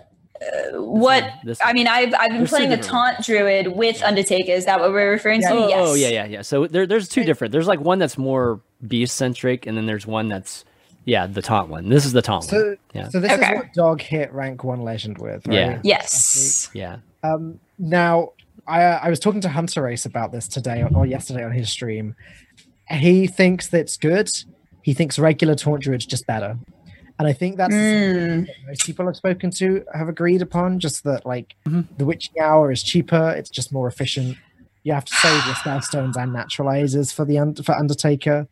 [0.72, 4.52] what this I mean, I've I've been There's playing a different taunt druid with Undertaker.
[4.52, 5.48] Is that what we're referring to?
[5.50, 5.78] oh, yes.
[5.88, 9.16] oh yeah yeah yeah so there, there's two different there's like one that's more beast
[9.16, 10.64] centric and then there's one that's
[11.04, 13.52] yeah the taunt one this is the taunt so one yeah so this Okay.
[13.52, 15.54] is what dog hit rank one legend with, right?
[15.54, 15.80] Yeah.
[15.84, 16.68] Yes.
[16.74, 18.32] yeah Um, now,
[18.66, 22.16] I I was talking to Hunterace about this today or, or yesterday on his stream.
[22.90, 24.30] He thinks that's good.
[24.82, 26.58] He thinks regular taunt druid's just better,
[27.18, 30.80] and I think that's Mm, what most people I've spoken to have agreed upon.
[30.80, 31.86] Just that, like Mhm.
[31.98, 33.30] the witching hour is cheaper.
[33.36, 34.36] It's just more efficient.
[34.82, 38.48] You have to save your spell stones and naturalizers for the un- for Undertaker.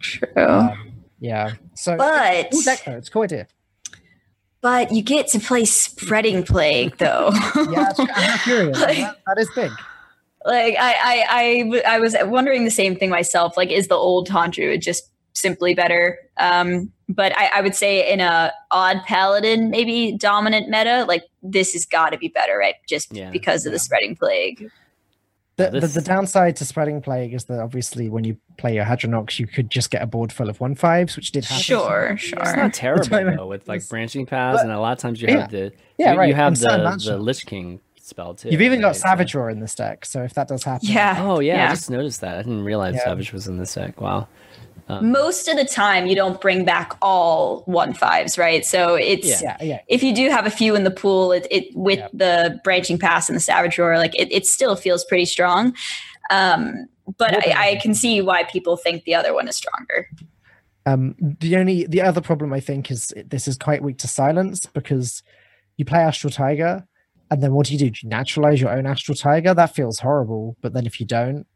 [0.00, 0.28] true.
[0.36, 1.52] Um, yeah.
[1.74, 2.92] So, But- cool deck though.
[2.96, 3.46] It's a cool idea.
[4.60, 7.30] but you get to play Spreading Plague, though.
[7.70, 8.78] Yeah, I'm curious.
[8.80, 9.70] Like- that, that is big.
[10.44, 13.56] like I, I I w- I was wondering the same thing myself.
[13.56, 16.18] Like, is the old Taunt Druid just simply better?
[16.38, 21.72] Um, but I, I would say in a odd paladin, maybe dominant meta, like this
[21.72, 22.74] has got to be better, right?
[22.88, 23.30] Just Yeah.
[23.30, 24.70] because of the spreading plague.
[25.56, 28.84] The, Yeah, the, the downside to spreading plague is that obviously when you play your
[28.86, 31.62] Hadronox, you could just get a board full of one fives, which did happen.
[31.62, 32.38] Sure, sure.
[32.40, 35.28] It's not terrible though with like branching paths, But- and a lot of times you
[35.28, 35.40] yeah.
[35.42, 36.28] have the Yeah, you, right.
[36.30, 38.48] you have the the Lich King spell too.
[38.48, 38.96] You've even got right?
[38.96, 41.16] So- Savage Roar in this deck, so if that does happen, Yeah.
[41.20, 42.36] Oh yeah, I just noticed that.
[42.38, 43.04] I didn't realize Yeah.
[43.04, 44.00] Savage was in this deck.
[44.00, 44.28] Wow.
[45.00, 48.64] Most of the time, you don't bring back all one fives, right?
[48.66, 49.80] So it's yeah, yeah.
[49.88, 52.08] if you do have a few in the pool, it, it with Yeah.
[52.12, 55.74] the branching pass and the savage roar, like it, it still feels pretty strong.
[56.30, 56.86] Um,
[57.16, 60.08] but I, I can see why people think the other one is stronger.
[60.84, 64.66] Um, the only the other problem I think is this is quite weak to silence
[64.66, 65.22] because
[65.76, 66.86] you play Astral Tiger,
[67.30, 67.90] and then what do you do?
[67.90, 69.54] Do you naturalize your own Astral Tiger?
[69.54, 70.56] That feels horrible.
[70.60, 71.46] But then if you don't,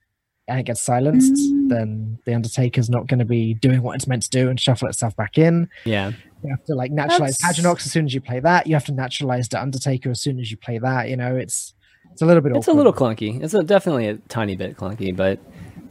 [0.49, 1.69] and it gets silenced, Mm.
[1.69, 4.89] then the Undertaker's not going to be doing what it's meant to do and shuffle
[4.89, 5.69] itself back in.
[5.85, 6.13] Yeah.
[6.45, 8.67] You have to like naturalize That's- Hadronox as soon as you play that.
[8.67, 11.09] You have to naturalize the Undertaker as soon as you play that.
[11.09, 11.75] You know, it's
[12.13, 12.55] it's a little bit.
[12.57, 13.43] It's a little clunky.
[13.43, 15.39] It's a, definitely a tiny bit clunky, but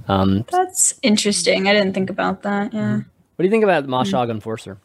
[0.08, 1.68] um, That's interesting.
[1.68, 2.74] I didn't think about that.
[2.74, 2.96] Yeah.
[2.98, 3.04] what
[3.40, 4.78] do you think about Mosh'Ogg Enforcer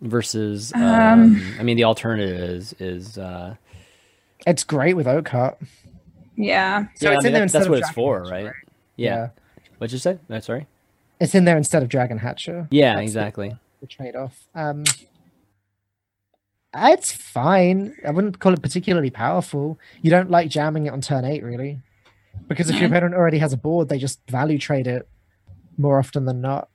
[0.00, 0.72] versus?
[0.74, 3.56] Um, Um, I mean, the alternative is is uh,
[4.46, 5.58] It's great with Oak Heart.
[6.36, 6.86] Yeah.
[6.96, 8.44] So yeah, it's I in there that- instead that's of what it's for, Hatcher, right?
[8.46, 8.54] right?
[8.96, 9.28] Yeah.
[9.78, 10.18] What'd you say?
[10.28, 10.66] No, sorry.
[11.20, 12.68] It's in there instead of Dragon Hatcher.
[12.70, 13.56] Yeah, That's the- exactly.
[13.80, 14.46] the trade-off.
[14.54, 14.84] Um,
[16.74, 17.94] it's fine.
[18.06, 19.78] I wouldn't call it particularly powerful.
[20.02, 21.80] You don't like jamming it on turn eight, really,
[22.48, 25.08] because if your opponent already has a board, they just value trade it
[25.78, 26.68] more often than not.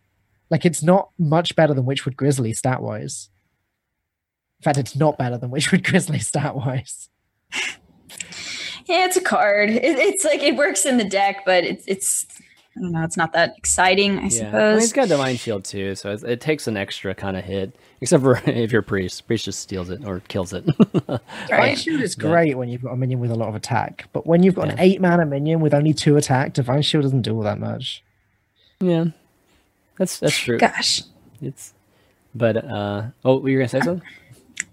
[0.50, 3.30] Like it's not much better than Witchwood Grizzly stat wise.
[4.60, 7.10] In fact, it's not better than Witchwood Grizzly stat wise.
[8.88, 9.70] Yeah, it's a card.
[9.70, 12.26] It, it's like it works in the deck, but it's it's
[12.78, 13.04] I don't know.
[13.04, 14.84] It's not that exciting, I Yeah, I mean, suppose.
[14.84, 17.76] it's got Divine Shield too, so it, it takes an extra kind of hit.
[18.00, 20.66] Except for if you're priest, priest just steals it or kills it.
[20.94, 21.78] Divine Right.
[21.78, 22.30] Shield is Yeah.
[22.30, 24.70] great when you've got a minion with a lot of attack, but when you've got
[24.70, 24.84] an Yeah.
[24.84, 28.04] eight mana minion with only two attack, Divine Shield doesn't do all that much.
[28.80, 29.06] yeah,
[29.98, 30.58] that's that's true.
[30.58, 31.04] Gosh.
[31.42, 31.74] It's,
[32.34, 34.08] but uh, oh, were you gonna say something?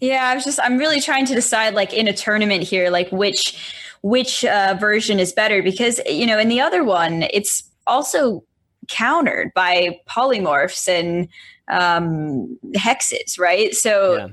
[0.01, 3.11] Yeah, I was just I'm really trying to decide like in a tournament here like
[3.11, 8.45] which which uh, version is better because you know in the other one it's also
[8.89, 11.29] countered by polymorphs and
[11.71, 13.75] um, hexes, right?
[13.75, 14.29] So Yeah.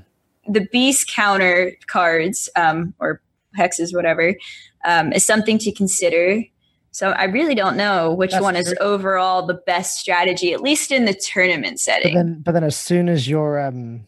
[0.48, 3.20] the beast counter cards um, or
[3.58, 4.34] hexes, whatever,
[4.84, 6.42] um, is something to consider.
[6.92, 8.76] So I really don't know which That's one is true.
[8.80, 12.14] overall the best strategy, at least in the tournament But setting.
[12.14, 14.06] then, but then, as soon as your um,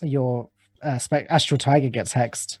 [0.00, 0.48] your
[0.82, 2.58] uh, spec- Astral Tiger gets hexed,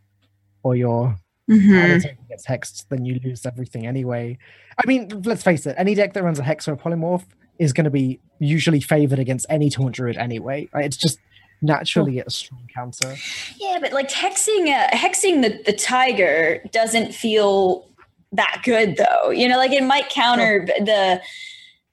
[0.62, 1.16] or your
[1.50, 1.84] Mhm.
[1.84, 4.36] Undertaker gets hexed, then you lose everything anyway.
[4.78, 5.74] I mean, let's face it.
[5.78, 7.24] Any deck that runs a hex or a polymorph
[7.58, 10.68] is going to be usually favored against any taunt druid anyway.
[10.72, 10.84] Right?
[10.84, 11.18] It's just
[11.62, 13.16] naturally a strong counter.
[13.58, 17.88] Yeah, but like hexing uh, hexing the, the tiger doesn't feel
[18.32, 19.30] that good though.
[19.30, 21.22] You know, like it might counter the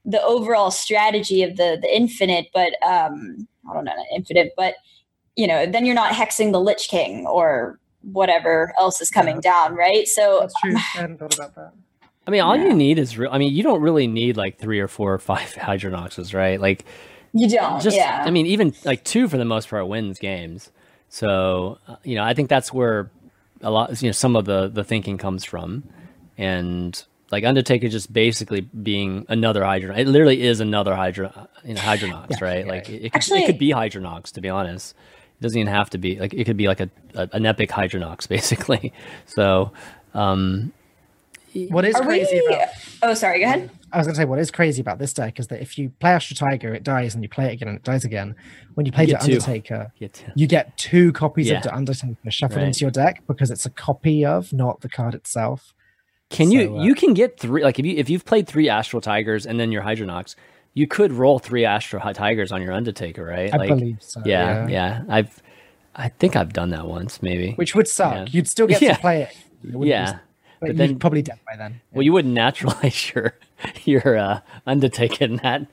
[0.06, 4.76] the overall strategy of the the infinite, but um I don't know, infinite, but
[5.36, 9.76] you know, then you're not hexing the Lich King or whatever else is coming down,
[9.76, 10.08] right?
[10.08, 10.76] So That's true.
[10.76, 11.74] I hadn't thought about that.
[12.28, 12.66] I mean, all Yeah.
[12.68, 13.30] you need is real.
[13.32, 16.60] I mean, you don't really need like three or four or five Hadronoxes, right?
[16.60, 16.86] Like,
[17.34, 17.82] you don't.
[17.82, 18.24] just yeah.
[18.26, 20.72] I mean, even like two for the most part wins games.
[21.10, 23.10] So uh, you know, I think that's where
[23.62, 25.84] a lot, you know, some of the the thinking comes from,
[26.38, 29.98] and like Undertaker just basically being another Hadronox.
[29.98, 32.66] It literally is another Hydro, you know, Hadronox, right?
[32.66, 34.96] yeah, like it, it, could, Actually- it could be Hadronox to be honest.
[35.40, 37.70] It doesn't even have to be like it could be like a, a an epic
[37.70, 38.94] Hadronox basically.
[39.26, 39.72] So
[40.14, 40.72] um
[41.70, 42.70] What is Are crazy we about
[43.02, 43.70] Oh, sorry, go ahead.
[43.92, 45.90] I was going to say what is crazy about this deck is that if you
[46.00, 48.36] play Astral Tiger, it dies, and you play it again, and it dies again.
[48.74, 49.34] When you play get the two.
[49.34, 51.58] Undertaker, yeah, t- you get two copies Yeah.
[51.58, 52.68] of the Undertaker shuffled Right.
[52.68, 55.76] into your deck because it's a copy of, not the card itself.
[56.32, 59.00] Can you uh, you can get three like if you if you've played three Astral
[59.02, 60.34] Tigers and then your Hadronox,
[60.74, 63.54] you could roll three Astro Hi- Tigers on your Undertaker, right?
[63.54, 64.22] I like, believe so.
[64.26, 65.41] yeah, yeah, I've
[65.95, 67.54] I think I've done that once, maybe.
[67.54, 68.14] Which would suck.
[68.16, 68.26] Yeah.
[68.30, 68.95] You'd still get Yeah.
[68.95, 69.38] to play it.
[69.64, 70.20] It yeah, be- but,
[70.60, 71.80] but you'd then- probably dead by then.
[71.91, 73.34] well, you wouldn't naturalize your
[73.86, 75.66] your uh, Undertaker in that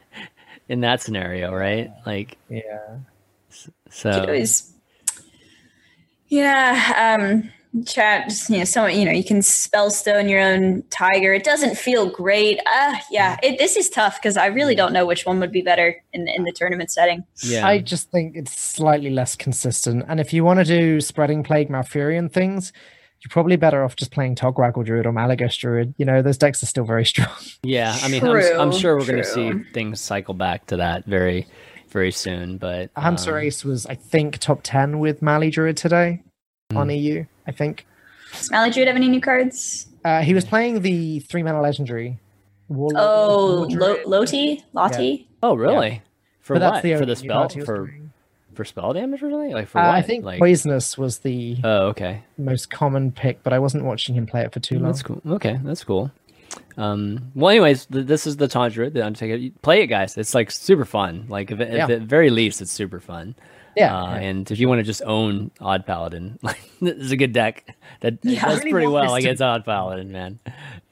[0.69, 1.91] in that scenario, right?
[2.07, 2.99] Like yeah.
[3.89, 4.11] so.
[4.11, 4.73] It was,
[6.29, 7.17] yeah.
[7.21, 7.51] Um,
[7.87, 11.33] chat, just, you know, so you know, you can spellstone your own tiger.
[11.33, 12.59] It doesn't feel great.
[12.67, 15.63] Uh, yeah, it, this is tough because I really don't know which one would be
[15.63, 17.25] better in the, in the tournament setting.
[17.43, 20.05] yeah, I just think it's slightly less consistent.
[20.09, 22.73] And if you want to do spreading plague Malfurion things,
[23.21, 25.95] you're probably better off just playing Togwaggle Druid or Malygos Druid.
[25.99, 27.29] You know, those decks are still very strong.
[27.63, 31.05] Yeah, I mean, I'm, I'm sure we're going to see things cycle back to that
[31.05, 31.47] very,
[31.91, 32.59] very soon.
[32.59, 36.23] But Hunter um, Ace was, I think, top 10 with Mali Druid today
[36.77, 36.91] on Hmm.
[36.91, 37.87] EU, I think.
[38.33, 39.89] Does Druid have any new cards?
[40.05, 42.19] Uh, he was playing the three mana legendary.
[42.71, 44.07] Wardruid, Oh, Wardruid Lo- Druid.
[44.07, 44.65] Loti?
[44.73, 45.29] Loti?
[45.43, 46.03] Oh, really?
[46.41, 46.71] For But what?
[46.75, 48.13] that's the for the spell card he was for playing.
[48.55, 49.53] for spell damage or something?
[49.53, 49.95] Like for Uh, what?
[49.97, 52.23] I think like, Poisonous was the Oh, okay.
[52.39, 54.85] most common pick, but I wasn't watching him play it for too long.
[54.85, 55.21] That's cool.
[55.29, 56.11] Okay, that's cool.
[56.77, 59.55] Um, well, anyways, th- this is the Tundra, the Undertaker.
[59.63, 60.17] Play it, guys.
[60.17, 61.27] It's like super fun.
[61.29, 61.85] Like, if, Yeah.
[61.85, 63.35] if at very least, it's super fun.
[63.77, 64.17] Yeah, Uh, yeah.
[64.21, 67.77] And if you want to just own Odd Paladin, like this is a good deck.
[68.01, 68.45] That Yeah.
[68.45, 70.39] Does really pretty well this to- against Odd Paladin, man.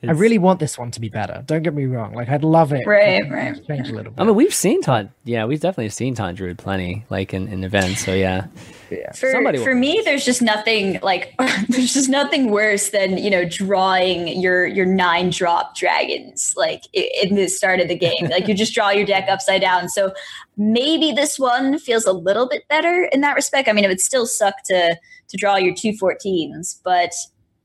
[0.07, 1.43] I really want this one to be better.
[1.45, 2.15] Don't get me wrong.
[2.15, 2.87] Like I'd love it.
[2.87, 3.67] Right, right.
[3.67, 4.21] Change a little bit.
[4.21, 5.11] I mean, we've seen Taunt.
[5.25, 8.05] Yeah, we've definitely seen Taunt Druid plenty, like in, in events.
[8.05, 8.47] So yeah,
[8.91, 9.13] yeah.
[9.13, 11.35] For, Somebody for me, there's just nothing like
[11.69, 17.11] there's just nothing worse than you know drawing your your nine drop dragons like i-
[17.23, 18.29] in the start of the game.
[18.31, 19.89] like you just draw your deck upside down.
[19.89, 20.13] So
[20.57, 23.69] maybe this one feels a little bit better in that respect.
[23.69, 24.97] I mean, it would still suck to
[25.29, 27.13] to draw your two 14s, but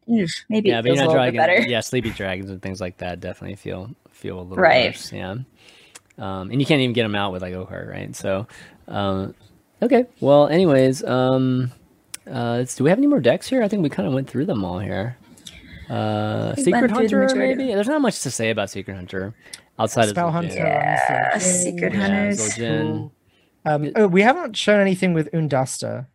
[0.09, 1.57] mm, maybe yeah, it but you're feels a not little bit drawing.
[1.57, 1.69] better.
[1.69, 4.87] Yeah, sleepy dragons and things like that definitely feel feel a little Right.
[4.91, 5.11] worse.
[5.13, 5.31] Yeah,
[6.17, 8.15] um, and you can't even get them out with like Okar, right?
[8.15, 8.47] So,
[8.87, 9.33] um,
[9.83, 10.05] okay.
[10.19, 11.71] Well, anyways, um,
[12.29, 13.63] uh, do we have any more decks here?
[13.63, 15.17] I think we kind of went through them all here.
[15.89, 17.73] Uh, Secret went through the Hunter, maybe.
[17.73, 19.33] There's not much to say about Secret Hunter
[19.77, 20.55] outside Spell of Hunter.
[20.55, 20.59] Zul'jin.
[20.59, 22.59] Yeah, Secret Yeah, Hunters.
[23.65, 26.07] Um, oh, we haven't shown anything with Oondasta.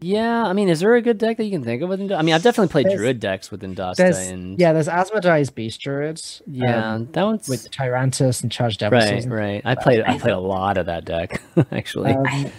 [0.00, 2.18] Yeah, I mean, is there a good deck that you can think of with Oondasta?
[2.18, 5.80] I mean, I've definitely played There's- Druid decks with Oondasta, and yeah, there's Asmodee's Beast
[5.80, 6.42] Druids.
[6.46, 9.62] yeah, um, that one's with Tyrantus and Charged Devil right, right.
[9.64, 11.40] I played, I played a lot of that deck
[11.72, 12.12] actually.
[12.12, 12.52] Um, I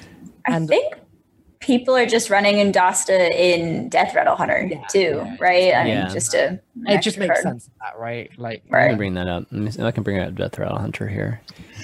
[0.45, 0.95] and think
[1.59, 5.73] people are just running Oondasta in Death Rattle Hunter too, right?
[5.73, 6.03] I Yeah.
[6.05, 7.43] mean, just to an it just extra makes card.
[7.43, 8.31] sense, that, right?
[8.37, 8.79] Like right.
[8.79, 8.89] I Right.
[8.89, 9.45] can bring that up.
[9.51, 11.41] Let me see- I can bring up Death Rattle Hunter here.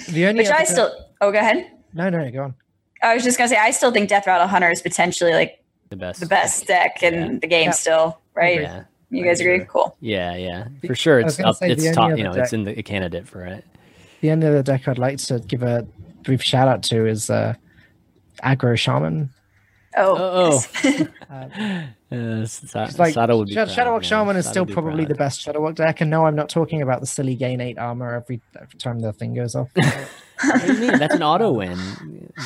[0.08, 0.92] the only Which other I deck- still.
[1.20, 1.70] Oh, go ahead.
[1.92, 2.54] no, no, go on.
[3.04, 5.96] I was just gonna say I still think Death Rattle Hunter is potentially like The
[5.96, 6.20] best.
[6.20, 7.38] the best deck in Yeah.
[7.40, 7.70] the game Yeah.
[7.72, 8.60] still, right?
[8.62, 9.64] Yeah, You guys agree?
[9.68, 9.96] Cool.
[10.00, 10.64] yeah, yeah.
[10.86, 11.56] For sure, it's up.
[11.56, 12.18] say It's only top.
[12.18, 13.64] You know, it's in the a candidate for it.
[14.20, 15.86] The end of the deck I'd like to give a
[16.22, 17.54] brief shout out to is uh,
[18.42, 19.30] Aggro Shaman.
[19.96, 21.08] Oh, Oh, yes.
[22.14, 24.02] Uh, Sa- like Sada would be Shadow, Shudderwock man.
[24.02, 27.06] Shaman is still probably the best Shudderwock deck, and no, I'm not talking about the
[27.08, 29.68] silly gain eight armor every every time the thing goes off.
[30.44, 30.98] What do you mean?
[30.98, 31.78] That's an auto win,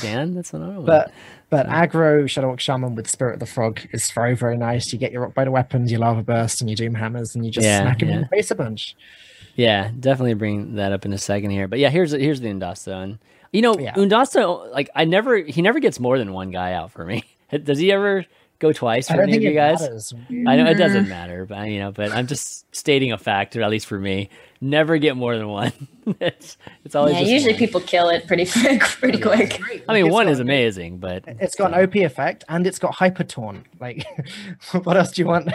[0.00, 0.34] Dan.
[0.34, 0.86] That's an auto win.
[0.86, 1.10] but
[1.50, 4.90] but aggro Shudderwock Shaman with Spirit of the Frog is very very nice.
[4.92, 7.50] You get your Rock Biter weapons, your Lava Burst, and your Doom Hammers, and you
[7.50, 8.96] just Yeah, smack him in the face a bunch.
[9.56, 11.66] Yeah, definitely bring that up in a second here.
[11.68, 13.18] But yeah, here's here's the Oondasta, and
[13.52, 13.94] you know Yeah.
[13.94, 17.24] Oondasta, like I never, he never gets more than one guy out for me.
[17.50, 18.24] Does he ever
[18.58, 19.80] go twice I for don't any of think you it guys?
[19.80, 20.14] matters.
[20.48, 23.62] I know it doesn't matter, but you know, but I'm just stating a fact, or
[23.62, 24.30] at least for me,
[24.60, 25.72] never get more than one.
[26.20, 27.20] it's it's always yeah.
[27.20, 27.58] just Usually one.
[27.58, 28.46] people kill it pretty
[29.00, 29.60] pretty quick.
[29.88, 32.78] I mean, It's one got- is amazing, but It's got an OP effect and it's
[32.80, 33.64] got hyper taunt.
[33.80, 34.04] Like,
[34.82, 35.48] what else do you want?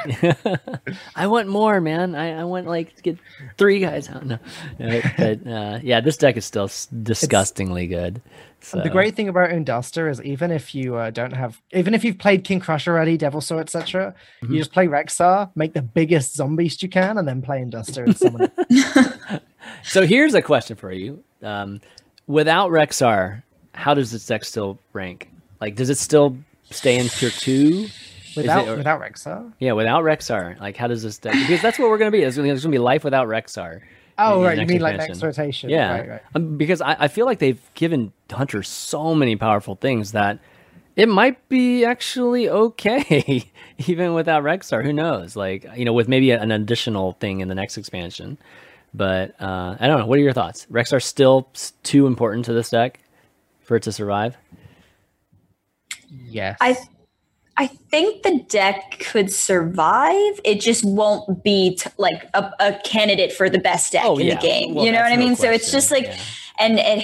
[1.16, 2.16] I want more, man.
[2.16, 3.18] I, I want like to get
[3.58, 4.26] three guys out.
[4.26, 4.40] No,
[4.80, 8.22] No, but uh, yeah, this deck is still s- disgustingly good.
[8.64, 8.80] So.
[8.82, 12.18] The great thing about Oondasta is even if you uh, don't have, even if you've
[12.18, 14.54] played King Krush already, Devilsaur, etc., Mm-hmm.
[14.54, 18.04] you just play Rexxar, make the biggest zombie beast you can, and then play Oondasta
[18.06, 19.42] and summon it.
[19.84, 21.24] So here's a question for you.
[21.42, 21.82] Um,
[22.28, 25.30] without Rexxar, how does this deck still rank?
[25.60, 26.38] Like, does it still
[26.70, 27.88] stay in tier two?
[28.36, 29.52] Without, or- without Rexxar?
[29.60, 31.34] Yeah, without Rexxar, like, how does this deck?
[31.34, 32.22] Because that's what we're gonna be.
[32.22, 33.82] There's gonna, there's gonna be life without Rexxar.
[34.18, 34.52] Oh, right.
[34.52, 35.22] You next mean like expansion.
[35.22, 35.70] next rotation?
[35.70, 36.22] Yeah, Right, right.
[36.36, 40.40] Um, because I, I feel like they've given Hunter so many powerful things that
[40.96, 43.52] it might be actually okay,
[43.88, 44.84] even without Rexxar.
[44.84, 45.36] Who knows?
[45.36, 48.38] Like, you know, with maybe an additional thing in the next expansion.
[48.94, 50.06] But uh, I don't know.
[50.06, 50.68] What are your thoughts?
[50.72, 51.50] Rexxar still
[51.82, 53.00] too important to this deck
[53.62, 54.38] for it to survive?
[56.10, 56.58] Yes.
[56.62, 56.78] I
[57.56, 60.40] I think the deck could survive.
[60.44, 64.26] It just won't be t- like a, a candidate for the best deck Oh, in
[64.28, 64.36] yeah.
[64.36, 64.74] the game.
[64.74, 65.36] Well, you know what I mean?
[65.36, 66.18] So it's just like Yeah.
[66.60, 67.04] and and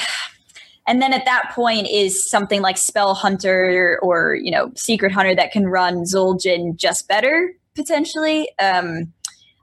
[0.88, 5.36] and then at that point is something like Spell Hunter or you know Secret Hunter
[5.36, 8.50] that can run Zul'jin just better potentially.
[8.60, 9.14] Um,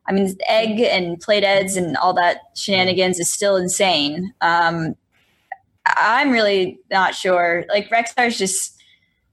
[0.09, 4.33] I mean, egg and plate eds and all that shenanigans is still insane.
[4.41, 4.95] Um,
[5.85, 7.65] I'm really not sure.
[7.69, 8.76] Like Rexxar's just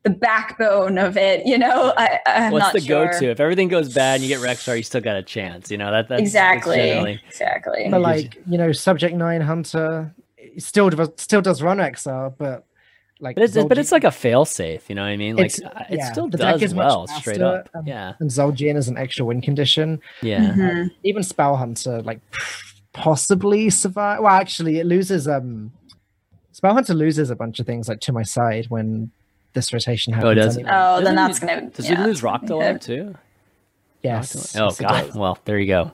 [0.03, 1.93] the backbone of it, you know.
[1.97, 3.05] I, I'm What's not the sure.
[3.07, 3.29] go-to?
[3.31, 5.71] If everything goes bad and you get Rexxar, you still got a chance.
[5.71, 6.09] You know that.
[6.09, 6.75] That's, that's Exactly.
[6.77, 7.87] generally- Exactly.
[7.89, 10.13] but like you know, Subject Nine Hunter
[10.57, 12.65] still does, still does run Rexxar, but
[13.19, 14.89] Like, But it's but it's like a fail safe.
[14.89, 15.37] You know what I mean?
[15.37, 17.69] Like It's- uh, it yeah, still the deck does is much well, straight up.
[17.73, 20.01] um, yeah, and Zul'jin is an extra win condition.
[20.21, 20.51] yeah.
[20.53, 20.91] Mhm.
[21.03, 22.19] Even Spell Hunter, like
[22.91, 24.19] possibly survive.
[24.19, 25.27] Well, actually, it loses.
[25.27, 25.71] Um,
[26.51, 29.11] Spell Hunter loses a bunch of things like to my side when
[29.53, 30.31] this rotation happens.
[30.31, 30.61] Oh, does it?
[30.61, 30.75] anyway.
[30.75, 31.69] Oh, then that's he- gonna.
[31.69, 32.47] Does yeah, he lose Rock okay.
[32.47, 33.15] Delight too?
[34.01, 34.55] Yes.
[34.57, 35.15] Oh yes, god.
[35.15, 35.91] Well, there you go.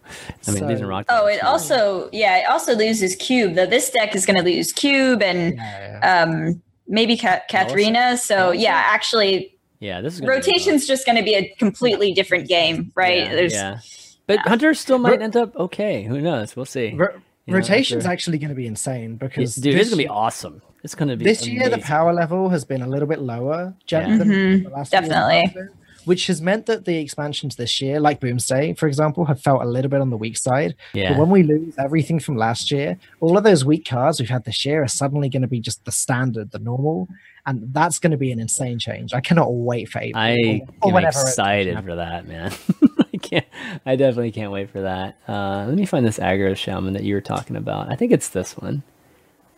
[0.48, 1.06] I mean, losing So- Rock.
[1.10, 1.46] Oh, it too.
[1.46, 3.54] also yeah, it also loses cube.
[3.54, 6.24] Though this deck is going to lose cube and Yeah, yeah.
[6.24, 8.18] um maybe Ka- Katharina.
[8.18, 8.62] So Allison?
[8.62, 12.92] yeah, actually, Yeah, this is gonna rotation's just going to be a completely different game,
[12.96, 13.26] right?
[13.26, 13.80] Yeah, There's yeah.
[14.26, 16.04] But Hunter still might end up okay.
[16.04, 16.56] Who knows?
[16.56, 16.94] We'll see.
[16.96, 17.08] Ro-
[17.46, 20.62] you know, rotation's actually going to be insane because Dude, this it's gonna be awesome.
[20.84, 24.18] It's gonna be this year the power level has been a little bit lower Yeah.
[24.18, 25.44] than Mhm, the last few definitely.
[25.48, 25.72] after,
[26.06, 29.66] which has meant that the expansions this year like Boomsday for example have felt a
[29.66, 31.10] little bit on the weak side Yeah.
[31.12, 34.46] but when we lose everything from last year all of those weak cards we've had
[34.46, 37.08] this year are suddenly going to be just the standard the normal
[37.46, 40.94] and that's going to be an insane change i cannot wait for April I or-
[40.94, 42.52] or am excited for that, man.
[43.14, 43.46] I can't.
[43.86, 45.18] I definitely can't wait for that.
[45.28, 47.92] Uh, let me find this aggro shaman that you were talking about.
[47.92, 48.82] I think it's this one,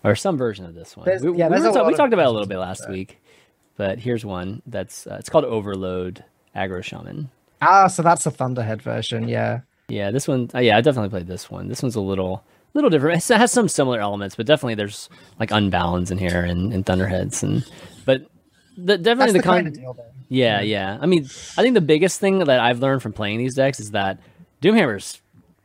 [0.03, 1.05] or some version of this one.
[1.05, 2.47] There's- we, yeah, we there's were a ta- lot we talked about it a little
[2.47, 2.89] bit last that.
[2.91, 3.21] week,
[3.77, 6.23] but here's one that's uh, it's called Overload
[6.55, 7.29] Aggro Shaman.
[7.61, 10.49] ah so that's a thunderhead version yeah Yeah, this one.
[10.53, 11.67] Uh, yeah, I definitely played this one.
[11.67, 13.17] This one's a little, little different.
[13.29, 15.09] It has some similar elements, but definitely there's
[15.39, 17.63] like unbounds in here and, and thunderheads and,
[18.05, 18.25] but
[18.77, 20.97] the, definitely that's the, the, con- kind of deal though Yeah, yeah.
[21.01, 21.25] I mean,
[21.57, 24.17] I think the biggest thing that I've learned from playing these decks is that
[24.61, 25.21] Doomhammer's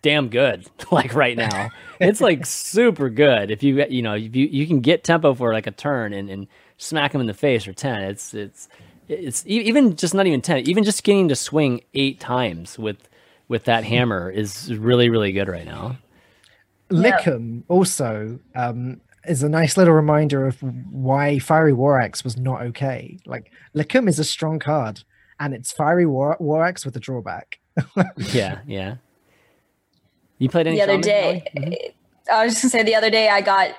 [0.06, 0.64] damn good.
[0.92, 3.50] like right now, it's like super good.
[3.50, 6.30] If you you know if you you can get tempo for like a turn and,
[6.30, 6.46] and
[6.78, 8.02] smack him in the face for ten.
[8.02, 8.68] It's it's
[9.08, 10.58] it's even just not even ten.
[10.58, 13.08] Even just getting to swing eight times with
[13.48, 15.98] with that hammer is really really good right now.
[16.88, 17.18] Yeah.
[17.18, 22.62] Likkim also um, is a nice little reminder of why Fiery War Axe was not
[22.62, 23.18] okay.
[23.26, 25.02] Like Likkim is a strong card,
[25.40, 27.58] and it's Fiery War, War Axe with a drawback.
[28.16, 28.96] Yeah, yeah.
[30.38, 31.44] You played any the other day.
[31.56, 31.66] Ellie?
[31.68, 31.92] Mhm.
[32.32, 33.70] I was just gonna say the other day I got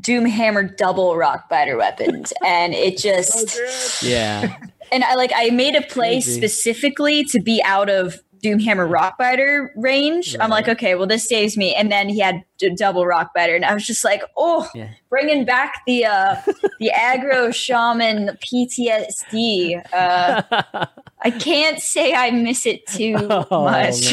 [0.00, 4.56] Doomhammer double rock Rockbiter weapons, and it just Yeah,
[4.92, 6.36] and I like I made a play Crazy.
[6.40, 10.36] specifically to be out of Doomhammer Rockbiter range.
[10.40, 11.74] I'm like, okay, well this saves me.
[11.74, 14.90] And then he had d- double Rockbiter, and I was just like, oh, Yeah.
[15.08, 16.36] bringing back the uh
[16.80, 19.82] the aggro shaman PTSD.
[19.92, 20.86] Uh,
[21.22, 23.16] I can't say I miss it too
[23.50, 24.12] Oh, much.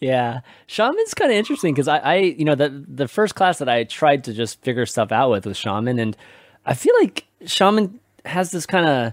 [0.00, 3.68] yeah, shaman's kind of interesting because I, I, you know, the the first class that
[3.68, 6.16] I tried to just figure stuff out with was shaman, and
[6.64, 9.12] I feel like shaman has this kind of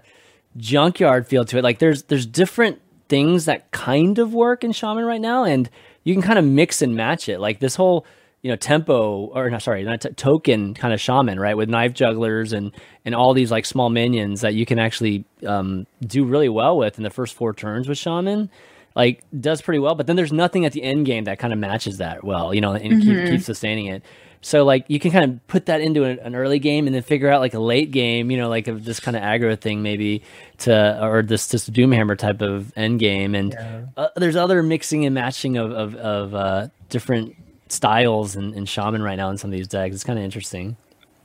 [0.57, 1.63] junkyard feel to it.
[1.63, 5.69] Like there's there's different things that kind of work in shaman right now, and
[6.03, 7.39] you can kind of mix and match it.
[7.39, 8.05] Like this whole
[8.41, 11.93] you know tempo or not sorry not t- token kind of shaman right with knife
[11.93, 12.71] jugglers and
[13.03, 16.97] and all these like small minions that you can actually um, do really well with
[16.97, 18.49] in the first four turns with shaman
[18.95, 21.57] like does pretty well but then there's nothing at the end game that kind of
[21.59, 24.03] matches that well you know and keep, keep sustaining it
[24.41, 27.01] so like you can kind of put that into an, an early game and then
[27.01, 29.81] figure out like a late game you know like of this kind of aggro thing
[29.81, 30.21] maybe
[30.59, 33.35] to or this this doomhammer type of end game.
[33.35, 33.55] And
[33.95, 37.35] uh, there's other mixing and matching of of, of uh, different
[37.69, 39.95] styles and, in shaman right now in some of these decks.
[39.95, 40.77] It's kind of interesting.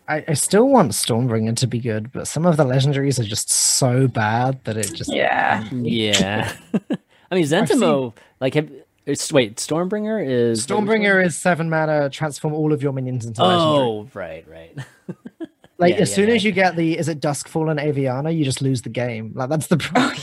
[0.09, 3.51] I, I still want Stormbringer to be good, but some of the legendaries are just
[3.51, 5.69] so bad that it just yeah.
[5.71, 6.53] yeah.
[7.31, 8.71] I mean zentimo like have
[9.07, 13.69] it's wait stormbringer is Stormbringer is seven mana, transform all of your minions into legendary.
[13.69, 14.79] oh right right
[15.79, 16.35] Like yeah, as yeah, soon yeah.
[16.37, 19.33] as you get the is it Duskfall Duskfallen Aviana, you just lose the game.
[19.35, 20.17] Like that's the problem.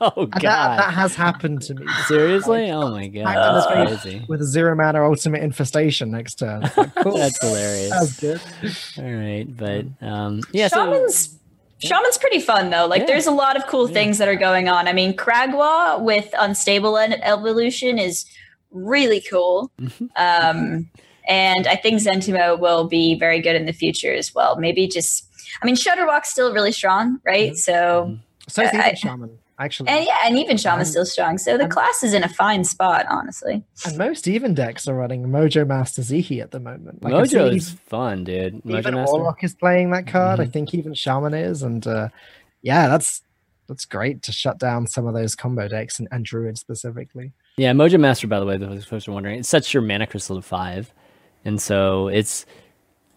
[0.00, 1.86] oh And god that, that has happened to me.
[2.06, 6.34] seriously oh my god Smack that's face crazy with a zero mana ultimate infestation next
[6.40, 6.62] turn.
[6.76, 7.16] Like, cool.
[7.16, 9.04] that's hilarious That's good.
[9.04, 11.06] all right but um yeah so
[11.82, 12.86] Shaman's pretty fun though.
[12.86, 13.06] Like Yeah.
[13.06, 14.86] there's a lot of cool things that are going on.
[14.88, 18.24] I mean, Kragwa with unstable evolution is
[18.70, 19.70] really cool.
[19.80, 20.06] Mm-hmm.
[20.16, 20.90] Um,
[21.28, 24.56] and I think Zentimo will be very good in the future as well.
[24.56, 25.26] Maybe just
[25.62, 27.56] I mean Shudderwock's still really strong, right?
[27.56, 28.16] So
[28.48, 29.90] So it's I- Shaman, actually.
[29.90, 31.38] and yeah, and even Shaman's still strong.
[31.38, 33.62] So the class is in a fine spot, honestly.
[33.84, 37.02] And most even decks are running Mojo Master Zihi at the moment.
[37.04, 40.06] Like, I've seen mojo even- is fun dude mojo even master Warlock is playing that
[40.06, 40.40] card.
[40.40, 40.52] I Mm-hmm.
[40.52, 42.08] think even Shaman is, and uh,
[42.62, 43.22] yeah, that's
[43.68, 47.30] that's great to shut down some of those combo decks and, and Druid specifically.
[47.56, 50.34] Yeah, Mojo Master, by the way, those folks are wondering, it sets your mana crystal
[50.36, 50.92] to five,
[51.44, 52.46] and so it's,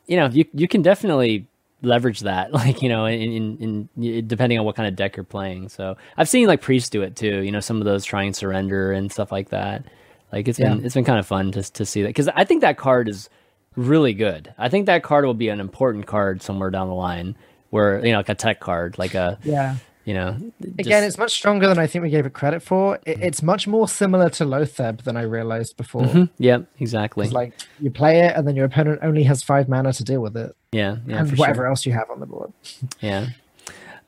[0.05, 1.47] you know, you you can definitely
[1.83, 5.23] leverage that, like you know, in, in, in depending on what kind of deck you're
[5.23, 5.69] playing.
[5.69, 7.41] So I've seen like priests do it too.
[7.41, 9.83] You know, some of those try and surrender and stuff like that.
[10.31, 12.61] Like it's been it's been kind of fun to to see that because I think
[12.61, 13.29] that card is
[13.75, 14.53] really good.
[14.57, 17.35] I think that card will be an important card somewhere down the line
[17.69, 19.75] where you know like a tech card, like a Yeah.
[20.05, 20.37] You know
[20.79, 22.99] Again, it's much stronger than I think we gave it credit for.
[23.05, 26.01] It, it's much more similar to Loatheb than I realized before.
[26.03, 26.29] Mhm.
[26.37, 27.25] yeah, exactly.
[27.25, 30.21] It's like you play it, and then your opponent only has five mana to deal
[30.21, 31.67] with it, yeah, yeah, and for whatever sure.
[31.67, 32.51] else you have on the board.
[32.99, 33.27] Yeah.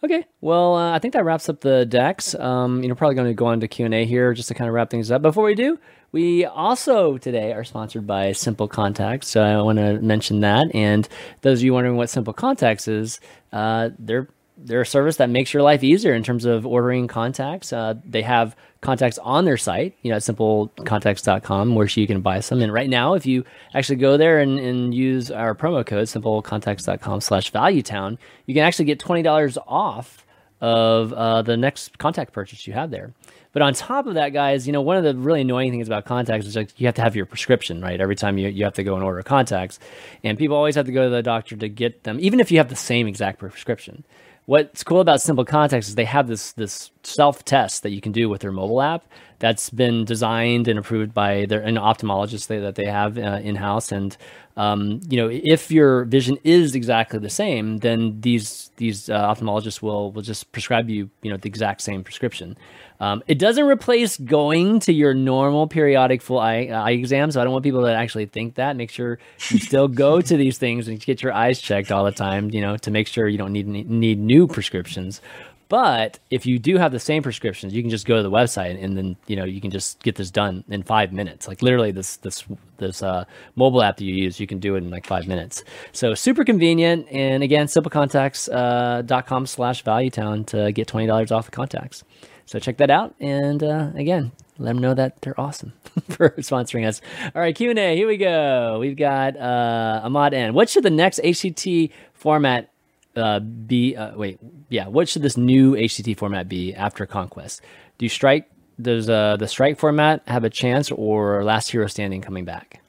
[0.03, 0.25] Okay.
[0.41, 2.35] Well, uh, I think that wraps up the decks.
[2.35, 4.53] Um, you know, probably going to go on to Q and A here just to
[4.53, 5.21] kind of wrap things up.
[5.23, 5.79] Before we do,
[6.11, 9.27] we also today are sponsored by Simple Contacts.
[9.27, 10.67] So I want to mention that.
[10.75, 11.07] And
[11.41, 13.19] those of you wondering what Simple Contacts is,
[13.51, 17.73] uh, they're they're a service that makes your life easier in terms of ordering contacts.
[17.73, 22.39] Uh, they have contacts on their site, you know, at simplecontacts.com where you can buy
[22.39, 22.61] some.
[22.61, 27.21] And right now, if you actually go there and, and use our promo code, simplecontacts.com
[27.21, 30.25] slash valuetown, you can actually get $20 off
[30.61, 33.13] of uh, the next contact purchase you have there.
[33.51, 36.03] But on top of that, guys, you know, one of the really annoying things about
[36.03, 38.01] contacts is like you have to have your prescription, right?
[38.01, 39.79] Every time you, you have to go and order contacts.
[40.23, 42.57] And people always have to go to the doctor to get them, even if you
[42.57, 44.03] have the same exact prescription.
[44.45, 48.11] What's cool about Simple Contacts is they have this this self test that you can
[48.11, 49.05] do with their mobile app
[49.39, 53.55] that's been designed and approved by their an ophthalmologist they, that they have uh, in
[53.55, 53.91] house.
[53.91, 54.15] And
[54.57, 59.81] um, you know, if your vision is exactly the same, then these these uh, ophthalmologists
[59.81, 62.57] will will just prescribe you you know the exact same prescription.
[63.01, 67.29] Um, it doesn't replace going to your normal periodic full eye, eye exam.
[67.29, 68.77] So I don't want people to actually think that.
[68.77, 69.19] Make sure
[69.49, 72.61] you still go to these things and get your eyes checked all the time, you
[72.61, 75.19] know, to make sure you don't need need new prescriptions.
[75.67, 78.81] But if you do have the same prescriptions, you can just go to the website
[78.83, 81.47] and then you know you can just get this done in five minutes.
[81.47, 82.43] Like literally, this this
[82.77, 83.25] this uh,
[83.55, 85.63] mobile app that you use, you can do it in like five minutes.
[85.91, 87.07] So super convenient.
[87.11, 92.03] And again, simplecontacts.com uh, slash valuetown to get twenty dollars off the contacts.
[92.45, 93.15] So check that out.
[93.19, 95.73] And uh, again, let them know that they're awesome
[96.09, 97.01] for sponsoring us.
[97.33, 97.95] All right, Q and A.
[97.95, 98.77] Here we go.
[98.79, 100.53] We've got uh, Ahmad N.
[100.53, 102.69] What should the next HCT format
[103.15, 103.95] uh, be?
[103.95, 104.39] Uh, wait,
[104.69, 104.87] yeah.
[104.87, 107.61] What should this new HCT format be after Conquest?
[107.97, 108.49] Do strike?
[108.81, 112.81] Does uh, the strike format have a chance, or last hero standing coming back?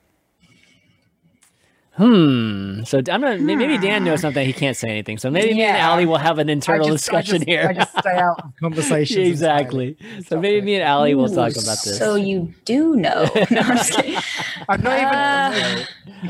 [1.92, 2.82] Hmm.
[2.84, 5.16] So I'm gonna maybe Dan knows something he can't say anything.
[5.16, 7.66] So maybe me and Ali will have an internal I just- I discussion just- here.
[7.70, 9.26] I just stay out of conversations.
[9.28, 9.96] exactly.
[10.26, 11.96] So maybe me and Ali will talk about this.
[11.96, 13.24] So you do know.
[13.50, 14.18] No, I'm just kidding.
[14.68, 15.54] I'm not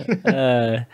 [0.07, 0.35] even.
[0.35, 0.85] uh,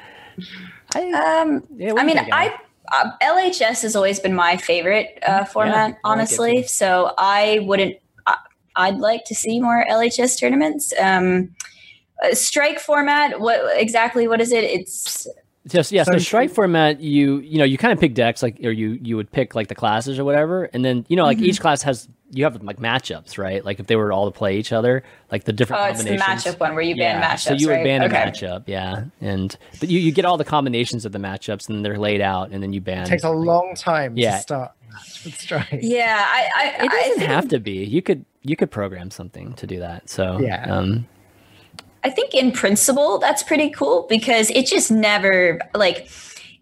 [0.95, 2.49] I, Um, yeah, I mean, think, Ali?
[2.49, 2.59] I
[2.93, 6.63] uh, LHS has always been my favorite uh, format, I like it honestly.
[6.65, 7.97] so I wouldn't.
[8.27, 8.37] I,
[8.77, 10.93] I'd like to see more LHS tournaments.
[11.01, 11.55] Um,
[12.23, 13.41] uh, strike format.
[13.41, 14.29] What exactly?
[14.29, 14.65] What is it?
[14.65, 15.27] It's
[15.67, 18.59] Just yeah, so So- strike format, you you know you kind of pick decks like
[18.65, 21.39] or you you would pick like the classes or whatever, and then you know like
[21.39, 23.65] each class has you have like matchups, right?
[23.65, 26.17] Like if they were all to play each other, like the different oh, it's the
[26.17, 27.39] matchup one where you ban yeah, matchups.
[27.41, 27.85] so you would right?
[27.85, 28.17] ban okay.
[28.23, 31.85] a matchup, yeah, and but you, you get all the combinations of the matchups and
[31.85, 33.05] they're laid out, and then you ban.
[33.05, 34.37] It takes a long time Yeah.
[34.39, 35.79] to start a match with strike.
[35.81, 36.51] Yeah, I.
[36.81, 37.85] I It doesn't think- have to be.
[37.85, 40.09] You could you could program something to do that.
[40.11, 40.65] So Yeah.
[40.75, 41.07] um,
[42.05, 46.09] I think in principle that's pretty cool because it just never like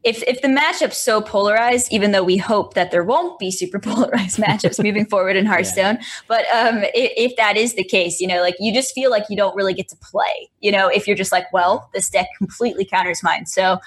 [0.03, 3.79] if if the matchup's so polarized, even though we hope that there won't be super
[3.81, 8.27] polarized matchups moving forward in Hearthstone, but um, if, if that is the case, you
[8.27, 10.51] know, like you just feel like you don't really get to play.
[10.61, 13.47] You know, if you're just like, well, this deck completely counters mine.
[13.47, 13.79] So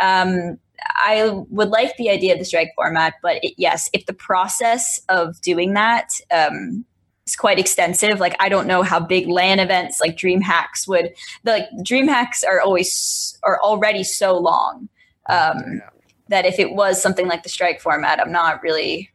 [0.00, 0.58] um,
[1.04, 5.00] I would like the idea of the strike format, but it, yes, if the process
[5.08, 6.84] of doing that um,
[7.30, 11.14] is quite extensive, like I don't know how big LAN events like Dream Hacks would.
[11.44, 14.88] The, like Dream Hacks are always are already so long
[15.28, 15.80] um,
[16.28, 19.10] that if it was something like the strike format, I'm not really.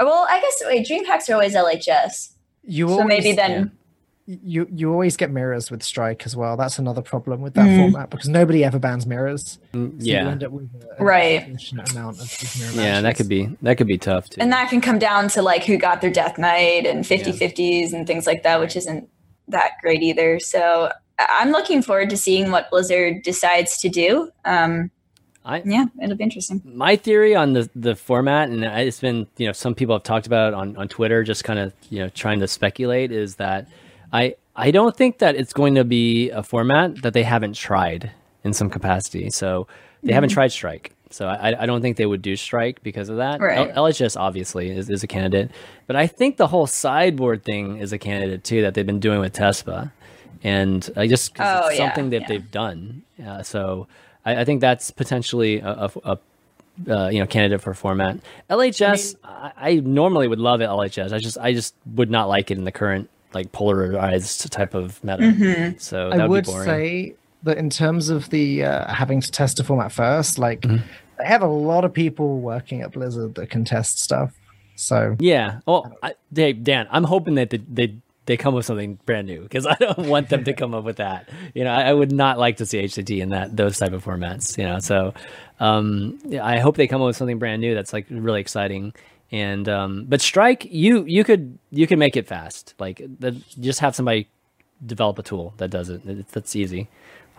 [0.00, 2.32] Well, I guess wait, Dream Hacks are always LHS,
[2.64, 3.72] You so always, maybe then.
[4.26, 6.56] You you always get mirrors with strike as well.
[6.56, 7.76] That's another problem with that Mhm.
[7.76, 9.58] format because nobody ever bans mirrors.
[9.72, 11.46] So you yeah, end up with a, a Right.
[11.46, 14.40] amount of mirror yeah, that could be that could be tough too.
[14.40, 17.92] And that can come down to like who got their Death Knight and 50 50s
[17.92, 19.08] and things like that, which isn't
[19.48, 20.40] that great either.
[20.40, 20.90] So
[21.20, 24.30] I- I'm looking forward to seeing what Blizzard decides to do.
[24.44, 24.90] Um,
[25.44, 26.60] I yeah, it'll be interesting.
[26.64, 30.26] my theory on the the format, and it's been you know some people have talked
[30.26, 33.68] about it on on Twitter, just kind of you know trying to speculate, is that
[34.12, 38.10] I I don't think that it's going to be a format that they haven't tried
[38.44, 39.30] in some capacity.
[39.30, 39.66] So
[40.02, 40.92] they haven't tried Strike.
[41.10, 43.40] So I, I don't think they would do Strike because of that.
[43.40, 43.70] Right.
[43.70, 45.50] L- LHS obviously is, is a candidate,
[45.86, 49.20] but I think the whole sideboard thing is a candidate too that they've been doing
[49.20, 49.92] with Tespa,
[50.42, 52.26] and I just Oh, it's yeah, something that yeah.
[52.28, 53.02] they've done.
[53.24, 53.86] Uh, so
[54.24, 56.18] I, I think that's potentially a, a, a
[56.90, 58.18] uh, you know candidate for format.
[58.50, 60.66] LHS, I, I normally would love it.
[60.68, 64.74] LHS, I just I just would not like it in the current like polarized type
[64.74, 65.22] of meta.
[65.22, 65.78] Mm-hmm.
[65.78, 66.66] So that I would would be boring.
[66.66, 70.84] say that in terms of the uh, having to test a format first, like Mm-hmm.
[71.18, 74.32] they have a lot of people working at Blizzard that can test stuff.
[74.76, 75.60] So Yeah.
[75.66, 77.94] Oh, I, hey, Dan, I'm hoping that they, they
[78.26, 80.96] they come with something brand new because I don't want them to come up with
[80.96, 81.28] that.
[81.54, 84.04] You know, I, I, would not like to see HCT in that those type of
[84.04, 84.58] formats.
[84.58, 85.14] You know, so
[85.60, 88.94] um, I hope they come up with something brand new that's like really exciting.
[89.32, 92.74] And um, but Strike, you you could you can make it fast.
[92.78, 94.28] Like the, just have somebody
[94.84, 96.06] develop a tool that does it.
[96.06, 96.88] it that's easy.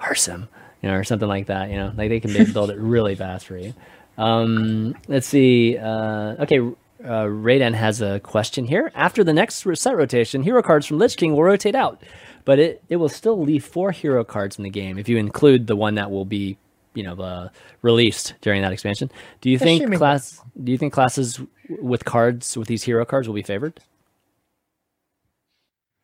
[0.02, 0.48] Arsum,
[0.82, 1.70] you know, or something like that.
[1.70, 3.74] You know, like they can build it really fast for you.
[4.18, 5.78] Um, let's see.
[5.78, 8.92] Uh, okay, uh, Raiden has a question here.
[8.96, 12.02] After the next set rotation, hero cards from Lich King will rotate out,
[12.46, 15.68] but it, it will still leave four hero cards in the game if you include
[15.68, 16.58] the one that will be,
[16.96, 17.50] you know, uh,
[17.82, 19.12] released during that expansion.
[19.42, 20.42] Do you think class?
[20.62, 23.80] Do you think classes with cards with these hero cards will be favored?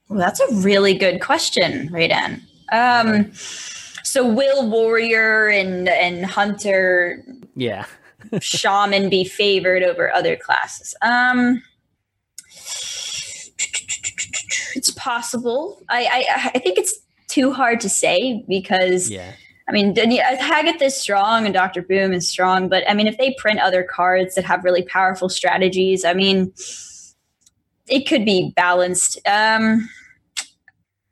[0.09, 2.41] Well, that's a really good question, Raiden.
[2.71, 7.23] Um, so will warrior and and hunter,
[7.55, 7.85] yeah,
[8.39, 10.93] shaman be favored over other classes?
[11.01, 11.63] Um,
[14.75, 15.81] it's possible.
[15.89, 16.93] I, I I think it's
[17.27, 19.33] too hard to say because yeah.
[19.67, 23.33] I mean, Hagatha is strong and Doctor Boom is strong, but I mean, if they
[23.37, 26.53] print other cards that have really powerful strategies, I mean,
[27.87, 29.19] it could be balanced.
[29.25, 29.89] Um,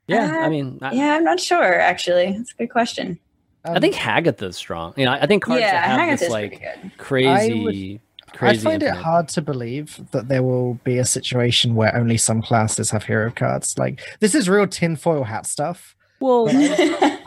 [0.06, 1.80] yeah, uh, I mean, I, yeah, I'm not sure.
[1.80, 3.18] Actually, that's a good question.
[3.64, 4.92] Um, I think Hagatha is strong.
[4.96, 6.98] You know, I think cards yeah, that have Hagatha this like good.
[6.98, 8.00] crazy.
[8.32, 8.98] I crazy find infinite.
[8.98, 13.04] it hard to believe that there will be a situation where only some classes have
[13.04, 13.78] hero cards.
[13.78, 15.94] Like this is real tinfoil hat stuff.
[16.22, 16.48] Well,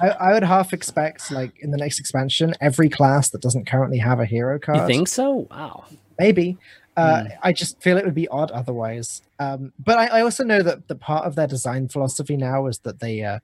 [0.01, 3.97] I, I, would half expect, like in the next expansion, every class that doesn't currently
[3.99, 4.77] have a hero card.
[4.79, 5.47] You think so?
[5.51, 5.85] Wow.
[6.19, 6.57] Maybe.
[6.97, 7.37] Uh, Mm.
[7.43, 9.21] I just feel it would be odd otherwise.
[9.37, 12.77] Um, but I, I also know that the part of their design philosophy now is
[12.79, 13.39] that they uh,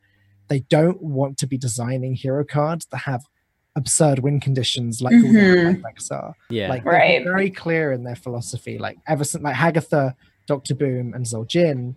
[0.48, 3.26] they don't want to be designing hero cards that have
[3.76, 5.23] absurd win conditions like Mhm.
[5.34, 6.34] Gul'dan like Rexxar.
[6.49, 6.69] Yeah.
[6.69, 7.23] Like Right.
[7.26, 8.78] very clear in their philosophy.
[8.78, 10.14] Like ever since like Hagatha,
[10.48, 11.95] Doctor Boom, and Zul'jin,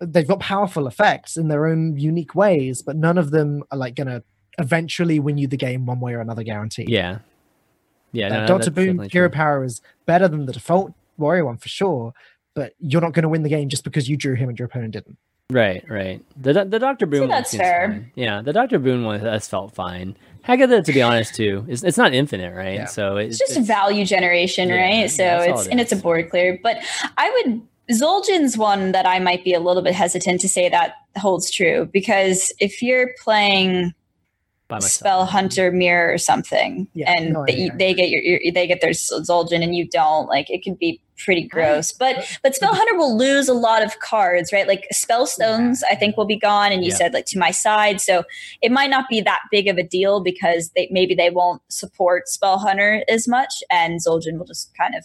[0.00, 3.94] they've got powerful effects in their own unique ways, but none of them are like
[3.94, 4.22] gonna
[4.58, 6.88] eventually win you the game one way or another guaranteed.
[6.88, 7.18] yeah.
[8.12, 8.26] Yeah.
[8.26, 9.34] Uh, no, no, Doctor Boom definitely hero true.
[9.36, 12.12] power is better than the default warrior one for sure,
[12.54, 14.66] but you're not going to win the game just because you drew him and your
[14.66, 15.16] opponent didn't.
[15.48, 16.20] Right, right.
[16.36, 17.88] The the Doctor Boom one that's seems fair.
[17.88, 18.12] fine.
[18.16, 20.16] Yeah, the Doctor Boom one has felt fine.
[20.44, 22.74] Hagatha, to be honest, too, is it's not infinite, right?
[22.74, 22.84] Yeah.
[22.86, 25.10] So it's just value generation, Yeah, right?
[25.10, 26.58] So yeah, that's it's it and it's a board clear.
[26.62, 26.78] But
[27.16, 30.94] I would Zul'jin's one that I might be a little bit hesitant to say that
[31.18, 33.92] holds true because if you're playing
[34.78, 38.80] spell hunter mirror or something Yeah, and no, they, they get your, your they get
[38.80, 41.90] their Zul'jin and you don't like it can be pretty gross.
[41.90, 44.68] but but spell hunter will lose a lot of cards right?
[44.68, 46.96] Like spell stones i think will be gone and you Yeah.
[46.98, 48.00] said like to my side.
[48.00, 48.22] So
[48.62, 52.28] it might not be that big of a deal because they maybe they won't support
[52.28, 55.04] spell hunter as much and Zul'jin will just kind of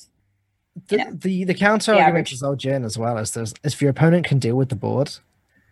[0.87, 1.11] The, Yeah.
[1.13, 2.39] the, the counter The argument average.
[2.39, 5.11] to Zul'jin as well is there's if your opponent can deal with the board,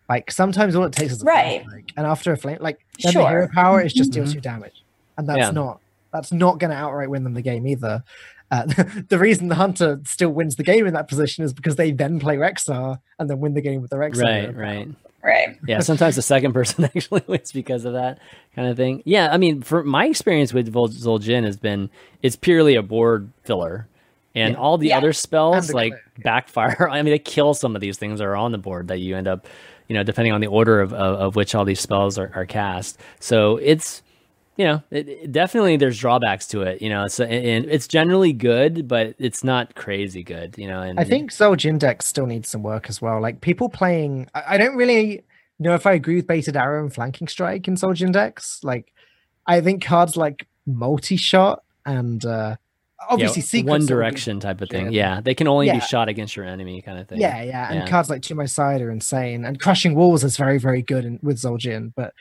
[0.10, 1.65] like sometimes all it takes is a flame Right.
[1.65, 3.30] break, and after a flame, like then the Sure.
[3.30, 4.84] hero power is just deals you damage,
[5.18, 5.52] and that's Yeah.
[5.52, 5.80] not
[6.11, 8.03] that's not going to outright win them the game either.
[8.52, 8.65] Uh,
[9.10, 12.19] the reason the hunter still wins the game in that position is because they then
[12.19, 14.18] play Rexxar and then win the game with the Rexxar.
[14.18, 14.61] hero Right, power.
[14.61, 14.88] right.
[15.23, 18.19] right Yeah, sometimes the second person actually wins because of that
[18.56, 19.02] kind of thing.
[19.06, 21.90] Yeah, I mean, for my experience with Vol- Zul'jin has been
[22.22, 23.88] it's purely a board filler.
[24.35, 24.60] And Yeah.
[24.60, 24.97] all the Yeah.
[24.97, 26.23] other spells the like click.
[26.23, 26.88] backfire.
[26.91, 29.15] I mean, they kill some of these things that are on the board that you
[29.15, 29.47] end up,
[29.88, 32.45] you know, depending on the order of, of, of which all these spells are, are
[32.45, 32.99] cast.
[33.19, 34.01] So it's,
[34.57, 36.81] you know, it, it- definitely there's drawbacks to it.
[36.81, 40.55] You know, it's and it's generally good, but it's not crazy good.
[40.57, 43.22] You know, and I think Zul'jin decks still needs some work as well.
[43.22, 45.23] Like people playing, I, I don't really
[45.60, 48.60] know if I agree with Baited Arrow and Flanking Strike in Zul'jin decks.
[48.64, 48.91] Like,
[49.45, 52.55] I think cards like Multi Shot and uh,
[53.09, 54.85] obviously yeah, Secret one direction type of thing.
[54.91, 55.15] Yeah.
[55.15, 55.75] Yeah, they can only Yeah.
[55.75, 57.19] be shot against your enemy, kind of thing.
[57.19, 57.88] Yeah, yeah, and Yeah.
[57.88, 61.19] cards like To My Side are insane, and Crushing Walls is very, very good in,
[61.21, 61.93] with Zul'jin.
[61.95, 62.13] But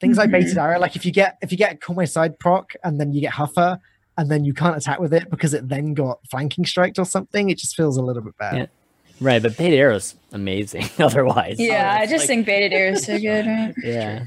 [0.00, 0.30] things like.
[0.30, 3.12] Baited Arrow, like if you get if you get Call My Side proc and then
[3.12, 3.78] you get Huffer,
[4.16, 7.50] and then you can't attack with it because it then got Flanking Striked or something,
[7.50, 8.56] it just feels a little bit bad.
[8.56, 8.66] Yeah.
[9.20, 10.84] Right, but Baited Arrow's amazing.
[10.98, 14.24] Otherwise, yeah i just like- think baited air is so good right yeah.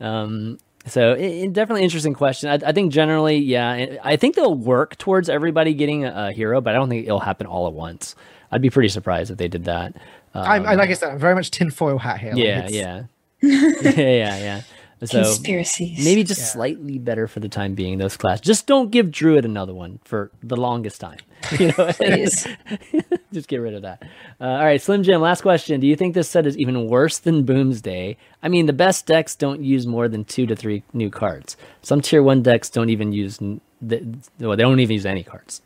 [0.00, 0.58] Um,
[0.88, 2.50] so it, it- definitely interesting question.
[2.50, 6.60] I, I think generally, yeah, I think they'll work towards everybody getting a, a hero,
[6.60, 8.14] but I don't think it'll happen all at once.
[8.50, 9.94] I'd be pretty surprised if they did that.
[10.34, 12.30] Um, I'm, I like I said, I'm very much tinfoil hat here.
[12.30, 12.68] like, yeah,
[13.42, 14.60] yeah, yeah, yeah, yeah.
[15.06, 16.46] So conspiracies maybe just Yeah.
[16.46, 17.98] slightly better for the time being.
[17.98, 21.18] Those class, just don't give Druid another one for the longest time.
[21.58, 22.46] You know, Please.
[23.32, 24.02] just get rid of that.
[24.40, 25.20] Uh, all right, Slim Jim.
[25.20, 28.16] Last question: Do you think this set is even worse than Boomsday?
[28.42, 31.56] I mean, the best decks don't use more than two to three new cards.
[31.82, 34.04] Some tier one decks don't even use n- they,
[34.40, 35.62] well, they don't even use any cards.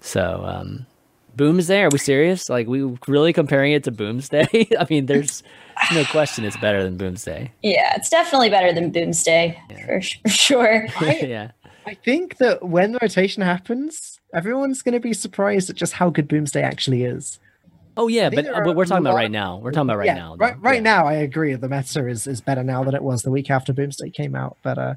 [0.00, 0.86] So um,
[1.36, 2.48] Boomsday, are we serious?
[2.48, 4.76] Like we really comparing it to Boomsday?
[4.78, 5.42] I mean, there's
[5.92, 7.50] no question it's better than Boomsday.
[7.62, 10.86] Yeah, it's definitely better than Boomsday for, for sure.
[11.00, 11.50] yeah.
[11.86, 16.10] I think that when the rotation happens, everyone's going to be surprised at just how
[16.10, 17.38] good Boomsday actually is.
[17.96, 19.58] Oh yeah, but, there but we're talking about lot- right now.
[19.58, 20.36] We're talking about right yeah, now.
[20.36, 20.60] Right, though.
[20.60, 20.80] right Yeah.
[20.80, 21.54] now, I agree.
[21.54, 24.56] The meta is, is better now than it was the week after Boomsday came out.
[24.62, 24.94] But uh,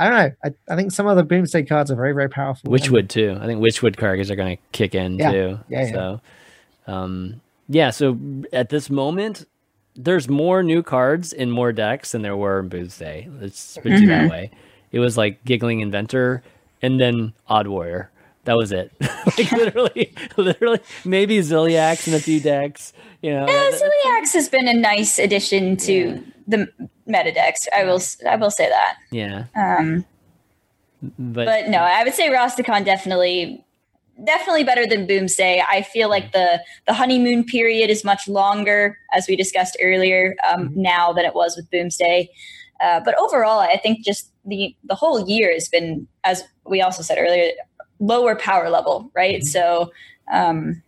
[0.00, 0.32] I don't know.
[0.68, 2.72] I, I think some of the Boomsday cards are very, very powerful.
[2.72, 3.36] and- Witchwood too.
[3.40, 5.30] I think Witchwood cards are going to kick in Yeah.
[5.32, 5.58] too.
[5.68, 5.92] Yeah, yeah.
[5.92, 6.20] So,
[6.86, 7.90] um, yeah.
[7.90, 8.18] So
[8.52, 9.46] at this moment,
[9.96, 13.28] there's more new cards in more decks than there were in Boomsday.
[13.40, 14.50] Let's put it that way.
[14.92, 16.42] It was like Giggling Inventor
[16.82, 18.10] and then Odd Warrior.
[18.44, 18.90] That was it.
[19.36, 22.92] like literally, literally, maybe Ziliax in a few decks.
[23.22, 26.68] You know, Yeah, that- Ziliax has been a nice addition to the
[27.10, 27.68] meta decks.
[27.76, 28.96] I will I will say that.
[29.10, 29.44] yeah.
[29.54, 30.04] Um,
[31.18, 33.64] But, but no, I would say Rastakhan definitely
[34.22, 35.62] definitely better than Boomsday.
[35.66, 40.70] I feel like the the honeymoon period is much longer, as we discussed earlier, um,
[40.74, 42.28] now than it was with Boomsday.
[42.80, 47.02] Uh, but overall, I think just the the whole year has been, as we also
[47.02, 47.52] said earlier,
[47.98, 49.42] lower power level, right?
[49.42, 49.90] So
[50.32, 50.82] um,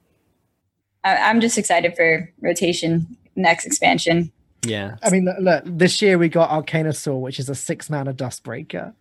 [1.05, 4.31] I, I'm just excited for rotation next expansion.
[4.65, 4.97] Yeah.
[5.03, 8.95] I mean, look, look, this year we got Arcanosaur, which is a six mana Duskbreaker.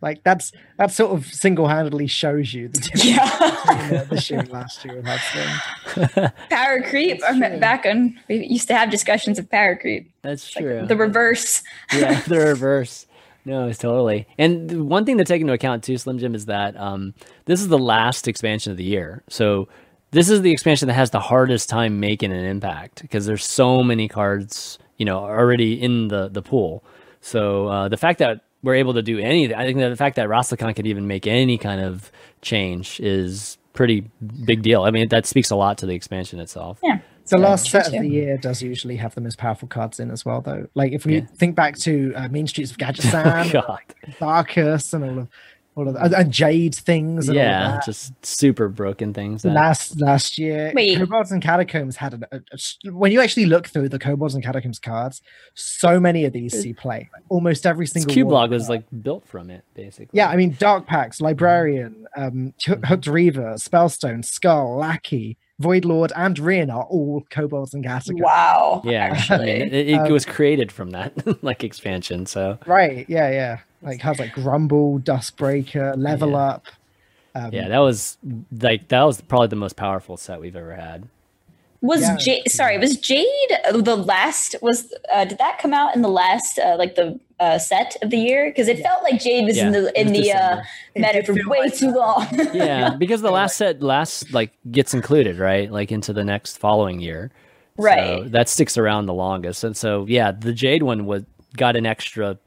[0.00, 3.64] Like that's that sort of single handedly shows you the difference Yeah.
[3.66, 6.30] between uh, this year and last year with Hearthstone.
[6.50, 7.20] Power creep.
[7.26, 8.16] I'm back on.
[8.28, 10.12] We used to have discussions of power creep.
[10.22, 10.86] That's Like true.
[10.86, 11.64] the reverse.
[11.92, 13.06] yeah, the reverse.
[13.44, 14.28] No, it's totally.
[14.38, 17.12] And one thing to take into account too, Slim Jim, is that um,
[17.46, 19.24] this is the last expansion of the year.
[19.28, 19.68] So
[20.12, 23.82] this is the expansion that has the hardest time making an impact because there's so
[23.82, 26.84] many cards, you know, already in the the pool.
[27.20, 30.16] So uh, the fact that we're able to do anything, I think that the fact
[30.16, 32.10] that Rastakhan could even make any kind of
[32.42, 34.00] change is pretty
[34.44, 34.82] big deal.
[34.82, 36.80] I mean, that speaks a lot to the expansion itself.
[36.82, 36.98] Yeah.
[37.30, 40.10] The Yeah, last set of the year does usually have the most powerful cards in
[40.10, 40.66] as well, though.
[40.74, 41.26] Like if we Yeah.
[41.36, 43.80] think back to uh, Mean Streets of Oh, Gadgetzan, God.
[44.18, 45.28] Darkus, and all of
[45.78, 47.28] all of and, and Jade things.
[47.28, 47.84] And all Yeah, that.
[47.84, 49.42] just super broken things.
[49.42, 50.98] that- last last year Wait.
[50.98, 54.34] kobolds and catacombs had an, a, a s- when you actually look through the kobolds
[54.34, 55.22] and catacombs cards
[55.54, 58.30] so many of these see play almost every single Q one.
[58.32, 60.16] blog was like built from it, basically.
[60.18, 66.12] yeah i mean dark packs librarian um H- hooked reaver spellstone skull lackey void lord
[66.16, 68.82] and rin are all kobolds and catacombs Wow.
[68.84, 69.46] Yeah, I Actually.
[69.46, 72.26] mean, it, it Um, was created from that like expansion.
[72.26, 76.36] So right yeah yeah like has like grumble Duskbreaker level Yeah.
[76.38, 76.66] up
[77.34, 78.16] um, yeah, that was
[78.60, 81.08] like that was probably the most powerful set we've ever had.
[81.82, 82.16] Was Yeah.
[82.16, 82.50] Jade?
[82.50, 83.26] Sorry, was Jade
[83.68, 84.56] uh, the last?
[84.62, 88.10] Was uh, did that come out in the last uh, like the uh, set of
[88.10, 88.50] the year?
[88.50, 90.62] Because it felt like Jade was in the in the uh,
[90.96, 92.26] meta for way like too long.
[92.54, 96.98] Yeah, because the last set last like gets included right, like into the next following
[97.00, 97.30] year.
[97.76, 98.32] So Right.
[98.32, 101.22] that sticks around the longest, and so yeah, the Jade one was
[101.56, 102.38] got an extra.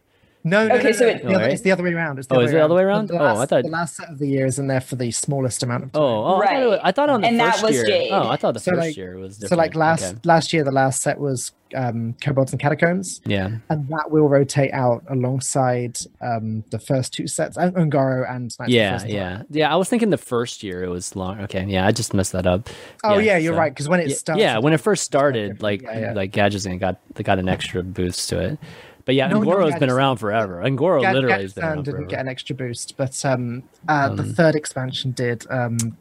[0.44, 1.52] No, no, Okay, no, so no, it- the other- Alright.
[1.54, 2.18] it's the other way around.
[2.18, 3.08] It's the Oh, other is it the other way around?
[3.10, 4.82] The, the Oh, I last, thought- the last set of the year is in there
[4.82, 6.02] for the smallest amount of time.
[6.02, 6.80] Oh, oh, I, thought was, Right.
[6.84, 7.86] I thought on the And that first was year.
[7.86, 8.10] Jade.
[8.12, 9.50] Oh, I thought the So, first like- year was different.
[9.50, 10.18] so like last Okay.
[10.24, 13.50] last year, the last set was um, kobolds and catacombs, Yeah.
[13.70, 18.70] and that will rotate out alongside um, the first two sets, and Un'Goro and Knights
[18.72, 19.14] Yeah, First Light.
[19.14, 19.72] yeah, yeah.
[19.74, 21.40] I was thinking the first year it was long.
[21.44, 22.70] Okay, yeah, I just messed that up.
[23.06, 23.72] Oh yeah, you're so- right.
[23.72, 25.62] Because when it Yeah, starts, yeah, when it first started, different.
[25.64, 26.14] like Yeah, yeah.
[26.14, 28.60] like Gadgetzan got got an extra boost to it.
[29.06, 30.62] But yeah, No, no, Un'Goro's been around forever.
[30.62, 32.10] Un'Goro Gad- literally has been around didn't forever.
[32.10, 35.46] get an extra boost, but um, uh, the Um, third expansion did.
[35.50, 35.98] Um,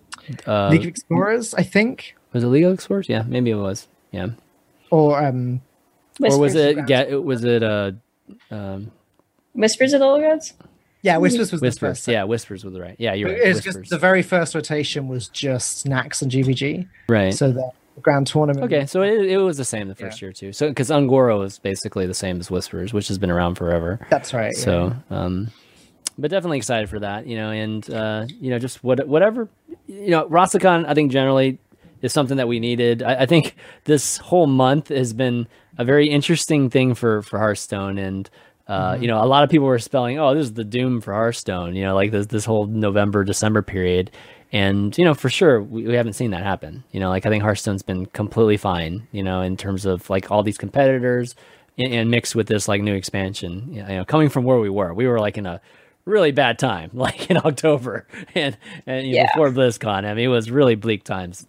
[0.47, 3.09] uh, League of Explorers, I think, was it League of Explorers?
[3.09, 3.89] Yeah, maybe it was.
[4.13, 4.29] Yeah,
[4.91, 5.61] or um,
[6.23, 6.75] or was it?
[6.75, 6.91] Grounds.
[6.91, 7.63] Yeah, it was it.
[7.63, 7.93] Uh,
[8.51, 8.91] um,
[9.55, 10.53] Whispers of the Old Gods.
[11.03, 11.81] yeah, Whispers was the Whispers.
[11.91, 12.05] first.
[12.05, 12.13] set.
[12.13, 12.95] Yeah, Whispers was right.
[12.99, 13.39] Yeah, you're right.
[13.39, 13.77] It's Whispers.
[13.83, 16.87] just the very first rotation was just Naxx and GVG.
[17.09, 17.35] right.
[17.35, 17.71] So the
[18.03, 18.65] grand tournament.
[18.65, 20.53] Okay, so it, it was the same the first year too.
[20.53, 23.99] So because Un'Goro is basically the same as Whispers, which has been around forever.
[24.11, 24.53] that's right.
[24.57, 24.65] yeah.
[24.65, 25.51] So, um,
[26.19, 29.49] but definitely excited for that, you know, and uh, you know, just what whatever,
[29.87, 31.59] you know, Rastakhan, I think generally
[32.03, 33.03] is something that we needed.
[33.03, 35.47] I, I think this whole month has been
[35.79, 38.29] a very interesting thing for for Hearthstone, and
[38.69, 41.13] uh, you know, a lot of people were spelling, "Oh, this is the doom for
[41.13, 44.11] Hearthstone," you know, like this this whole November December period.
[44.53, 46.85] And you know, for sure, we, we haven't seen that happen.
[46.91, 49.07] You know, like I think Hearthstone's been completely fine.
[49.13, 51.35] You know, in terms of like all these competitors,
[51.79, 53.73] and, and mixed with this like new expansion.
[53.73, 55.61] You know, coming from where we were, we were like in a
[56.05, 58.57] really bad time, like in October and
[58.87, 60.05] and you know, before BlizzCon.
[60.05, 61.47] I mean, it was really bleak times,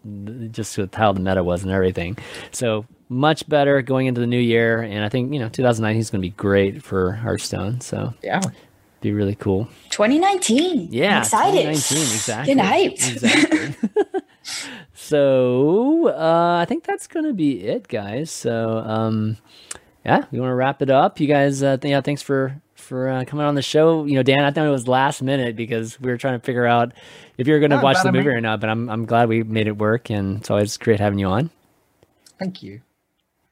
[0.52, 2.18] just with how the meta was and everything.
[2.52, 6.10] So much better going into the new year, and I think you know 2019 is
[6.10, 7.82] going to be great for Hearthstone.
[7.82, 8.42] So yeah.
[9.02, 9.68] Be really cool.
[9.90, 10.90] 2019.
[10.92, 11.62] Yeah, I'm excited.
[11.76, 12.56] 2019, exactly.
[12.56, 13.12] Getting hyped.
[13.14, 14.22] Exactly.
[14.94, 18.32] so uh, I think that's gonna be it, guys.
[18.32, 19.38] So um,
[20.06, 21.20] yeah, we want to wrap it up.
[21.20, 24.06] You guys, uh, th- yeah, thanks for for uh, coming on the show.
[24.06, 26.66] You know, Dan, I thought it was last minute because we were trying to figure
[26.66, 26.94] out
[27.38, 28.60] if you were going to Oh, watch the movie made- or not.
[28.62, 31.50] But I'm I'm glad we made it work, and it's always great having you on.
[32.40, 32.82] Thank you.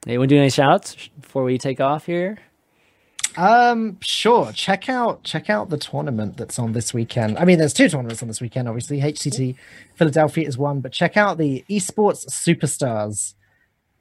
[0.06, 2.38] Hey, want to do any shout outs before we take off here?
[3.38, 4.52] Um, sure.
[4.52, 7.38] Check out check out the tournament that's on this weekend.
[7.38, 8.68] I mean, there's two tournaments on this weekend.
[8.68, 9.56] Obviously, HCT
[9.96, 13.36] Philadelphia is one, but check out the Esports Superstars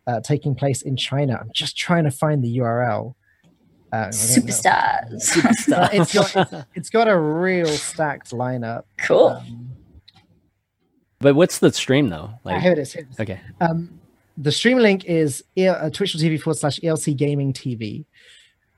[0.07, 1.39] uh, taking place in China.
[1.41, 3.15] I'm just trying to find the URL.
[3.93, 4.09] Uh, I.
[4.09, 5.37] Superstars.
[5.73, 8.85] Uh, it's got it's- it's got a real stacked lineup.
[8.99, 9.29] cool.
[9.29, 9.71] Um,
[11.21, 12.31] But what's the stream though?
[12.33, 12.93] ah, Like, here it is.
[12.93, 13.21] Here it is.
[13.21, 14.01] okay, Um,
[14.37, 18.05] the stream link is E- uh, twitch.tv forward slash ELC Gaming TV.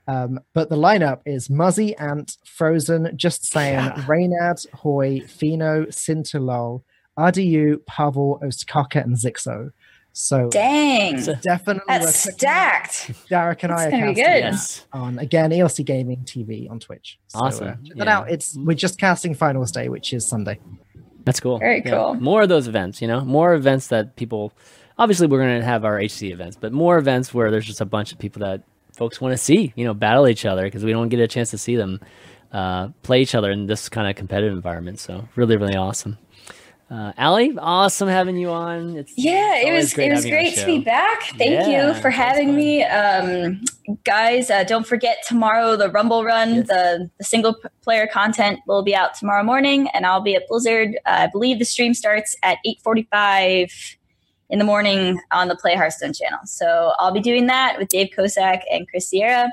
[0.07, 3.93] Um, but the lineup is Muzzy, Ant, Frozen, Just Saying, Yeah.
[4.07, 6.81] Reynad, Hoej, Fino, Sintolol,
[7.17, 9.71] RDU, Pavel, Ostkaka, and Zixo.
[10.13, 11.23] So Dang.
[11.41, 12.87] definitely That's worth checking out.
[12.91, 13.29] stacked.
[13.29, 14.17] Derek and I are casting good.
[14.17, 17.17] yes, on again ELC Gaming TV on Twitch.
[17.27, 17.67] So, Awesome.
[17.69, 18.29] uh, check that out.
[18.29, 20.59] It's we're just casting Finals Day, which is Sunday.
[21.23, 21.59] that's cool.
[21.59, 21.91] Very Yeah.
[21.91, 22.15] cool.
[22.15, 24.51] More of those events, you know, more events that people.
[24.97, 27.85] Obviously, we're going to have our HC events, but more events where there's just a
[27.85, 28.63] bunch of people that
[28.95, 31.49] folks want to see, you know, battle each other because we don't get a chance
[31.51, 31.99] to see them
[32.51, 34.99] uh, play each other in this kind of competitive environment.
[34.99, 36.17] So really, really awesome.
[36.89, 38.97] Uh, Allie, awesome having you on.
[38.97, 41.23] It's Yeah, it was it was having you on the great to be back.
[41.37, 42.55] Thank Yeah, you for having fun.
[42.57, 43.61] me, um,
[44.03, 44.49] guys.
[44.51, 46.67] Uh, don't forget tomorrow the Rumble Run, Yes.
[46.67, 50.97] the the single player content will be out tomorrow morning, and I'll be at Blizzard.
[51.05, 53.71] Uh, I believe the stream starts at eight forty five
[54.51, 56.39] in the morning on the Play Hearthstone channel.
[56.45, 59.49] So I'll be doing that with Dave Kosak and Chris Sierra.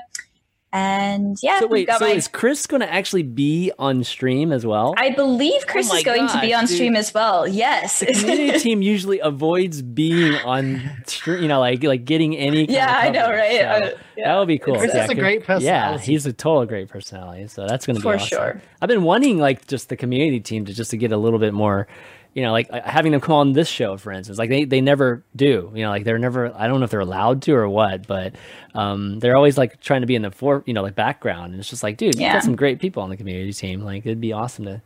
[0.71, 4.51] And yeah, So wait, got so my- is Chris going to actually be on stream
[4.51, 4.93] as well?
[4.97, 6.75] I believe Chris Oh is going to be on dude.
[6.75, 7.47] stream as well.
[7.47, 8.01] Yes.
[8.01, 12.67] the community team usually avoids being on stream, you know, like like getting any.
[12.67, 13.51] Kind yeah, of I know, right?
[13.51, 14.27] so Uh, yeah.
[14.33, 14.77] That would be cool.
[14.77, 17.47] Chris yeah, is a good- great Yeah, he's a total great personality.
[17.47, 18.27] So that's going to be For awesome.
[18.27, 18.61] sure.
[18.79, 21.51] I've been wanting like just the community team to just to get a little bit
[21.55, 21.87] more,
[22.33, 24.37] you know, like uh, having them come on this show, for instance.
[24.37, 25.71] Like they, they never do.
[25.73, 26.53] You know, like they're never.
[26.55, 28.35] I don't know if they're allowed to or what, but
[28.75, 31.59] um, they're always like trying to be in the for you know like background, and
[31.59, 33.81] it's just like, dude, you got some great people on the community team.
[33.81, 34.81] Like it'd be awesome to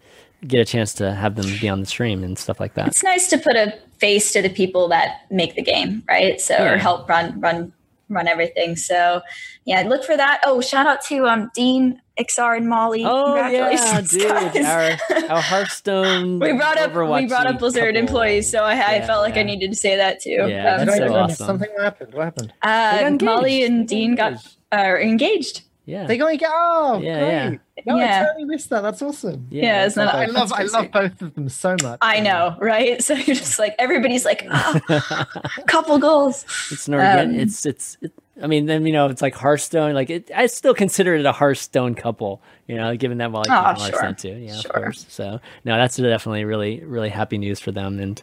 [0.47, 2.87] get a chance to have them be on the stream and stuff like that.
[2.87, 6.41] it's nice to put a face to the people that make the game, right?
[6.41, 6.73] So Yeah.
[6.73, 7.71] or help run run
[8.09, 8.75] run everything.
[8.75, 9.21] So
[9.65, 10.41] yeah, look for that.
[10.45, 13.03] Oh, shout out to um Dean, Iksar, and Molly.
[13.05, 14.65] Oh yeah, Congratulations, dude!
[14.65, 14.97] Our
[15.35, 16.39] our Hearthstone.
[16.39, 19.43] we brought up Overwatch we brought up Blizzard employees, so I, I felt like I
[19.43, 20.31] needed to say that too.
[20.47, 21.45] Yeah, I that's so awesome.
[21.45, 22.13] Something happened.
[22.13, 22.53] What happened?
[22.61, 24.57] Uh, got Molly and Dean got engaged.
[24.71, 25.61] uh, engaged.
[25.85, 26.05] Yeah.
[26.05, 27.19] They going to get oh Yeah,
[27.49, 27.59] great.
[27.77, 27.83] yeah.
[27.85, 28.21] No, Yeah.
[28.21, 28.81] I totally missed that.
[28.81, 29.47] That's awesome.
[29.49, 31.99] Yeah, isn't that- I love I love both of them so much.
[32.01, 33.01] I know, right?
[33.03, 34.79] So you're just like everybody's like, oh,
[35.67, 36.45] couple goals.
[36.71, 39.93] it's an organ- Um, it's it's it, I mean then you know it's like Hearthstone
[39.93, 43.51] like it I still consider it a Hearthstone couple you know given that well Oh,
[43.51, 44.01] like sure.
[44.01, 44.71] Hearthstone too yeah Sure.
[44.71, 48.21] of course so no that's definitely really really happy news for them and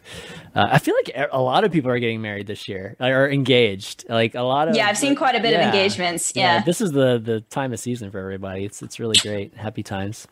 [0.53, 4.03] uh, I feel like a lot of people are getting married this year or engaged
[4.09, 5.69] like a lot of Yeah, I've seen quite a bit Yeah.
[5.69, 6.33] of engagements.
[6.35, 6.61] Yeah.
[6.63, 8.65] this is the the time of season for everybody.
[8.65, 9.53] It's it's really great.
[9.55, 10.27] Happy times.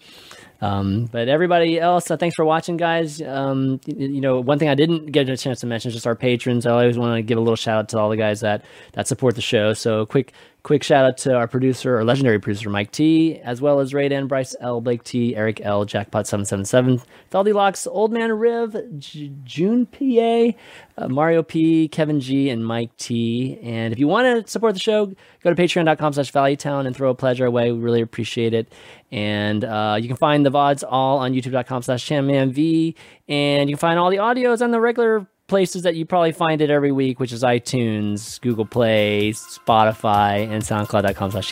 [0.61, 3.21] Um, but everybody else, uh, thanks for watching, guys.
[3.21, 6.05] Um, y- you know, one thing I didn't get a chance to mention is just
[6.07, 6.65] our patrons.
[6.65, 9.07] I always want to give a little shout out to all the guys that that
[9.07, 9.73] support the show.
[9.73, 10.33] So quick
[10.63, 14.09] quick shout out to our producer, our legendary producer Mike T, as well as Ray
[14.09, 18.31] Dan, Bryce L, Blake T, Eric L, Jackpot seven seven seven, Feldy Locks, Old Man
[18.31, 20.57] Riv, J- June PA,
[20.97, 23.57] uh, Mario P, Kevin G, and Mike T.
[23.63, 27.09] And if you want to support the show, go to patreon.com slash valuetown and throw
[27.09, 27.71] a pledge our way.
[27.71, 28.71] We really appreciate it.
[29.11, 32.95] And uh, you can find the VODs all on youtube.com slash chanmanv.
[33.27, 36.61] And you can find all the audios on the regular places that you probably find
[36.61, 41.49] it every week, which is iTunes, Google Play, Spotify, and SoundCloud.com slash.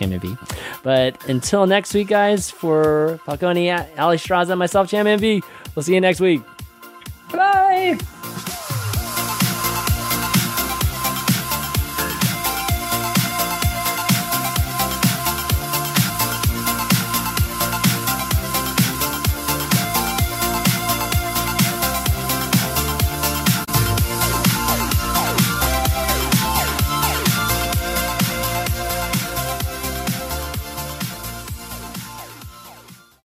[0.84, 5.44] But until next week, guys, for Falcone, Alliestrasza, and myself, ChanmanV,
[5.76, 6.42] we'll see you next week.
[7.32, 7.98] Bye.